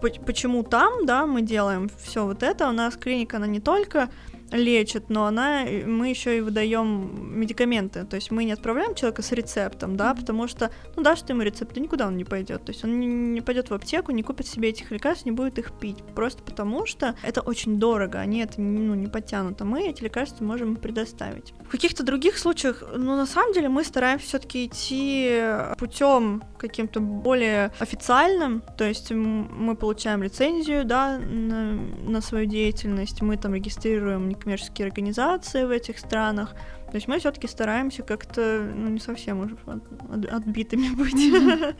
почему 0.00 0.62
там, 0.62 1.06
да, 1.06 1.26
мы 1.26 1.42
делаем 1.42 1.88
все 1.98 2.24
вот 2.24 2.42
это. 2.42 2.68
У 2.68 2.72
нас 2.72 2.96
клиника, 2.96 3.36
она 3.36 3.46
не 3.46 3.60
только 3.60 4.08
лечит, 4.50 5.10
но 5.10 5.26
она, 5.26 5.64
мы 5.64 6.08
еще 6.08 6.38
и 6.38 6.40
выдаем 6.40 7.38
медикаменты. 7.38 8.04
То 8.04 8.16
есть 8.16 8.30
мы 8.30 8.44
не 8.44 8.52
отправляем 8.52 8.94
человека 8.94 9.22
с 9.22 9.32
рецептом, 9.32 9.96
да, 9.96 10.14
потому 10.14 10.48
что, 10.48 10.70
ну, 10.96 11.02
дашь 11.02 11.22
ты 11.22 11.32
ему 11.32 11.42
рецепт, 11.42 11.76
и 11.76 11.80
никуда 11.80 12.06
он 12.06 12.16
не 12.16 12.24
пойдет. 12.24 12.64
То 12.64 12.72
есть 12.72 12.84
он 12.84 12.98
не, 13.00 13.06
не 13.06 13.40
пойдет 13.40 13.70
в 13.70 13.74
аптеку, 13.74 14.12
не 14.12 14.22
купит 14.22 14.46
себе 14.46 14.70
этих 14.70 14.90
лекарств, 14.90 15.24
не 15.24 15.32
будет 15.32 15.58
их 15.58 15.72
пить. 15.78 15.98
Просто 16.14 16.42
потому 16.42 16.86
что 16.86 17.16
это 17.22 17.40
очень 17.40 17.78
дорого, 17.78 18.20
они 18.20 18.40
это 18.40 18.60
ну, 18.60 18.94
не 18.94 19.08
подтянут, 19.08 19.60
а 19.60 19.64
мы 19.64 19.88
эти 19.88 20.02
лекарства 20.02 20.44
можем 20.44 20.76
предоставить. 20.76 21.52
В 21.66 21.70
каких-то 21.70 22.04
других 22.04 22.38
случаях, 22.38 22.82
ну, 22.96 23.16
на 23.16 23.26
самом 23.26 23.52
деле, 23.52 23.68
мы 23.68 23.84
стараемся 23.84 24.26
все-таки 24.26 24.66
идти 24.66 25.40
путем 25.78 26.42
каким-то 26.58 27.00
более 27.00 27.72
официальным, 27.78 28.62
то 28.78 28.84
есть 28.84 29.10
мы 29.10 29.74
получаем 29.76 30.22
лицензию, 30.22 30.84
да, 30.84 31.18
на, 31.18 31.74
на 31.74 32.20
свою 32.20 32.46
деятельность, 32.46 33.20
мы 33.22 33.36
там 33.36 33.54
регистрируем 33.54 34.33
некоммерческие 34.34 34.86
организации 34.86 35.64
в 35.64 35.70
этих 35.70 35.98
странах. 35.98 36.54
То 36.90 36.96
есть 36.96 37.08
мы 37.08 37.18
все-таки 37.18 37.48
стараемся 37.48 38.02
как-то, 38.02 38.70
ну, 38.74 38.88
не 38.88 39.00
совсем 39.00 39.40
уже 39.40 39.56
от, 39.66 40.26
отбитыми 40.32 40.88
быть. 40.94 41.14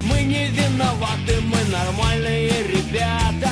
Мы 0.00 0.22
не 0.22 0.48
виноваты, 0.48 1.40
мы 1.42 1.58
нормальные 1.70 2.50
ребята. 2.68 3.50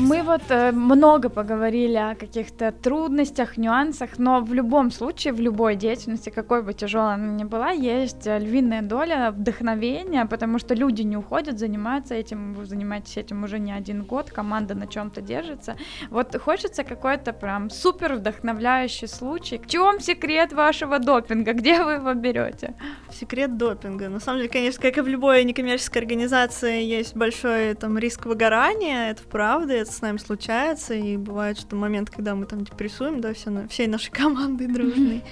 Мы 0.00 0.22
вот 0.22 0.40
э, 0.48 0.72
много 0.72 1.28
поговорили 1.28 1.96
о 1.96 2.14
каких-то 2.14 2.72
трудностях, 2.72 3.58
нюансах, 3.58 4.18
но 4.18 4.40
в 4.40 4.54
любом 4.54 4.90
случае, 4.90 5.34
в 5.34 5.40
любой 5.40 5.76
деятельности, 5.76 6.30
какой 6.30 6.62
бы 6.62 6.72
тяжелой 6.72 7.14
она 7.14 7.26
ни 7.34 7.44
была, 7.44 7.70
есть 7.70 8.26
э, 8.26 8.38
львиная 8.38 8.80
доля 8.80 9.30
вдохновения, 9.30 10.24
потому 10.24 10.58
что 10.58 10.74
люди 10.74 11.02
не 11.02 11.18
уходят, 11.18 11.58
занимаются 11.58 12.14
этим, 12.14 12.54
вы 12.54 12.64
занимаетесь 12.64 13.18
этим 13.18 13.44
уже 13.44 13.58
не 13.58 13.72
один 13.72 14.04
год, 14.04 14.30
команда 14.30 14.74
на 14.74 14.86
чем-то 14.86 15.20
держится. 15.20 15.76
Вот 16.08 16.34
хочется 16.34 16.82
какой-то 16.82 17.34
прям 17.34 17.68
супер 17.68 18.14
вдохновляющий 18.14 19.06
случай. 19.06 19.58
В 19.58 19.66
чем 19.66 20.00
секрет 20.00 20.54
вашего 20.54 20.98
допинга? 20.98 21.52
Где 21.52 21.84
вы 21.84 21.92
его 21.92 22.14
берете? 22.14 22.74
Секрет 23.12 23.58
допинга. 23.58 24.08
На 24.08 24.18
самом 24.18 24.38
деле, 24.38 24.50
конечно, 24.50 24.80
как 24.80 24.96
и 24.96 25.02
в 25.02 25.08
любой 25.08 25.44
некоммерческой 25.44 26.00
организации, 26.00 26.82
есть 26.82 27.14
большой 27.14 27.74
там 27.74 27.98
риск 27.98 28.24
выгорания, 28.24 29.10
это 29.10 29.24
правда, 29.24 29.74
это 29.74 29.89
с 29.92 30.00
нами 30.00 30.18
случается, 30.18 30.94
и 30.94 31.16
бывает, 31.16 31.58
что 31.58 31.76
момент, 31.76 32.10
когда 32.10 32.34
мы 32.34 32.46
там 32.46 32.64
депрессуем, 32.64 33.20
да, 33.20 33.34
все, 33.34 33.66
всей 33.68 33.86
нашей 33.86 34.10
командой 34.12 34.66
дружной. 34.66 35.24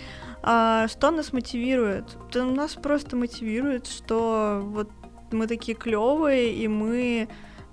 А 0.42 0.86
что 0.88 1.10
нас 1.10 1.32
мотивирует? 1.32 2.16
Да 2.32 2.44
нас 2.44 2.74
просто 2.74 3.16
мотивирует, 3.16 3.86
что 3.86 4.62
вот 4.64 4.90
мы 5.32 5.46
такие 5.46 5.76
клевые, 5.76 6.54
и 6.54 6.68
мы 6.68 7.28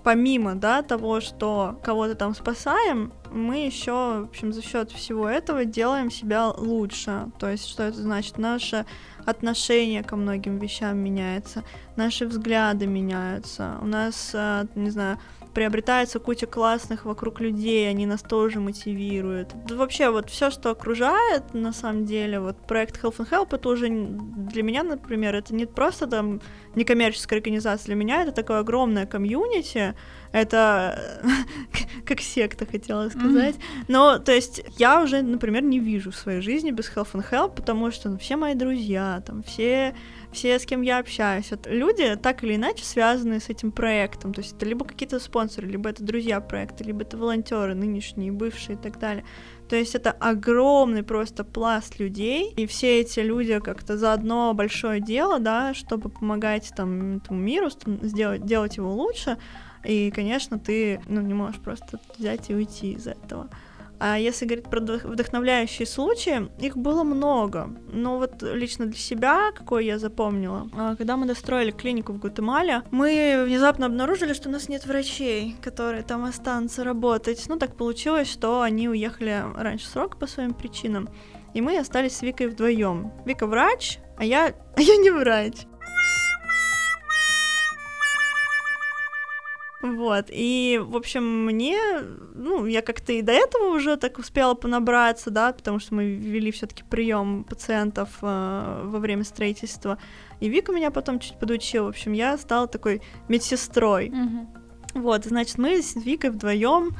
помимо, 0.06 0.54
да, 0.54 0.84
того, 0.84 1.20
что 1.20 1.80
кого-то 1.84 2.14
там 2.14 2.36
спасаем, 2.36 3.12
мы 3.32 3.66
еще, 3.66 4.22
в 4.22 4.30
общем, 4.30 4.54
за 4.54 4.62
счет 4.62 4.92
всего 4.92 5.28
этого 5.28 5.66
делаем 5.66 6.12
себя 6.12 6.50
лучше. 6.50 7.32
То 7.40 7.50
есть, 7.50 7.68
что 7.68 7.82
это 7.82 7.98
значит? 7.98 8.38
Наше 8.38 8.86
отношение 9.26 10.04
ко 10.04 10.16
многим 10.16 10.60
вещам 10.60 11.00
меняется, 11.00 11.64
наши 11.96 12.28
взгляды 12.28 12.86
меняются. 12.86 13.80
У 13.82 13.88
нас, 13.88 14.30
э, 14.36 14.68
не 14.76 14.92
знаю, 14.92 15.18
приобретается 15.56 16.20
куча 16.20 16.48
классных 16.48 17.06
вокруг 17.06 17.40
людей, 17.40 17.90
они 17.90 18.06
нас 18.06 18.22
тоже 18.22 18.60
мотивируют. 18.60 19.56
Да 19.68 19.76
вообще 19.76 20.10
вот 20.12 20.30
все, 20.30 20.52
что 20.52 20.70
окружает, 20.70 21.54
на 21.54 21.72
самом 21.72 22.06
деле, 22.06 22.42
вот 22.42 22.58
проект 22.68 23.02
Health 23.02 23.18
and 23.20 23.30
Help, 23.30 23.56
это 23.56 23.70
уже 23.70 23.88
для 23.90 24.64
меня, 24.64 24.84
например, 24.84 25.34
это 25.34 25.56
не 25.56 25.66
просто 25.66 26.08
там 26.08 26.42
некоммерческая 26.76 27.40
организация, 27.40 27.86
для 27.86 27.96
меня 27.96 28.24
это 28.24 28.34
такое 28.34 28.60
огромное 28.60 29.06
комьюнити, 29.06 29.96
это 30.34 31.22
как 32.06 32.20
секта, 32.20 32.66
хотела 32.66 33.08
сказать. 33.08 33.56
Mm-hmm. 33.56 33.86
Но, 33.88 34.20
то 34.20 34.34
есть, 34.34 34.62
я 34.78 35.02
уже, 35.02 35.22
например, 35.22 35.64
не 35.64 35.80
вижу 35.80 36.12
в 36.12 36.18
своей 36.18 36.42
жизни 36.42 36.72
без 36.72 36.92
Health 36.94 37.14
and 37.14 37.26
Help, 37.32 37.56
потому 37.56 37.92
что 37.92 38.10
ну, 38.10 38.18
все 38.18 38.36
мои 38.36 38.56
друзья, 38.56 39.24
там, 39.26 39.42
все 39.42 39.96
все, 40.36 40.60
с 40.60 40.66
кем 40.66 40.82
я 40.82 41.00
общаюсь, 41.00 41.50
вот 41.50 41.66
люди 41.66 42.16
так 42.18 42.44
или 42.44 42.56
иначе 42.56 42.84
связаны 42.84 43.40
с 43.40 43.50
этим 43.50 43.72
проектом. 43.72 44.34
То 44.34 44.42
есть 44.42 44.56
это 44.56 44.66
либо 44.66 44.86
какие-то 44.86 45.20
спонсоры, 45.20 45.68
либо 45.68 45.90
это 45.90 46.04
друзья 46.04 46.40
проекта, 46.42 46.84
либо 46.84 47.02
это 47.02 47.18
волонтеры 47.18 47.74
нынешние, 47.74 48.32
бывшие 48.32 48.78
и 48.78 48.80
так 48.80 49.00
далее. 49.00 49.26
То 49.70 49.76
есть 49.76 49.96
это 49.96 50.12
огромный 50.12 51.02
просто 51.02 51.44
пласт 51.44 51.98
людей, 51.98 52.54
и 52.56 52.68
все 52.68 53.00
эти 53.00 53.22
люди 53.22 53.60
как-то 53.60 53.98
за 53.98 54.14
одно 54.14 54.54
большое 54.54 55.00
дело, 55.00 55.40
да, 55.40 55.74
чтобы 55.74 56.10
помогать 56.10 56.72
там 56.76 57.18
этому 57.18 57.40
миру, 57.40 57.70
сделать, 58.04 58.46
делать 58.46 58.78
его 58.78 58.94
лучше. 58.94 59.38
И, 59.84 60.12
конечно, 60.12 60.60
ты 60.60 61.02
ну, 61.08 61.22
не 61.22 61.34
можешь 61.34 61.62
просто 61.62 62.00
взять 62.18 62.50
и 62.50 62.56
уйти 62.56 62.92
из 62.94 63.08
этого. 63.08 63.50
А 64.00 64.18
если 64.18 64.46
говорить 64.46 64.70
про 64.70 64.80
вдохновляющие 64.80 65.86
случаи, 65.86 66.50
их 66.60 66.78
было 66.78 67.04
много. 67.04 67.70
Но 67.92 68.18
вот 68.18 68.42
лично 68.44 68.86
для 68.86 68.98
себя, 68.98 69.52
какой 69.52 69.86
я 69.86 70.00
запомнила, 70.00 70.70
а, 70.74 70.96
когда 70.96 71.18
мы 71.18 71.26
достроили 71.26 71.72
клинику 71.72 72.14
в 72.14 72.20
Гватемале, 72.20 72.84
мы 72.92 73.44
внезапно 73.46 73.86
обнаружили, 73.86 74.34
что 74.34 74.50
у 74.50 74.52
нас 74.52 74.70
нет 74.70 74.86
врачей, 74.86 75.56
которые 75.62 76.04
там 76.04 76.26
останутся 76.26 76.84
работать. 76.84 77.44
Ну, 77.48 77.58
так 77.58 77.76
получилось, 77.76 78.32
что 78.32 78.62
они 78.62 78.90
уехали 78.90 79.44
раньше 79.56 79.88
срока 79.88 80.18
по 80.18 80.28
своим 80.28 80.54
причинам. 80.54 81.10
И 81.54 81.62
мы 81.62 81.78
остались 81.78 82.18
с 82.18 82.22
Викой 82.22 82.48
вдвоем. 82.48 83.14
Вика 83.26 83.48
врач, 83.48 84.00
а 84.18 84.26
я, 84.26 84.54
а 84.76 84.82
я 84.82 84.98
не 84.98 85.10
врач. 85.10 85.66
Вот, 89.86 90.26
и, 90.30 90.82
в 90.84 90.96
общем, 90.96 91.46
мне, 91.46 91.80
ну, 92.34 92.66
я 92.66 92.82
как-то 92.82 93.14
и 93.14 93.22
до 93.22 93.32
этого 93.32 93.76
уже 93.76 93.98
так 93.98 94.18
успела 94.18 94.56
понабраться, 94.56 95.30
да, 95.30 95.54
потому 95.54 95.80
что 95.80 95.96
мы 95.96 96.16
вели 96.16 96.52
все 96.52 96.66
таки 96.66 96.84
прием 96.84 97.44
пациентов 97.44 98.10
э, 98.22 98.82
во 98.84 99.00
время 99.00 99.24
строительства, 99.24 99.98
и 100.40 100.50
Вика 100.50 100.72
меня 100.72 100.92
потом 100.92 101.20
чуть 101.20 101.38
подучила, 101.40 101.86
в 101.86 101.90
общем, 101.90 102.14
я 102.14 102.38
стала 102.38 102.68
такой 102.68 103.02
медсестрой. 103.28 104.10
Mm-hmm. 104.10 104.48
Вот, 104.96 105.26
значит, 105.26 105.58
мы 105.58 105.82
с 105.82 105.96
Викой 105.96 106.32
вдвоем 106.32 106.96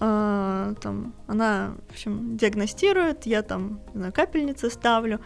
э, 0.00 0.74
там, 0.80 1.14
она, 1.26 1.74
в 1.88 1.92
общем, 1.92 2.36
диагностирует, 2.36 3.26
я 3.26 3.42
там, 3.42 3.80
не 3.94 3.98
знаю, 3.98 4.12
капельницы 4.12 4.70
ставлю, 4.70 5.20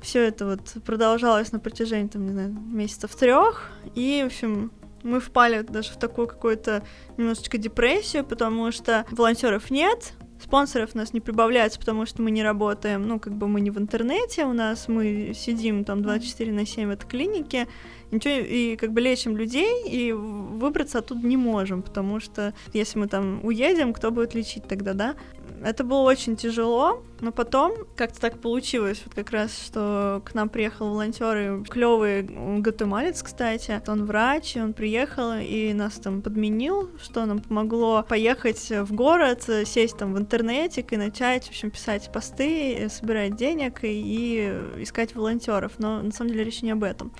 все 0.00 0.22
это 0.22 0.46
вот 0.46 0.76
продолжалось 0.84 1.52
на 1.52 1.58
протяжении, 1.58 2.08
там, 2.08 2.26
не 2.26 2.32
знаю, 2.32 2.50
месяцев 2.50 3.14
трех, 3.16 3.70
и, 3.94 4.20
в 4.22 4.26
общем, 4.26 4.70
мы 5.04 5.20
впали 5.20 5.62
даже 5.62 5.92
в 5.92 5.96
такую 5.96 6.26
какую-то 6.26 6.82
немножечко 7.16 7.58
депрессию, 7.58 8.24
потому 8.24 8.72
что 8.72 9.06
волонтеров 9.12 9.70
нет, 9.70 10.14
спонсоров 10.40 10.90
у 10.94 10.98
нас 10.98 11.12
не 11.12 11.20
прибавляется, 11.20 11.78
потому 11.78 12.06
что 12.06 12.22
мы 12.22 12.30
не 12.30 12.42
работаем, 12.42 13.02
ну, 13.06 13.20
как 13.20 13.34
бы 13.34 13.46
мы 13.46 13.60
не 13.60 13.70
в 13.70 13.78
интернете, 13.78 14.44
у 14.44 14.52
нас 14.52 14.88
мы 14.88 15.32
сидим 15.34 15.84
там 15.84 16.02
24 16.02 16.52
на 16.52 16.66
7 16.66 16.88
в 16.88 16.90
этой 16.90 17.06
клинике, 17.06 17.68
ничего, 18.10 18.34
и 18.34 18.76
как 18.76 18.92
бы 18.92 19.00
лечим 19.00 19.36
людей, 19.36 19.88
и 19.88 20.12
выбраться 20.12 20.98
оттуда 20.98 21.26
не 21.26 21.36
можем, 21.36 21.82
потому 21.82 22.20
что 22.20 22.54
если 22.72 22.98
мы 22.98 23.08
там 23.08 23.44
уедем, 23.44 23.92
кто 23.92 24.10
будет 24.10 24.34
лечить 24.34 24.66
тогда, 24.66 24.94
да? 24.94 25.14
Это 25.62 25.84
было 25.84 26.00
очень 26.00 26.36
тяжело, 26.36 27.02
но 27.20 27.32
потом 27.32 27.72
как-то 27.96 28.20
так 28.20 28.38
получилось, 28.38 29.00
вот 29.04 29.14
как 29.14 29.30
раз, 29.30 29.56
что 29.66 30.22
к 30.24 30.34
нам 30.34 30.48
приехал 30.48 30.90
волонтер, 30.90 31.64
клевый 31.64 32.22
гатемалец, 32.22 33.22
кстати. 33.22 33.80
Он 33.86 34.04
врач, 34.04 34.56
и 34.56 34.60
он 34.60 34.72
приехал 34.74 35.32
и 35.34 35.72
нас 35.72 35.94
там 35.94 36.22
подменил, 36.22 36.90
что 37.02 37.24
нам 37.24 37.40
помогло 37.40 38.02
поехать 38.02 38.70
в 38.70 38.92
город, 38.94 39.48
сесть 39.64 39.96
там 39.96 40.14
в 40.14 40.18
интернетик 40.18 40.92
и 40.92 40.96
начать, 40.96 41.46
в 41.46 41.50
общем, 41.50 41.70
писать 41.70 42.10
посты, 42.12 42.88
собирать 42.90 43.36
денег 43.36 43.84
и, 43.84 43.88
и 43.88 44.82
искать 44.82 45.14
волонтеров. 45.14 45.72
Но 45.78 46.02
на 46.02 46.12
самом 46.12 46.30
деле 46.30 46.44
речь 46.44 46.62
не 46.62 46.72
об 46.72 46.84
этом 46.84 47.12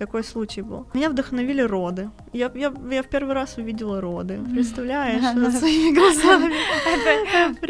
какой 0.00 0.24
случай 0.24 0.62
был. 0.62 0.86
Меня 0.94 1.10
вдохновили 1.10 1.60
роды. 1.60 2.10
Я, 2.32 2.50
я, 2.54 2.72
я 2.90 3.02
в 3.02 3.08
первый 3.08 3.34
раз 3.34 3.58
увидела 3.58 4.00
роды. 4.00 4.40
Представляешь, 4.50 5.22
своими 5.52 5.94
глазами. 5.98 6.54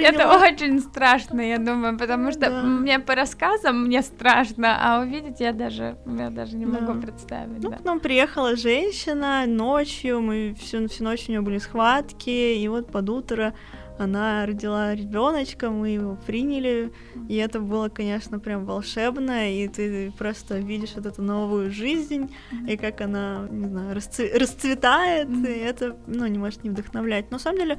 Это 0.00 0.38
очень 0.40 0.78
страшно, 0.78 1.40
я 1.40 1.58
думаю, 1.58 1.98
потому 1.98 2.30
что 2.30 2.50
мне 2.62 3.00
по 3.00 3.16
рассказам 3.16 3.82
мне 3.82 4.02
страшно, 4.02 4.78
а 4.80 5.00
увидеть 5.00 5.40
я 5.40 5.52
даже, 5.52 5.96
я 6.06 6.30
даже 6.30 6.56
не 6.56 6.66
могу 6.66 6.94
представить. 7.00 7.62
Ну, 7.64 7.72
к 7.72 7.84
нам 7.84 7.98
приехала 7.98 8.54
женщина 8.54 9.44
ночью, 9.46 10.20
мы 10.20 10.54
всю, 10.60 10.86
всю 10.86 11.02
ночь 11.02 11.24
у 11.28 11.32
нее 11.32 11.40
были 11.40 11.58
схватки, 11.58 12.30
и 12.30 12.68
вот 12.68 12.92
под 12.92 13.08
утро 13.08 13.54
она 14.00 14.46
родила 14.46 14.94
ребеночка, 14.94 15.70
мы 15.70 15.90
его 15.90 16.16
приняли, 16.26 16.92
и 17.28 17.36
это 17.36 17.60
было, 17.60 17.88
конечно, 17.88 18.38
прям 18.38 18.64
волшебно, 18.64 19.52
и 19.52 19.68
ты 19.68 20.12
просто 20.18 20.58
видишь 20.58 20.94
вот 20.96 21.06
эту 21.06 21.22
новую 21.22 21.70
жизнь, 21.70 22.34
и 22.66 22.76
как 22.76 23.00
она, 23.00 23.46
не 23.50 23.68
знаю, 23.68 23.96
расцве- 23.96 24.36
расцветает, 24.36 25.28
и 25.28 25.52
это, 25.52 25.96
ну, 26.06 26.26
не 26.26 26.38
может 26.38 26.64
не 26.64 26.70
вдохновлять. 26.70 27.30
Но 27.30 27.36
на 27.36 27.42
самом 27.42 27.58
деле 27.58 27.78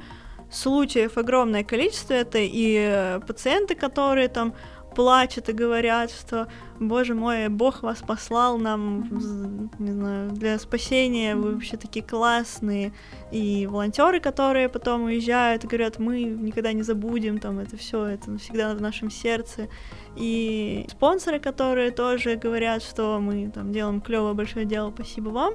случаев 0.50 1.16
огромное 1.16 1.64
количество, 1.64 2.14
это 2.14 2.38
и 2.40 3.18
пациенты, 3.26 3.74
которые 3.74 4.28
там 4.28 4.54
плачут 4.94 5.48
и 5.48 5.52
говорят, 5.52 6.10
что, 6.10 6.48
боже 6.78 7.14
мой, 7.14 7.48
Бог 7.48 7.82
вас 7.82 8.00
послал 8.00 8.58
нам, 8.58 9.70
не 9.78 9.92
знаю, 9.92 10.30
для 10.30 10.58
спасения, 10.58 11.34
вы 11.34 11.54
вообще 11.54 11.76
такие 11.76 12.04
классные. 12.04 12.92
И 13.30 13.66
волонтеры, 13.66 14.20
которые 14.20 14.68
потом 14.68 15.04
уезжают, 15.04 15.64
говорят, 15.64 15.98
мы 15.98 16.22
никогда 16.22 16.72
не 16.72 16.82
забудем, 16.82 17.38
там, 17.38 17.58
это 17.58 17.76
все, 17.76 18.04
это 18.04 18.30
навсегда 18.30 18.74
в 18.74 18.80
нашем 18.80 19.10
сердце. 19.10 19.68
И 20.16 20.86
спонсоры, 20.90 21.38
которые 21.38 21.90
тоже 21.90 22.36
говорят, 22.36 22.82
что 22.82 23.18
мы 23.20 23.50
там 23.50 23.72
делаем 23.72 24.00
клевое 24.00 24.34
большое 24.34 24.64
дело, 24.64 24.92
спасибо 24.94 25.30
вам. 25.30 25.54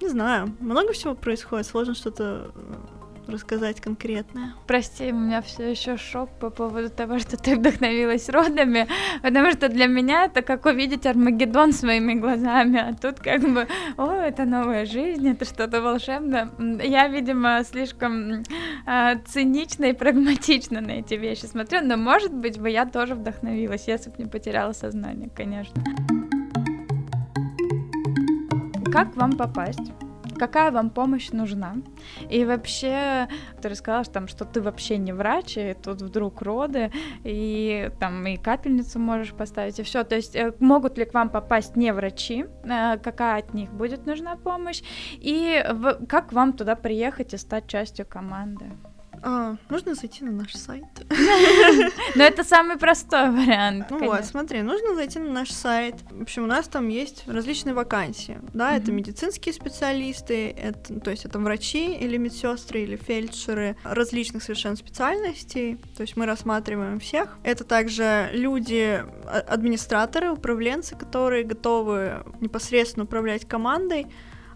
Не 0.00 0.08
знаю, 0.08 0.54
много 0.60 0.92
всего 0.92 1.14
происходит, 1.14 1.66
сложно 1.66 1.94
что-то 1.94 2.52
рассказать 3.28 3.80
конкретное. 3.80 4.54
Прости, 4.66 5.12
у 5.12 5.16
меня 5.16 5.42
все 5.42 5.70
еще 5.70 5.96
шок 5.96 6.30
по 6.38 6.50
поводу 6.50 6.90
того, 6.90 7.18
что 7.18 7.36
ты 7.36 7.56
вдохновилась 7.56 8.28
родами, 8.28 8.88
потому 9.22 9.50
что 9.52 9.68
для 9.68 9.86
меня 9.86 10.24
это 10.24 10.42
как 10.42 10.66
увидеть 10.66 11.06
Армагеддон 11.06 11.72
своими 11.72 12.14
глазами, 12.14 12.78
а 12.78 12.94
тут 12.94 13.20
как 13.20 13.42
бы, 13.42 13.66
о, 13.96 14.12
это 14.12 14.44
новая 14.44 14.86
жизнь, 14.86 15.28
это 15.28 15.44
что-то 15.44 15.80
волшебное. 15.82 16.50
Я, 16.82 17.08
видимо, 17.08 17.62
слишком 17.64 18.42
э, 18.86 19.18
цинично 19.26 19.86
и 19.86 19.92
прагматично 19.92 20.80
на 20.80 20.92
эти 20.92 21.14
вещи 21.14 21.46
смотрю, 21.46 21.80
но, 21.82 21.96
может 21.96 22.32
быть, 22.32 22.58
бы 22.58 22.70
я 22.70 22.86
тоже 22.86 23.14
вдохновилась, 23.14 23.86
если 23.86 24.10
бы 24.10 24.16
не 24.18 24.26
потеряла 24.26 24.72
сознание, 24.72 25.30
конечно. 25.34 25.82
Как 28.90 29.14
вам 29.16 29.32
попасть? 29.36 29.92
Какая 30.38 30.70
вам 30.70 30.90
помощь 30.90 31.30
нужна. 31.30 31.76
И 32.30 32.44
вообще, 32.44 33.28
ты 33.60 33.68
рассказала, 33.68 34.04
что, 34.04 34.12
там, 34.14 34.28
что 34.28 34.44
ты 34.44 34.60
вообще 34.60 34.96
не 34.98 35.12
врач, 35.12 35.56
и 35.56 35.74
тут 35.74 36.02
вдруг 36.02 36.42
роды, 36.42 36.90
и 37.24 37.90
там 38.00 38.26
и 38.26 38.36
капельницу 38.36 38.98
можешь 38.98 39.32
поставить, 39.32 39.78
и 39.78 39.82
все. 39.82 40.04
То 40.04 40.16
есть 40.16 40.36
э, 40.36 40.52
могут 40.60 40.98
ли 40.98 41.04
к 41.04 41.14
вам 41.14 41.28
попасть 41.28 41.76
не 41.76 41.92
врачи, 41.92 42.46
э, 42.64 42.98
какая 42.98 43.40
от 43.40 43.54
них 43.54 43.70
будет 43.72 44.06
нужна 44.06 44.36
помощь, 44.36 44.82
и 45.12 45.64
как 46.08 46.32
вам 46.32 46.52
туда 46.52 46.74
приехать 46.76 47.34
и 47.34 47.36
стать 47.36 47.66
частью 47.66 48.06
команды? 48.06 48.66
А, 49.22 49.56
нужно 49.68 49.94
зайти 49.94 50.24
на 50.24 50.32
наш 50.32 50.54
сайт. 50.54 50.84
Но 52.14 52.22
это 52.24 52.44
самый 52.44 52.76
простой 52.76 53.30
вариант. 53.30 53.86
Ну 53.90 54.06
вот, 54.06 54.24
смотри, 54.24 54.62
нужно 54.62 54.94
зайти 54.94 55.18
на 55.18 55.30
наш 55.30 55.50
сайт. 55.50 55.96
В 56.10 56.22
общем, 56.22 56.44
у 56.44 56.46
нас 56.46 56.68
там 56.68 56.88
есть 56.88 57.24
различные 57.26 57.74
вакансии. 57.74 58.40
Да, 58.52 58.76
это 58.76 58.92
медицинские 58.92 59.52
специалисты, 59.52 60.50
это, 60.50 61.00
то 61.00 61.10
есть 61.10 61.24
это 61.24 61.38
врачи 61.38 61.94
или 61.94 62.16
медсестры 62.16 62.82
или 62.82 62.96
фельдшеры 62.96 63.76
различных 63.84 64.42
совершенно 64.42 64.76
специальностей. 64.76 65.76
То 65.96 66.02
есть 66.02 66.16
мы 66.16 66.26
рассматриваем 66.26 67.00
всех. 67.00 67.38
Это 67.42 67.64
также 67.64 68.30
люди, 68.32 69.04
а, 69.24 69.44
администраторы, 69.48 70.30
управленцы, 70.30 70.96
которые 70.96 71.44
готовы 71.44 72.24
непосредственно 72.40 73.04
управлять 73.04 73.46
командой. 73.46 74.06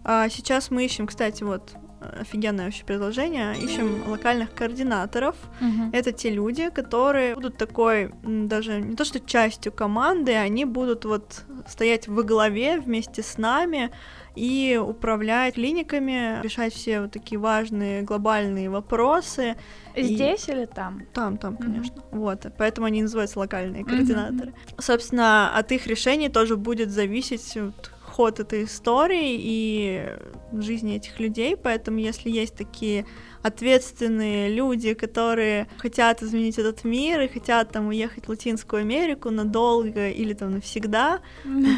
А 0.03 0.27
сейчас 0.29 0.69
мы 0.69 0.85
ищем, 0.85 1.07
кстати, 1.07 1.43
вот 1.43 1.75
офигенное 2.19 2.65
вообще 2.65 2.83
предложение. 2.83 3.55
Ищем 3.57 4.03
локальных 4.07 4.53
координаторов. 4.53 5.35
Uh-huh. 5.61 5.89
Это 5.93 6.11
те 6.11 6.29
люди, 6.29 6.69
которые 6.69 7.35
будут 7.35 7.57
такой, 7.57 8.11
даже 8.23 8.81
не 8.81 8.95
то 8.95 9.05
что 9.05 9.19
частью 9.19 9.71
команды, 9.71 10.35
они 10.35 10.65
будут 10.65 11.05
вот 11.05 11.43
стоять 11.67 12.07
во 12.07 12.23
главе 12.23 12.79
вместе 12.79 13.23
с 13.23 13.37
нами 13.37 13.91
и 14.35 14.79
управлять 14.81 15.55
клиниками, 15.55 16.41
решать 16.41 16.73
все 16.73 17.01
вот 17.01 17.11
такие 17.11 17.39
важные 17.39 18.01
глобальные 18.01 18.69
вопросы. 18.69 19.55
Здесь 19.95 20.49
и... 20.49 20.51
или 20.51 20.65
там? 20.65 21.03
Там, 21.13 21.37
там, 21.37 21.55
конечно. 21.55 21.95
Mm-hmm. 21.95 22.17
Вот, 22.17 22.45
поэтому 22.57 22.87
они 22.87 23.03
называются 23.03 23.39
локальные 23.39 23.85
координаторы. 23.85 24.51
Mm-hmm. 24.51 24.81
Собственно, 24.81 25.55
от 25.55 25.71
их 25.71 25.85
решений 25.87 26.29
тоже 26.29 26.57
будет 26.57 26.89
зависеть 26.89 27.55
вот, 27.55 27.91
ход 28.13 28.39
этой 28.39 28.65
истории 28.65 29.39
и 29.39 30.05
жизни 30.53 30.95
этих 30.95 31.19
людей, 31.19 31.57
поэтому 31.57 31.97
если 31.97 32.29
есть 32.29 32.55
такие 32.55 33.05
ответственные 33.41 34.55
люди, 34.55 34.93
которые 34.93 35.67
хотят 35.77 36.21
изменить 36.21 36.59
этот 36.59 36.83
мир 36.83 37.21
и 37.21 37.27
хотят 37.27 37.71
там 37.71 37.87
уехать 37.87 38.25
в 38.25 38.29
Латинскую 38.29 38.81
Америку 38.81 39.31
надолго 39.31 40.09
или 40.09 40.33
там 40.33 40.51
навсегда, 40.51 41.21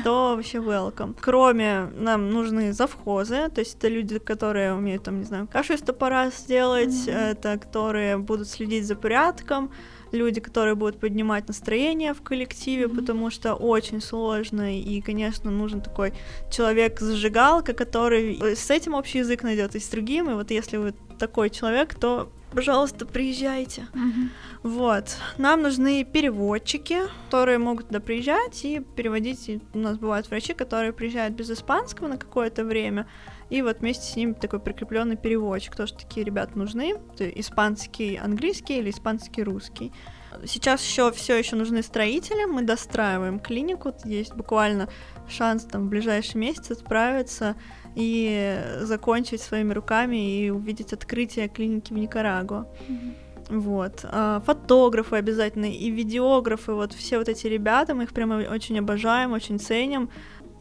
то 0.04 0.36
вообще 0.36 0.58
welcome. 0.58 1.16
Кроме 1.20 1.90
нам 1.96 2.30
нужны 2.30 2.74
завхозы, 2.74 3.50
то 3.50 3.62
есть 3.62 3.78
это 3.78 3.88
люди, 3.88 4.20
которые 4.20 4.74
умеют 4.74 5.04
там, 5.04 5.20
не 5.20 5.26
знаю, 5.26 5.48
кашу 5.52 5.74
из 5.74 5.82
топора 5.82 6.32
сделать, 6.32 6.90
mm-hmm. 6.90 7.32
это 7.32 7.58
которые 7.58 8.18
будут 8.18 8.50
следить 8.50 8.86
за 8.86 8.96
порядком, 8.96 9.72
люди, 10.16 10.39
которые 10.39 10.76
будут 10.76 10.99
поднимать 10.99 11.47
настроение 11.47 12.13
в 12.13 12.22
коллективе, 12.22 12.86
mm-hmm. 12.86 12.95
потому 12.95 13.30
что 13.30 13.53
очень 13.53 14.01
сложно, 14.01 14.80
и, 14.80 15.01
конечно, 15.01 15.51
нужен 15.51 15.82
такой 15.82 16.13
человек-зажигалка, 16.51 17.74
который 17.74 18.55
с 18.55 18.70
этим 18.72 18.93
общий 18.93 19.20
язык 19.20 19.43
найдет 19.43 19.76
и 19.76 19.80
с 19.80 19.88
другим, 19.89 20.30
и 20.30 20.34
вот 20.34 20.51
если 20.51 20.78
вы 20.78 20.93
такой 21.20 21.49
человек, 21.49 21.95
то 21.95 22.30
пожалуйста, 22.51 23.05
приезжайте. 23.05 23.88
Mm-hmm. 23.93 24.30
Вот. 24.63 25.18
Нам 25.38 25.61
нужны 25.61 26.03
переводчики, 26.03 27.01
которые 27.26 27.59
могут 27.59 27.88
туда 27.88 27.99
приезжать 27.99 28.66
и 28.66 28.82
переводить. 28.95 29.49
И 29.49 29.61
у 29.74 29.78
нас 29.78 29.97
бывают 29.97 30.30
врачи, 30.30 30.53
которые 30.53 30.93
приезжают 30.93 31.36
без 31.36 31.51
испанского 31.51 32.07
на 32.07 32.18
какое-то 32.18 32.63
время, 32.63 33.07
и 33.50 33.62
вот 33.62 33.80
вместе 33.80 34.12
с 34.12 34.16
ними 34.16 34.34
такой 34.34 34.60
прикрепленный 34.60 35.18
переводчик. 35.18 35.76
Тоже 35.76 35.93
такие 35.93 36.26
ребята 36.26 36.58
нужны. 36.58 36.96
Испанский, 37.20 38.16
английский 38.16 38.80
или 38.80 38.89
испанский, 38.89 39.43
русский. 39.43 39.91
Сейчас 40.46 40.84
еще 40.84 41.12
все 41.12 41.38
еще 41.38 41.56
нужны 41.56 41.82
строители. 41.84 42.46
Мы 42.46 42.64
достраиваем 42.64 43.39
клинику. 43.39 43.93
Есть 44.04 44.34
буквально 44.34 44.89
шанс 45.30 45.64
там 45.64 45.86
в 45.86 45.89
ближайший 45.89 46.38
месяц 46.38 46.80
справиться 46.80 47.56
и 47.96 48.60
закончить 48.82 49.41
своими 49.41 49.74
руками 49.74 50.39
и 50.39 50.50
увидеть 50.50 50.91
открытие 50.91 51.48
клиники 51.48 51.93
в 51.93 51.98
Никарагуа. 51.98 52.68
Mm-hmm. 52.88 53.16
Вот. 53.50 54.06
А, 54.06 54.41
фотографы 54.41 55.18
обязательно 55.18 55.66
и 55.66 55.89
видеографы, 55.91 56.74
вот 56.74 56.93
все 56.93 57.20
вот 57.20 57.30
эти 57.30 57.48
ребята, 57.48 57.93
мы 57.93 58.04
их 58.04 58.14
прямо 58.14 58.38
очень 58.38 58.80
обожаем, 58.80 59.34
очень 59.34 59.60
ценим 59.60 60.10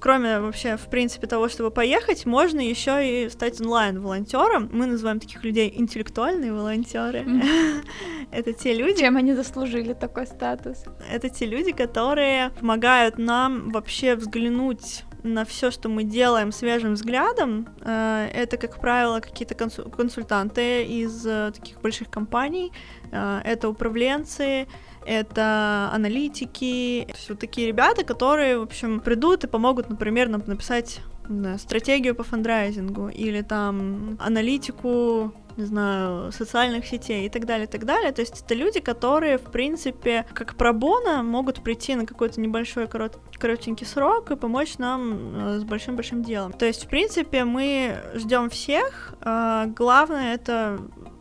кроме 0.00 0.40
вообще, 0.40 0.76
в 0.76 0.88
принципе, 0.88 1.26
того, 1.26 1.48
чтобы 1.48 1.70
поехать, 1.70 2.26
можно 2.26 2.60
еще 2.60 3.24
и 3.24 3.28
стать 3.28 3.60
онлайн-волонтером. 3.60 4.68
Мы 4.72 4.86
называем 4.86 5.20
таких 5.20 5.44
людей 5.44 5.72
интеллектуальные 5.76 6.52
волонтеры. 6.52 7.24
Это 8.30 8.52
те 8.52 8.74
люди... 8.74 9.00
Чем 9.00 9.16
они 9.16 9.34
заслужили 9.34 9.92
такой 9.92 10.26
статус? 10.26 10.84
Это 11.10 11.28
те 11.28 11.46
люди, 11.46 11.72
которые 11.72 12.50
помогают 12.50 13.18
нам 13.18 13.70
вообще 13.70 14.14
взглянуть 14.16 15.04
на 15.24 15.44
все, 15.44 15.70
что 15.70 15.88
мы 15.88 16.04
делаем 16.04 16.52
свежим 16.52 16.94
взглядом. 16.94 17.66
Э, 17.80 18.28
это, 18.32 18.56
как 18.58 18.78
правило, 18.78 19.20
какие-то 19.20 19.54
консультанты 19.54 20.84
из 20.84 21.26
э, 21.26 21.50
таких 21.54 21.80
больших 21.80 22.10
компаний, 22.10 22.72
э, 23.10 23.40
это 23.42 23.68
управленцы, 23.70 24.68
это 25.06 25.90
аналитики, 25.92 27.06
есть 27.08 27.28
вот 27.28 27.38
такие 27.38 27.68
ребята, 27.68 28.04
которые, 28.04 28.58
в 28.58 28.62
общем, 28.62 29.00
придут 29.00 29.44
и 29.44 29.46
помогут, 29.46 29.90
например, 29.90 30.28
нам 30.28 30.42
написать 30.46 31.00
да, 31.28 31.58
стратегию 31.58 32.14
по 32.14 32.22
фандрайзингу 32.22 33.08
или 33.08 33.42
там 33.42 34.16
аналитику 34.20 35.32
не 35.56 35.64
знаю, 35.64 36.32
социальных 36.32 36.86
сетей 36.86 37.26
и 37.26 37.28
так 37.28 37.46
далее, 37.46 37.66
и 37.66 37.70
так 37.70 37.84
далее. 37.84 38.12
То 38.12 38.22
есть 38.22 38.42
это 38.44 38.54
люди, 38.54 38.80
которые, 38.80 39.38
в 39.38 39.50
принципе, 39.50 40.26
как 40.32 40.56
пробона 40.56 41.22
могут 41.22 41.62
прийти 41.62 41.94
на 41.94 42.06
какой-то 42.06 42.40
небольшой 42.40 42.88
корот, 42.88 43.18
коротенький 43.38 43.86
срок 43.86 44.30
и 44.30 44.36
помочь 44.36 44.78
нам 44.78 45.36
э, 45.36 45.58
с 45.60 45.64
большим-большим 45.64 46.22
делом. 46.22 46.52
То 46.52 46.66
есть, 46.66 46.84
в 46.84 46.88
принципе, 46.88 47.44
мы 47.44 47.96
ждем 48.14 48.50
всех. 48.50 49.14
Э, 49.20 49.66
главное 49.66 50.34
это, 50.34 50.80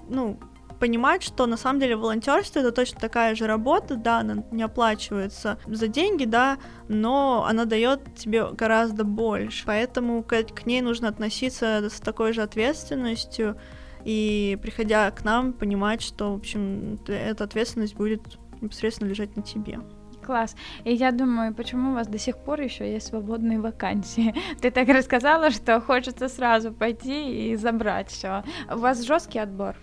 ну, 0.09 0.39
понимать, 0.83 1.23
что 1.23 1.45
на 1.45 1.55
самом 1.55 1.79
деле 1.79 1.95
волонтерство 1.95 2.59
это 2.59 2.73
точно 2.73 2.99
такая 2.99 3.35
же 3.35 3.47
работа, 3.47 3.95
да, 3.95 4.19
она 4.19 4.43
не 4.51 4.63
оплачивается 4.63 5.57
за 5.65 5.87
деньги, 5.87 6.25
да, 6.25 6.57
но 6.89 7.45
она 7.47 7.63
дает 7.63 8.15
тебе 8.15 8.51
гораздо 8.51 9.05
больше. 9.05 9.63
Поэтому 9.65 10.23
к, 10.23 10.43
к 10.43 10.65
ней 10.65 10.81
нужно 10.81 11.07
относиться 11.07 11.89
с 11.89 12.01
такой 12.01 12.33
же 12.33 12.41
ответственностью 12.41 13.57
и 14.03 14.59
приходя 14.61 15.09
к 15.11 15.23
нам, 15.23 15.53
понимать, 15.53 16.01
что, 16.01 16.33
в 16.33 16.35
общем, 16.35 16.99
эта 17.07 17.45
ответственность 17.45 17.95
будет 17.95 18.37
непосредственно 18.59 19.07
лежать 19.07 19.37
на 19.37 19.41
тебе. 19.41 19.79
Класс. 20.21 20.53
И 20.83 20.93
я 20.93 21.11
думаю, 21.11 21.53
почему 21.53 21.91
у 21.91 21.93
вас 21.93 22.07
до 22.07 22.17
сих 22.17 22.37
пор 22.37 22.59
еще 22.59 22.91
есть 22.91 23.07
свободные 23.07 23.61
вакансии? 23.61 24.35
Ты 24.61 24.69
так 24.69 24.89
рассказала, 24.89 25.49
что 25.49 25.79
хочется 25.79 26.27
сразу 26.27 26.73
пойти 26.73 27.51
и 27.51 27.55
забрать 27.55 28.09
все. 28.09 28.43
У 28.69 28.79
вас 28.79 29.01
жесткий 29.01 29.39
отбор? 29.39 29.77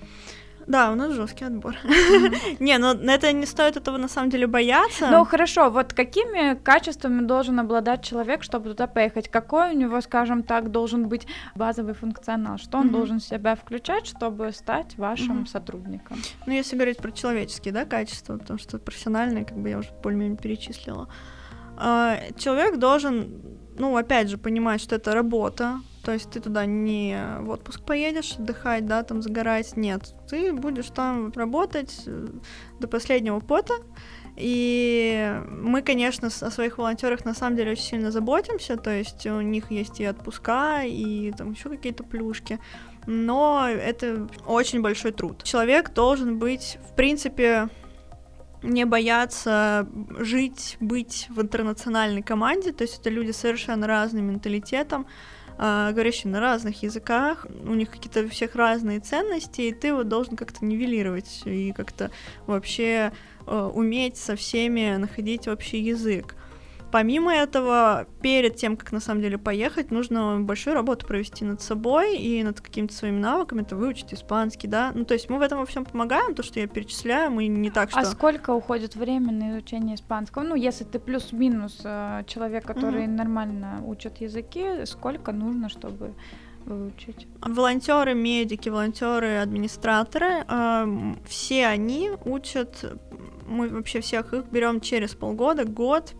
Да, 0.67 0.93
у 0.93 0.95
нас 0.95 1.13
жесткий 1.13 1.45
отбор. 1.45 1.75
Не, 2.61 2.79
но 2.79 2.95
ну, 2.95 3.11
это 3.11 3.33
не 3.33 3.47
стоит 3.47 3.77
этого 3.77 3.97
на 3.97 4.09
самом 4.09 4.31
деле 4.31 4.47
бояться. 4.47 5.11
Ну 5.11 5.25
хорошо, 5.25 5.71
вот 5.71 5.93
какими 5.93 6.55
качествами 6.55 7.23
должен 7.27 7.59
обладать 7.59 8.05
человек, 8.05 8.43
чтобы 8.43 8.71
туда 8.71 8.87
поехать? 8.87 9.29
Какой 9.29 9.71
у 9.71 9.77
него, 9.77 10.01
скажем 10.01 10.43
так, 10.43 10.71
должен 10.71 11.09
быть 11.09 11.27
базовый 11.55 11.95
функционал? 11.95 12.59
Что 12.59 12.79
он 12.79 12.91
должен 12.91 13.19
в 13.19 13.25
себя 13.25 13.57
включать, 13.57 14.07
чтобы 14.07 14.53
стать 14.53 14.97
вашим 14.97 15.47
сотрудником? 15.47 16.19
Ну, 16.47 16.53
если 16.53 16.77
говорить 16.77 16.99
про 16.99 17.11
человеческие, 17.11 17.73
да, 17.73 17.85
качества, 17.85 18.37
потому 18.39 18.59
что 18.59 18.79
профессиональные, 18.79 19.45
как 19.45 19.59
бы 19.59 19.69
я 19.69 19.79
уже 19.79 19.91
более-менее 20.03 20.39
перечислила. 20.39 21.09
А, 21.83 22.19
человек 22.37 22.79
должен, 22.79 23.41
ну, 23.79 23.97
опять 23.97 24.29
же, 24.29 24.39
понимать, 24.39 24.81
что 24.81 24.97
это 24.97 25.15
работа, 25.15 25.81
то 26.05 26.13
есть 26.13 26.31
ты 26.31 26.41
туда 26.41 26.67
не 26.67 27.17
в 27.41 27.51
отпуск 27.51 27.83
поедешь 27.85 28.37
отдыхать, 28.39 28.87
да, 28.87 29.03
там 29.03 29.23
загорать, 29.23 29.77
нет. 29.77 30.15
Ты 30.29 30.53
будешь 30.53 30.89
там 30.89 31.31
работать 31.33 32.03
э, 32.07 32.29
до 32.79 32.89
последнего 32.89 33.41
пота. 33.41 33.75
И 34.37 35.39
мы, 35.51 35.83
конечно, 35.83 36.29
о 36.29 36.51
своих 36.51 36.79
волонтерах 36.79 37.25
на 37.25 37.35
самом 37.35 37.57
деле 37.57 37.73
очень 37.73 37.85
сильно 37.85 38.11
заботимся, 38.11 38.77
то 38.77 38.91
есть 38.91 39.27
у 39.27 39.41
них 39.43 39.71
есть 39.71 40.01
и 40.01 40.07
отпуска, 40.07 40.83
и 40.85 41.33
там 41.33 41.51
еще 41.53 41.69
какие-то 41.69 42.05
плюшки, 42.05 42.59
но 43.07 43.69
это 43.69 44.29
очень 44.47 44.81
большой 44.81 45.13
труд. 45.13 45.43
Человек 45.43 45.93
должен 45.93 46.39
быть, 46.39 46.79
в 46.91 46.95
принципе, 46.95 47.69
не 48.63 48.85
бояться 48.85 49.89
жить, 50.19 50.77
быть 50.81 51.27
в 51.31 51.41
интернациональной 51.41 52.23
команде, 52.23 52.73
то 52.73 52.83
есть 52.83 53.01
это 53.01 53.11
люди 53.11 53.31
совершенно 53.31 53.87
разным 53.87 54.27
менталитетом, 54.27 55.07
э, 55.59 55.91
говорящие 55.93 56.33
на 56.33 56.41
разных 56.41 56.83
языках, 56.83 57.47
у 57.65 57.75
них 57.75 57.91
какие-то 57.91 58.23
у 58.23 58.29
всех 58.29 58.55
разные 58.55 59.01
ценности, 59.01 59.63
и 59.63 59.73
ты 59.73 59.95
вот 59.95 60.09
должен 60.09 60.37
как-то 60.37 60.65
нивелировать 60.65 61.43
и 61.45 61.73
как-то 61.73 62.11
вообще 62.47 63.13
э, 63.47 63.71
уметь 63.75 64.17
со 64.17 64.37
всеми 64.37 64.97
находить 64.97 65.49
общий 65.49 65.79
язык. 65.79 66.35
Помимо 66.91 67.33
этого, 67.33 68.07
перед 68.21 68.57
тем, 68.57 68.77
как 68.77 68.93
на 68.93 69.01
самом 69.01 69.23
деле 69.23 69.39
поехать, 69.39 69.91
нужно 69.91 70.41
большую 70.41 70.75
работу 70.75 71.07
провести 71.07 71.45
над 71.45 71.61
собой 71.61 72.17
и 72.17 72.43
над 72.43 72.61
какими-то 72.61 72.95
своими 72.95 73.19
навыками, 73.19 73.63
это 73.63 73.77
выучить 73.77 74.13
испанский, 74.13 74.67
да. 74.67 74.93
Ну, 74.95 75.05
то 75.05 75.15
есть 75.15 75.31
мы 75.31 75.39
в 75.39 75.43
этом 75.43 75.61
во 75.61 75.67
всем 75.67 75.85
помогаем, 75.85 76.35
то, 76.35 76.43
что 76.43 76.61
я 76.61 76.67
перечисляю, 76.67 77.31
мы 77.31 77.47
не 77.47 77.71
так, 77.71 77.89
а 77.89 77.91
что... 77.91 78.01
А 78.01 78.05
сколько 78.05 78.51
уходит 78.51 78.97
время 78.97 79.33
на 79.33 79.53
изучение 79.53 79.97
испанского? 79.97 80.43
Ну, 80.43 80.55
если 80.55 80.85
ты 80.85 80.99
плюс-минус 80.99 81.81
э, 81.85 82.25
человек, 82.27 82.65
который 82.65 83.05
mm-hmm. 83.05 83.17
нормально 83.17 83.83
учит 83.87 84.21
языки, 84.21 84.85
сколько 84.85 85.33
нужно, 85.33 85.69
чтобы 85.69 86.15
выучить? 86.65 87.29
Волонтеры, 87.41 88.15
медики, 88.15 88.69
волонтеры, 88.69 89.39
администраторы, 89.39 90.45
э, 90.49 91.15
все 91.27 91.67
они 91.67 92.11
учат 92.25 92.85
мы 93.51 93.69
вообще 93.69 94.01
всех 94.01 94.33
их 94.33 94.45
берем 94.47 94.81
через 94.81 95.15
полгода, 95.15 95.65
год, 95.65 96.15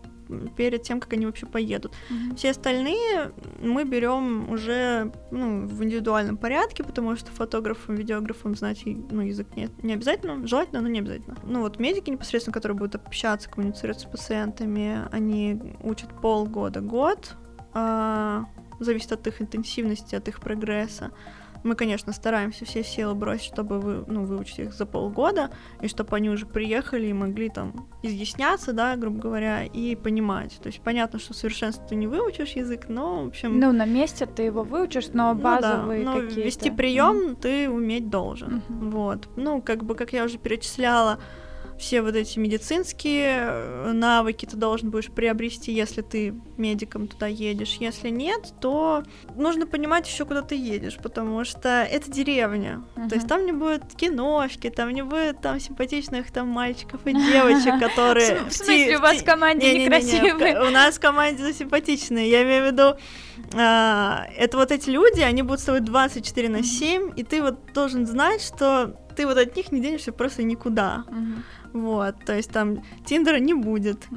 перед 0.55 0.83
тем, 0.83 0.99
как 0.99 1.13
они 1.13 1.25
вообще 1.25 1.45
поедут. 1.45 1.93
Mm-hmm. 2.09 2.35
Все 2.35 2.51
остальные 2.51 3.31
мы 3.61 3.83
берем 3.83 4.51
уже 4.51 5.11
ну, 5.31 5.65
в 5.65 5.83
индивидуальном 5.83 6.37
порядке, 6.37 6.83
потому 6.83 7.15
что 7.15 7.31
фотографам, 7.31 7.95
видеографам 7.95 8.55
знать 8.55 8.81
ну, 8.85 9.21
язык 9.21 9.47
не, 9.55 9.69
не 9.81 9.93
обязательно, 9.93 10.45
желательно, 10.47 10.81
но 10.81 10.87
не 10.87 10.99
обязательно. 10.99 11.37
Ну 11.43 11.61
вот 11.61 11.79
медики 11.79 12.09
непосредственно, 12.09 12.53
которые 12.53 12.77
будут 12.77 12.95
общаться, 12.95 13.49
коммуницировать 13.49 13.99
с 13.99 14.05
пациентами, 14.05 15.07
они 15.11 15.59
учат 15.83 16.09
полгода, 16.21 16.81
год, 16.81 17.35
а, 17.73 18.45
зависит 18.79 19.11
от 19.11 19.27
их 19.27 19.41
интенсивности, 19.41 20.15
от 20.15 20.27
их 20.27 20.39
прогресса. 20.39 21.11
Мы, 21.63 21.75
конечно, 21.75 22.13
стараемся 22.13 22.65
все 22.65 22.83
силы 22.83 23.15
бросить, 23.15 23.45
чтобы 23.45 23.79
вы, 23.79 24.03
ну, 24.07 24.25
выучить 24.25 24.59
их 24.59 24.73
за 24.73 24.85
полгода, 24.85 25.51
и 25.81 25.87
чтобы 25.87 26.15
они 26.15 26.29
уже 26.29 26.45
приехали 26.45 27.07
и 27.07 27.13
могли 27.13 27.49
там 27.49 27.87
изъясняться, 28.03 28.73
да, 28.73 28.95
грубо 28.95 29.19
говоря, 29.19 29.63
и 29.63 29.95
понимать. 29.95 30.57
То 30.61 30.67
есть 30.67 30.81
понятно, 30.81 31.19
что 31.19 31.33
совершенство 31.33 31.85
ты 31.87 31.95
не 31.95 32.07
выучишь 32.07 32.51
язык, 32.51 32.89
но, 32.89 33.23
в 33.23 33.27
общем... 33.27 33.59
Ну, 33.59 33.71
на 33.71 33.85
месте 33.85 34.25
ты 34.25 34.43
его 34.43 34.63
выучишь, 34.63 35.09
но 35.13 35.35
базовые 35.35 36.03
ну, 36.03 36.05
да, 36.05 36.17
но 36.17 36.21
какие-то... 36.21 36.41
вести 36.41 36.71
прием 36.71 37.17
mm-hmm. 37.17 37.41
ты 37.41 37.69
уметь 37.69 38.09
должен. 38.09 38.61
Mm-hmm. 38.67 38.89
Вот. 38.91 39.29
Ну, 39.35 39.61
как 39.61 39.83
бы, 39.83 39.95
как 39.95 40.13
я 40.13 40.23
уже 40.23 40.37
перечисляла, 40.37 41.19
все 41.81 42.01
вот 42.01 42.15
эти 42.15 42.37
медицинские 42.39 43.39
э, 43.41 43.91
навыки 43.91 44.45
ты 44.45 44.55
должен 44.55 44.91
будешь 44.91 45.11
приобрести, 45.11 45.73
если 45.73 46.01
ты 46.01 46.33
медиком 46.57 47.07
туда 47.07 47.27
едешь. 47.27 47.77
Если 47.79 48.09
нет, 48.09 48.53
то 48.61 49.03
нужно 49.35 49.65
понимать 49.65 50.07
еще, 50.07 50.25
куда 50.25 50.43
ты 50.43 50.55
едешь, 50.55 50.97
потому 51.01 51.43
что 51.43 51.83
это 51.83 52.09
деревня. 52.09 52.83
Uh-huh. 52.95 53.09
То 53.09 53.15
есть 53.15 53.27
там 53.27 53.45
не 53.45 53.51
будет 53.51 53.83
киношки, 53.95 54.69
там 54.69 54.91
не 54.91 55.01
будет 55.01 55.41
там 55.41 55.59
симпатичных 55.59 56.31
там 56.31 56.47
мальчиков 56.47 57.01
и 57.05 57.13
девочек, 57.13 57.79
которые... 57.79 58.45
В 58.45 58.53
смысле, 58.53 58.97
у 58.97 59.01
вас 59.01 59.17
в 59.17 59.25
команде 59.25 59.73
некрасивые? 59.73 60.61
У 60.61 60.69
нас 60.69 60.95
в 60.95 60.99
команде 60.99 61.51
симпатичные. 61.51 62.29
Я 62.29 62.43
имею 62.43 62.63
в 62.63 62.71
виду, 62.71 62.95
а, 63.55 64.27
это 64.37 64.57
вот 64.57 64.71
эти 64.71 64.89
люди, 64.89 65.21
они 65.21 65.41
будут 65.41 65.61
с 65.61 65.65
тобой 65.65 65.81
24 65.81 66.49
на 66.49 66.63
7, 66.63 67.13
и 67.15 67.23
ты 67.23 67.41
вот 67.41 67.73
должен 67.73 68.05
знать, 68.05 68.41
что 68.41 68.95
ты 69.15 69.25
вот 69.25 69.37
от 69.37 69.55
них 69.55 69.71
не 69.71 69.81
денешься 69.81 70.11
просто 70.11 70.43
никуда. 70.43 71.03
Вот, 71.73 72.15
то 72.25 72.35
есть 72.35 72.51
там 72.51 72.83
Тиндера 73.05 73.37
не 73.37 73.53
будет. 73.53 74.07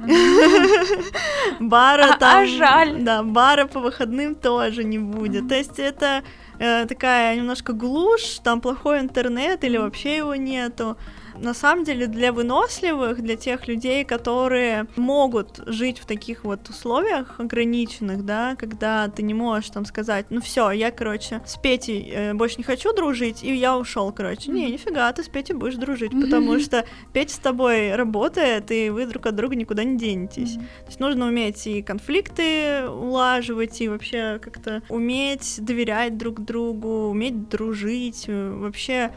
Бара 1.59 2.13
а, 2.13 2.17
там... 2.17 2.43
А 2.43 2.45
жаль. 2.45 3.01
Да, 3.03 3.23
бара 3.23 3.65
по 3.65 3.79
выходным 3.79 4.35
тоже 4.35 4.83
не 4.83 4.99
будет. 4.99 5.47
То 5.47 5.55
есть 5.55 5.79
это 5.79 6.23
э, 6.59 6.85
такая 6.85 7.35
немножко 7.35 7.73
глушь, 7.73 8.39
там 8.43 8.61
плохой 8.61 8.99
интернет 8.99 9.63
или 9.63 9.77
вообще 9.77 10.17
его 10.17 10.35
нету 10.35 10.97
на 11.39 11.53
самом 11.53 11.83
деле 11.83 12.07
для 12.07 12.31
выносливых, 12.31 13.21
для 13.21 13.35
тех 13.35 13.67
людей, 13.67 14.03
которые 14.03 14.87
могут 14.95 15.61
жить 15.65 15.99
в 15.99 16.05
таких 16.05 16.43
вот 16.43 16.69
условиях 16.69 17.39
ограниченных, 17.39 18.25
да, 18.25 18.55
когда 18.57 19.07
ты 19.07 19.23
не 19.23 19.33
можешь 19.33 19.69
там 19.69 19.85
сказать, 19.85 20.27
ну 20.29 20.41
все, 20.41 20.71
я, 20.71 20.91
короче, 20.91 21.41
с 21.45 21.57
Петей 21.57 22.11
э, 22.13 22.33
больше 22.33 22.57
не 22.57 22.63
хочу 22.63 22.93
дружить, 22.93 23.43
и 23.43 23.53
я 23.53 23.77
ушел, 23.77 24.11
короче. 24.11 24.51
Не, 24.51 24.71
нифига, 24.71 25.11
ты 25.13 25.23
с 25.23 25.29
Петей 25.29 25.55
будешь 25.55 25.75
дружить, 25.75 26.11
потому 26.11 26.59
что 26.59 26.85
Петя 27.13 27.35
с 27.35 27.39
тобой 27.39 27.95
работает, 27.95 28.71
и 28.71 28.89
вы 28.89 29.05
друг 29.05 29.25
от 29.25 29.35
друга 29.35 29.55
никуда 29.55 29.83
не 29.83 29.97
денетесь. 29.97 30.53
То 30.53 30.87
есть 30.87 30.99
нужно 30.99 31.27
уметь 31.27 31.67
и 31.67 31.81
конфликты 31.81 32.87
улаживать, 32.87 33.81
и 33.81 33.89
вообще 33.89 34.39
как-то 34.41 34.81
уметь 34.89 35.57
доверять 35.59 36.17
друг 36.17 36.43
другу, 36.43 37.09
уметь 37.09 37.49
дружить, 37.49 38.25
э, 38.27 38.51
вообще 38.51 39.11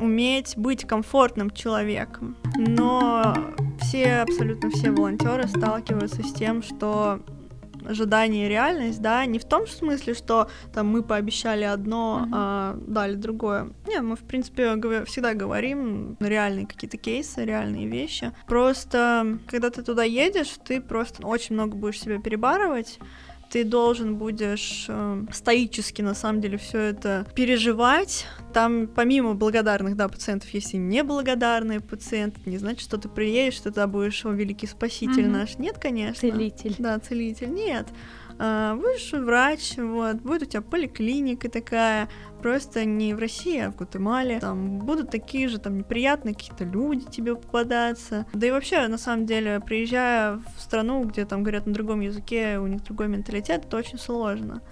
уметь 0.00 0.56
быть 0.56 0.86
комфортным 0.86 1.50
человеком. 1.50 2.36
Но 2.56 3.34
все, 3.80 4.20
абсолютно 4.20 4.70
все 4.70 4.90
волонтеры 4.90 5.46
сталкиваются 5.48 6.22
с 6.22 6.32
тем, 6.32 6.62
что 6.62 7.20
ожидание 7.88 8.46
и 8.46 8.48
реальность, 8.48 9.00
да, 9.00 9.24
не 9.24 9.38
в 9.38 9.44
том 9.44 9.66
смысле, 9.66 10.14
что 10.14 10.48
там 10.74 10.88
мы 10.88 11.02
пообещали 11.02 11.64
одно, 11.64 12.22
mm-hmm. 12.22 12.30
а 12.34 12.76
дали 12.86 13.14
другое. 13.14 13.70
Нет, 13.86 14.02
мы, 14.02 14.16
в 14.16 14.20
принципе, 14.20 14.76
всегда 15.04 15.34
говорим 15.34 16.16
реальные 16.20 16.66
какие-то 16.66 16.96
кейсы, 16.96 17.44
реальные 17.44 17.86
вещи. 17.86 18.32
Просто, 18.46 19.38
когда 19.46 19.70
ты 19.70 19.82
туда 19.82 20.04
едешь, 20.04 20.54
ты 20.64 20.80
просто 20.80 21.26
очень 21.26 21.54
много 21.54 21.76
будешь 21.76 22.00
себя 22.00 22.20
перебарывать, 22.20 22.98
ты 23.50 23.64
должен 23.64 24.16
будешь 24.16 24.86
э, 24.88 25.24
стоически, 25.32 26.02
на 26.02 26.14
самом 26.14 26.40
деле, 26.40 26.58
все 26.58 26.78
это 26.78 27.26
переживать. 27.34 28.26
Там, 28.52 28.86
помимо 28.86 29.34
благодарных, 29.34 29.96
да, 29.96 30.08
пациентов, 30.08 30.50
есть 30.50 30.74
и 30.74 30.76
неблагодарные 30.76 31.80
пациенты. 31.80 32.40
Не 32.46 32.58
значит, 32.58 32.82
что 32.82 32.98
ты 32.98 33.08
приедешь, 33.08 33.60
ты 33.60 33.86
будешь, 33.86 34.24
о, 34.24 34.30
великий 34.30 34.66
спаситель 34.66 35.24
mm-hmm. 35.24 35.28
наш. 35.28 35.58
Нет, 35.58 35.78
конечно. 35.78 36.30
Целитель. 36.30 36.74
Да, 36.78 36.98
целитель. 36.98 37.52
Нет. 37.52 37.86
а, 38.38 38.74
будешь 38.76 39.12
врач, 39.12 39.76
вот, 39.76 40.16
будет 40.16 40.42
у 40.42 40.46
тебя 40.46 40.62
поликлиника 40.62 41.50
такая, 41.50 42.08
просто 42.40 42.84
не 42.84 43.14
в 43.14 43.18
России, 43.18 43.60
а 43.60 43.70
в 43.70 43.76
Гватемале. 43.76 44.40
Там 44.40 44.78
будут 44.78 45.10
такие 45.10 45.48
же 45.48 45.58
там 45.58 45.78
неприятные 45.78 46.34
какие-то 46.34 46.64
люди 46.64 47.04
тебе 47.10 47.34
попадаться. 47.34 48.26
Да 48.32 48.46
и 48.46 48.50
вообще, 48.50 48.86
на 48.88 48.98
самом 48.98 49.26
деле, 49.26 49.60
приезжая 49.60 50.40
в 50.56 50.60
страну, 50.60 51.04
где 51.04 51.24
там 51.24 51.42
говорят 51.42 51.66
на 51.66 51.72
другом 51.72 52.00
языке, 52.00 52.58
у 52.58 52.66
них 52.66 52.82
другой 52.84 53.08
менталитет, 53.08 53.64
это 53.66 53.76
очень 53.76 53.98
сложно. 53.98 54.62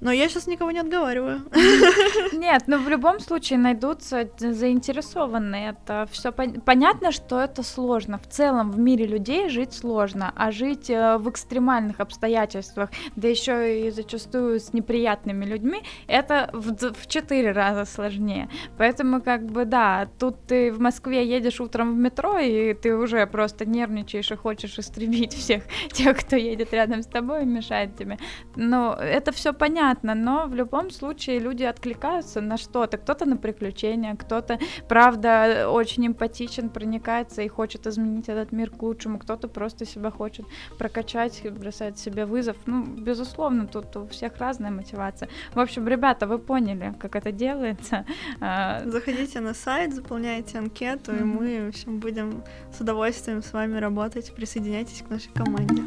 Но 0.00 0.12
я 0.12 0.28
сейчас 0.28 0.46
никого 0.46 0.70
не 0.70 0.80
отговариваю. 0.80 1.40
Нет, 2.32 2.64
но 2.66 2.78
в 2.78 2.88
любом 2.88 3.20
случае 3.20 3.58
найдутся 3.58 4.28
заинтересованные. 4.38 5.70
Это 5.70 6.06
все 6.10 6.30
пон- 6.30 6.60
понятно, 6.60 7.12
что 7.12 7.40
это 7.40 7.62
сложно. 7.62 8.18
В 8.18 8.28
целом 8.28 8.70
в 8.70 8.78
мире 8.78 9.06
людей 9.06 9.48
жить 9.48 9.72
сложно, 9.72 10.32
а 10.36 10.50
жить 10.50 10.90
э, 10.90 11.16
в 11.18 11.28
экстремальных 11.30 12.00
обстоятельствах, 12.00 12.90
да 13.16 13.28
еще 13.28 13.86
и 13.86 13.90
зачастую 13.90 14.60
с 14.60 14.72
неприятными 14.72 15.44
людьми, 15.44 15.82
это 16.06 16.50
в, 16.52 16.94
в 16.96 17.06
четыре 17.06 17.52
раза 17.52 17.84
сложнее. 17.84 18.48
Поэтому 18.78 19.20
как 19.20 19.46
бы 19.46 19.64
да, 19.64 20.08
тут 20.18 20.36
ты 20.46 20.72
в 20.72 20.80
Москве 20.80 21.26
едешь 21.26 21.60
утром 21.60 21.94
в 21.94 21.98
метро 21.98 22.38
и 22.38 22.74
ты 22.74 22.96
уже 22.96 23.26
просто 23.26 23.66
нервничаешь 23.66 24.30
и 24.30 24.36
хочешь 24.36 24.78
истребить 24.78 25.34
всех 25.34 25.64
тех, 25.92 26.16
кто 26.18 26.36
едет 26.36 26.72
рядом 26.72 27.02
с 27.02 27.06
тобой 27.06 27.42
и 27.42 27.46
мешает 27.46 27.96
тебе. 27.96 28.18
Ну, 28.56 28.92
это 28.92 29.32
все 29.32 29.52
понятно, 29.52 30.14
но 30.14 30.46
в 30.46 30.54
любом 30.54 30.90
случае 30.90 31.38
люди 31.38 31.64
откликаются 31.64 32.40
на 32.40 32.56
что-то. 32.56 32.98
Кто-то 32.98 33.26
на 33.26 33.36
приключения, 33.36 34.14
кто-то, 34.14 34.58
правда, 34.88 35.68
очень 35.70 36.06
эмпатичен, 36.06 36.70
проникается 36.70 37.42
и 37.42 37.48
хочет 37.48 37.86
изменить 37.86 38.28
этот 38.28 38.52
мир 38.52 38.70
к 38.70 38.82
лучшему, 38.82 39.18
кто-то 39.18 39.48
просто 39.48 39.84
себя 39.84 40.10
хочет 40.10 40.46
прокачать, 40.78 41.42
бросать 41.52 41.98
себе 41.98 42.26
вызов. 42.26 42.56
Ну, 42.66 42.84
безусловно, 42.84 43.66
тут 43.66 43.96
у 43.96 44.06
всех 44.06 44.38
разная 44.38 44.70
мотивация. 44.70 45.28
В 45.54 45.60
общем, 45.60 45.86
ребята, 45.88 46.26
вы 46.26 46.38
поняли, 46.38 46.85
как 46.94 47.16
это 47.16 47.32
делается. 47.32 48.04
А, 48.40 48.82
Заходите 48.86 49.40
на 49.40 49.54
сайт, 49.54 49.94
заполняйте 49.94 50.58
анкету, 50.58 51.12
и 51.12 51.20
Мгм. 51.20 51.28
мы, 51.28 51.64
в 51.66 51.68
общем, 51.68 51.98
будем 52.00 52.42
с 52.76 52.80
удовольствием 52.80 53.42
с 53.42 53.52
вами 53.52 53.78
работать. 53.78 54.34
Присоединяйтесь 54.34 55.02
к 55.02 55.10
нашей 55.10 55.30
команде. 55.32 55.82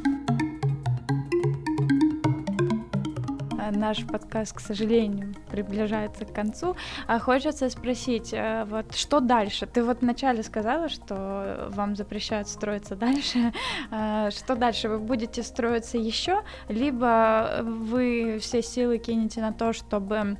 А, 3.59 3.71
Наш 3.71 4.05
подкаст, 4.05 4.53
к 4.55 4.59
сожалению, 4.59 5.33
приближается 5.51 6.25
к 6.25 6.33
концу. 6.33 6.75
А 7.07 7.19
хочется 7.19 7.69
спросить, 7.69 8.33
э, 8.33 8.65
вот 8.65 8.95
что 8.95 9.19
дальше? 9.19 9.65
Ты 9.67 9.83
вот 9.83 10.01
вначале 10.01 10.43
сказала, 10.43 10.89
что 10.89 11.69
вам 11.71 11.95
запрещают 11.95 12.47
строиться 12.47 12.95
дальше. 12.95 13.53
А, 13.91 14.31
Что 14.31 14.55
дальше? 14.55 14.87
Вы 14.89 14.99
будете 14.99 15.43
строиться 15.43 15.97
еще, 15.97 16.41
либо 16.67 17.59
вы 17.63 18.37
все 18.41 18.61
силы 18.61 18.97
кинете 18.97 19.41
на 19.41 19.51
то, 19.53 19.73
чтобы 19.73 20.37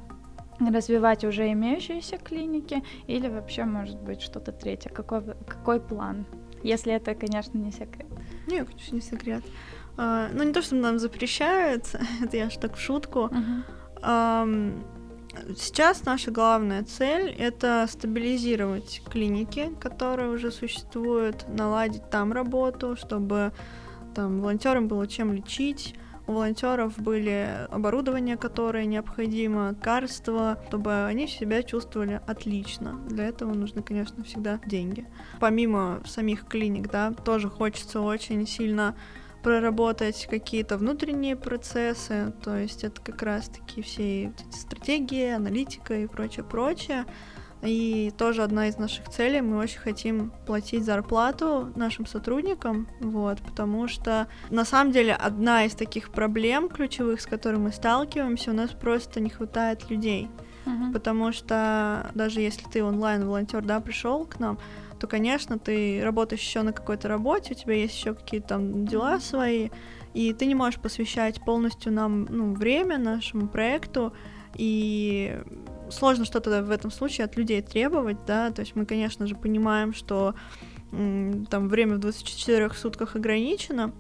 развивать 0.60 1.24
уже 1.24 1.52
имеющиеся 1.52 2.18
клиники, 2.18 2.84
или 3.08 3.28
вообще, 3.28 3.66
может 3.66 4.00
быть, 4.02 4.22
что-то 4.22 4.52
третье? 4.52 4.90
Какой, 4.90 5.22
какой 5.48 5.80
план? 5.80 6.26
Если 6.64 6.94
это, 6.94 7.16
конечно, 7.16 7.58
не 7.58 7.72
секрет. 7.72 8.08
Не, 8.48 8.66
конечно, 8.66 8.96
не 8.96 9.02
секрет. 9.02 9.44
А, 9.98 10.30
ну, 10.34 10.44
не 10.44 10.54
то, 10.54 10.62
что 10.62 10.76
нам 10.76 11.00
запрещают, 11.00 11.86
это 12.24 12.38
я 12.38 12.50
ж 12.50 12.58
так 12.58 12.76
в 12.76 12.80
шутку. 12.80 13.30
Ам, 14.02 14.84
Сейчас 15.56 16.06
наша 16.06 16.32
главная 16.32 16.84
цель— 16.84 17.30
это 17.38 17.86
стабилизировать 17.90 19.02
клиники, 19.10 19.70
которые 19.80 20.30
уже 20.30 20.52
существуют, 20.52 21.48
наладить 21.48 22.10
там 22.10 22.34
работу, 22.34 22.96
чтобы 22.96 23.54
там 24.16 24.42
волонтерам 24.42 24.88
было 24.88 25.08
чем 25.08 25.34
лечить, 25.34 25.96
у 26.30 26.34
волонтеров 26.34 27.00
были 27.00 27.68
оборудование, 27.72 28.38
которое 28.38 28.86
необходимо, 28.86 29.72
лекарства, 29.72 30.60
чтобы 30.68 31.06
они 31.06 31.28
себя 31.28 31.64
чувствовали 31.64 32.22
отлично. 32.28 33.00
Для 33.08 33.26
этого 33.26 33.56
нужны, 33.56 33.82
конечно, 33.82 34.24
всегда 34.24 34.60
деньги. 34.68 35.08
Помимо 35.40 36.02
самих 36.06 36.46
клиник, 36.46 36.92
да, 36.92 37.12
тоже 37.14 37.50
хочется 37.50 38.02
очень 38.02 38.46
сильно 38.46 38.96
проработать 39.42 40.28
какие-то 40.30 40.78
внутренние 40.78 41.36
процессы, 41.36 42.32
то 42.44 42.56
есть 42.56 42.84
это 42.84 43.02
как 43.02 43.24
раз-таки 43.24 43.82
все 43.82 44.26
эти 44.26 44.44
стратегии, 44.52 45.32
аналитика 45.32 45.96
и 45.96 46.06
прочее, 46.06 46.46
прочее. 46.46 47.06
И 47.62 48.14
тоже 48.18 48.44
одна 48.44 48.70
из 48.70 48.78
наших 48.78 49.10
целей, 49.10 49.42
мы 49.42 49.58
очень 49.58 49.80
хотим 49.80 50.32
платить 50.46 50.86
зарплату 50.86 51.72
нашим 51.76 52.06
сотрудникам, 52.06 52.88
вот, 53.02 53.40
потому 53.42 53.88
что 53.90 54.28
на 54.50 54.64
самом 54.64 54.94
деле 54.94 55.14
одна 55.14 55.66
из 55.66 55.76
таких 55.76 56.10
проблем 56.10 56.70
ключевых, 56.70 57.20
с 57.20 57.26
которыми 57.26 57.64
мы 57.64 57.72
сталкиваемся, 57.74 58.52
у 58.52 58.54
нас 58.54 58.72
просто 58.72 59.20
не 59.20 59.30
хватает 59.30 59.90
людей, 59.90 60.30
Мгм. 60.66 60.94
потому 60.94 61.34
что 61.34 62.10
даже 62.16 62.40
если 62.40 62.66
ты 62.70 62.82
онлайн 62.82 63.26
волонтер, 63.26 63.62
да, 63.62 63.82
пришел 63.82 64.26
к 64.26 64.40
нам, 64.40 64.58
то, 64.98 65.08
конечно, 65.08 65.60
ты 65.60 66.02
работаешь 66.04 66.42
еще 66.42 66.62
на 66.62 66.72
какой-то 66.72 67.08
работе, 67.10 67.54
у 67.54 67.58
тебя 67.58 67.74
есть 67.74 67.96
еще 67.98 68.14
какие-то 68.14 68.48
там 68.50 68.86
дела 68.86 69.20
свои, 69.20 69.70
и 70.14 70.34
ты 70.34 70.46
не 70.46 70.56
можешь 70.56 70.80
посвящать 70.80 71.44
полностью 71.44 71.92
нам 71.92 72.26
ну, 72.30 72.54
время 72.54 72.98
нашему 72.98 73.48
проекту, 73.48 74.14
и 74.56 75.40
сложно 75.92 76.26
что-то 76.26 76.64
в 76.64 76.72
этом 76.72 76.92
случае 76.92 77.26
от 77.26 77.38
людей 77.38 77.62
требовать, 77.62 78.26
да, 78.26 78.52
то 78.52 78.62
есть 78.62 78.76
мы, 78.76 78.86
конечно 78.86 79.28
же, 79.28 79.36
понимаем, 79.36 79.94
что 79.94 80.36
там 80.92 81.70
время 81.70 81.96
в 81.96 82.00
24 82.00 82.70
сутках 82.72 83.16
ограничено, 83.16 83.94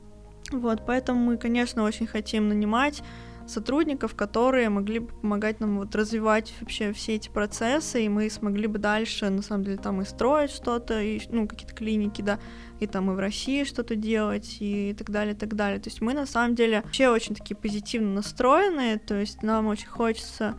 вот, 0.52 0.86
поэтому 0.86 1.20
мы, 1.20 1.38
конечно, 1.38 1.84
очень 1.84 2.08
хотим 2.08 2.50
нанимать 2.50 3.04
сотрудников, 3.50 4.16
которые 4.16 4.70
могли 4.70 5.00
бы 5.00 5.08
помогать 5.08 5.60
нам 5.60 5.80
вот 5.80 5.96
развивать 5.96 6.54
вообще 6.62 6.94
все 6.94 7.16
эти 7.16 7.30
процессы, 7.30 8.06
и 8.06 8.10
мы 8.10 8.30
смогли 8.30 8.68
бы 8.68 8.78
дальше, 8.78 9.30
на 9.30 9.42
самом 9.42 9.64
деле, 9.64 9.78
там 9.78 10.02
и 10.02 10.06
строить 10.06 10.52
что-то, 10.52 11.02
и, 11.02 11.20
ну, 11.30 11.48
какие-то 11.48 11.74
клиники, 11.74 12.22
да, 12.22 12.40
и 12.80 12.88
там 12.88 13.12
и 13.12 13.16
в 13.16 13.20
России 13.20 13.64
что-то 13.64 13.96
делать, 13.96 14.58
и 14.60 14.96
так 14.98 15.10
далее, 15.10 15.34
и 15.34 15.38
так 15.38 15.56
далее. 15.56 15.80
То 15.80 15.90
есть 15.90 16.02
мы, 16.02 16.14
на 16.14 16.26
самом 16.26 16.56
деле, 16.56 16.82
вообще 16.82 17.10
очень 17.10 17.36
такие 17.36 17.56
позитивно 17.56 18.14
настроенные, 18.14 19.00
то 19.00 19.16
есть 19.16 19.42
нам 19.42 19.68
очень 19.68 19.88
хочется 19.88 20.56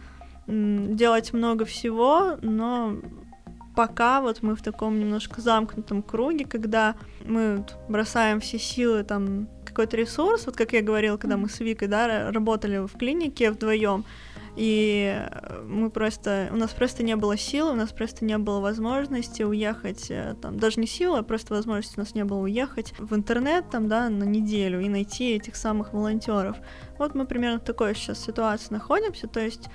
делать 0.50 1.32
много 1.32 1.64
всего, 1.64 2.36
но 2.42 2.96
пока 3.76 4.20
вот 4.20 4.42
мы 4.42 4.56
в 4.56 4.62
таком 4.62 4.98
немножко 4.98 5.40
замкнутом 5.40 6.02
круге, 6.02 6.44
когда 6.44 6.96
мы 7.24 7.64
бросаем 7.88 8.40
все 8.40 8.58
силы 8.58 9.04
там 9.04 9.48
какой-то 9.64 9.96
ресурс, 9.96 10.46
вот 10.46 10.56
как 10.56 10.72
я 10.72 10.82
говорила, 10.82 11.16
когда 11.16 11.36
мы 11.36 11.48
с 11.48 11.60
Викой, 11.60 11.88
да, 11.88 12.08
ра- 12.08 12.32
работали 12.32 12.78
в 12.78 12.92
клинике 12.98 13.50
вдвоем, 13.50 14.04
и 14.56 15.16
мы 15.64 15.90
просто, 15.90 16.50
у 16.52 16.56
нас 16.56 16.72
просто 16.72 17.04
не 17.04 17.14
было 17.14 17.36
сил, 17.36 17.68
у 17.68 17.74
нас 17.74 17.90
просто 17.92 18.24
не 18.24 18.36
было 18.36 18.60
возможности 18.60 19.44
уехать, 19.44 20.10
э, 20.10 20.34
там, 20.42 20.58
даже 20.58 20.80
не 20.80 20.86
силы, 20.86 21.18
а 21.18 21.22
просто 21.22 21.54
возможности 21.54 21.96
у 21.96 22.00
нас 22.00 22.14
не 22.14 22.24
было 22.24 22.40
уехать 22.40 22.92
в 22.98 23.14
интернет, 23.14 23.70
там, 23.70 23.88
да, 23.88 24.08
на 24.08 24.24
неделю 24.24 24.80
и 24.80 24.88
найти 24.88 25.36
этих 25.36 25.54
самых 25.54 25.92
волонтеров. 25.92 26.56
Вот 26.98 27.14
мы 27.14 27.26
примерно 27.26 27.60
в 27.60 27.64
такой 27.64 27.94
сейчас 27.94 28.18
ситуации 28.18 28.74
находимся, 28.74 29.28
то 29.28 29.40
есть 29.40 29.68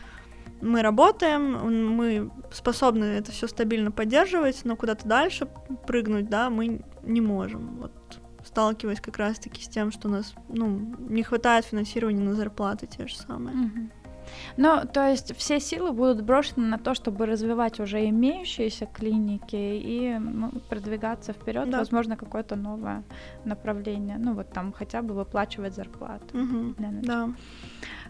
мы 0.61 0.81
работаем, 0.81 1.95
мы 1.95 2.31
способны 2.51 3.05
это 3.05 3.31
все 3.31 3.47
стабильно 3.47 3.91
поддерживать, 3.91 4.61
но 4.63 4.75
куда-то 4.75 5.07
дальше 5.07 5.47
прыгнуть, 5.87 6.29
да, 6.29 6.49
мы 6.49 6.81
не 7.03 7.21
можем. 7.21 7.77
Вот 7.77 7.91
сталкиваясь 8.43 9.01
как 9.01 9.17
раз-таки 9.17 9.61
с 9.61 9.67
тем, 9.67 9.91
что 9.91 10.07
у 10.07 10.11
нас, 10.11 10.35
ну, 10.49 10.95
не 11.09 11.23
хватает 11.23 11.65
финансирования 11.65 12.23
на 12.23 12.35
зарплаты 12.35 12.87
те 12.87 13.07
же 13.07 13.15
самые. 13.15 13.89
Ну, 14.57 14.81
то 14.91 15.07
есть 15.07 15.35
все 15.37 15.59
силы 15.59 15.91
будут 15.91 16.23
брошены 16.23 16.65
на 16.67 16.77
то, 16.77 16.95
чтобы 16.95 17.25
развивать 17.25 17.79
уже 17.79 18.07
имеющиеся 18.09 18.85
клиники 18.87 19.55
и 19.55 20.17
ну, 20.17 20.51
продвигаться 20.69 21.31
вперед, 21.33 21.69
Да. 21.69 21.77
возможно, 21.79 22.17
какое-то 22.17 22.55
новое 22.55 23.03
направление. 23.45 24.17
Ну, 24.17 24.33
вот 24.33 24.51
там 24.51 24.73
хотя 24.73 25.01
бы 25.01 25.13
выплачивать 25.13 25.75
зарплату. 25.75 26.25
Для 26.33 26.91
начала. 26.91 27.27
Да. 27.27 27.29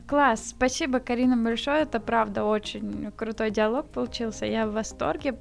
Класс, 0.07 0.49
спасибо, 0.49 0.99
Карина, 0.99 1.35
большое. 1.35 1.81
Это 1.81 1.99
правда 1.99 2.43
очень 2.43 3.11
крутой 3.15 3.49
диалог 3.49 3.89
получился. 3.89 4.45
Я 4.45 4.67
в 4.67 4.73
восторге. 4.73 5.35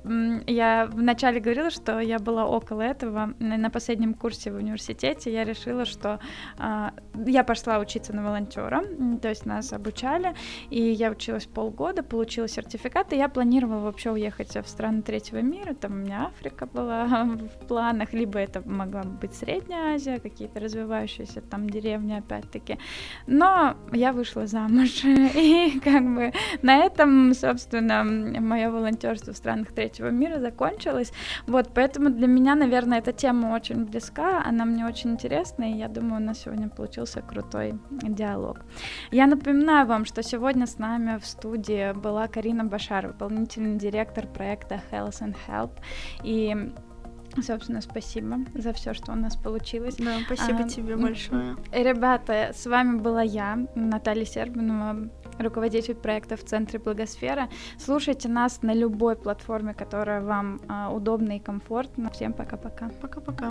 Я 0.47 0.89
вначале 0.91 1.39
говорила, 1.39 1.71
что 1.71 2.01
я 2.01 2.19
была 2.19 2.47
около 2.47 2.81
этого. 2.81 3.35
На 3.39 3.69
последнем 3.69 4.15
курсе 4.15 4.51
в 4.51 4.57
университете 4.57 5.31
я 5.31 5.45
решила, 5.45 5.85
что 5.85 6.19
а, 6.57 6.95
я 7.27 7.45
пошла 7.45 7.79
учиться 7.79 8.15
на 8.15 8.25
волонтера, 8.25 8.83
то 9.21 9.29
есть 9.29 9.45
нас 9.45 9.71
обучали, 9.75 10.35
и 10.71 10.81
я 10.81 11.11
училась 11.11 11.45
полгода, 11.45 12.03
получила 12.03 12.49
сертификат, 12.49 13.13
и 13.13 13.17
я 13.17 13.29
планировала 13.29 13.81
вообще 13.81 14.13
уехать 14.13 14.57
в 14.57 14.67
страны 14.67 15.03
третьего 15.03 15.43
мира. 15.43 15.75
Там 15.75 15.93
у 15.93 15.97
меня 15.97 16.27
Африка 16.29 16.65
была 16.65 17.05
в 17.61 17.67
планах, 17.67 18.15
либо 18.15 18.39
это 18.39 18.63
могла 18.67 19.03
быть 19.03 19.35
Средняя 19.35 19.97
Азия, 19.97 20.19
какие-то 20.21 20.59
развивающиеся 20.59 21.43
там 21.43 21.69
деревни, 21.69 22.15
опять-таки. 22.15 22.79
Но 23.27 23.77
я 23.93 24.15
вышла 24.15 24.47
замуж. 24.55 25.05
И 25.35 25.81
как 25.85 26.15
бы 26.15 26.33
на 26.63 26.77
этом, 26.77 27.35
собственно, 27.35 28.05
мое 28.41 28.71
волонтерство 28.71 29.33
в 29.33 29.37
странах 29.37 29.73
третьего 29.73 30.11
мира 30.11 30.39
закончилось. 30.41 31.13
Вот, 31.47 31.71
поэтому 31.75 32.11
для 32.11 32.27
меня, 32.27 32.55
наверное, 32.55 32.99
эта 32.99 33.13
тема 33.13 33.55
очень 33.55 33.85
близка, 33.85 34.43
она 34.49 34.65
мне 34.65 34.87
очень 34.87 35.11
интересна, 35.11 35.65
и 35.65 35.77
я 35.77 35.89
думаю, 35.89 36.23
у 36.23 36.25
нас 36.25 36.43
сегодня 36.45 36.69
получился 36.69 37.21
крутой 37.21 37.75
диалог. 37.91 38.61
Я 39.11 39.27
напоминаю 39.27 39.87
вам, 39.87 40.05
что 40.05 40.23
сегодня 40.23 40.67
с 40.67 40.79
нами 40.79 41.19
в 41.19 41.27
студии 41.27 41.93
была 41.93 42.29
Карина 42.29 42.65
Башар, 42.65 43.09
выполнительный 43.09 43.77
директор 43.77 44.27
проекта 44.27 44.81
Health 44.91 45.21
and 45.21 45.37
Help, 45.49 45.71
и 46.23 46.73
Собственно, 47.43 47.81
спасибо 47.81 48.39
за 48.55 48.73
все, 48.73 48.95
что 48.95 49.13
у 49.13 49.17
нас 49.17 49.37
получилось. 49.37 49.97
Да, 49.97 50.19
спасибо 50.27 50.61
а, 50.61 50.69
тебе 50.69 50.97
большое. 50.97 51.57
Ребята, 51.73 52.53
с 52.55 52.67
вами 52.67 52.99
была 52.99 53.23
я, 53.23 53.67
Наталья 53.75 54.25
Сербинова, 54.25 55.09
руководитель 55.39 55.95
проекта 55.95 56.37
в 56.37 56.45
Центре 56.45 56.79
Благосфера. 56.79 57.49
Слушайте 57.79 58.29
нас 58.29 58.63
на 58.63 58.75
любой 58.75 59.17
платформе, 59.17 59.75
которая 59.75 60.21
вам 60.21 60.61
а, 60.69 60.93
удобна 60.93 61.37
и 61.37 61.41
комфортна. 61.41 62.11
Всем 62.11 62.33
пока-пока. 62.33 62.91
Пока-пока. 63.01 63.51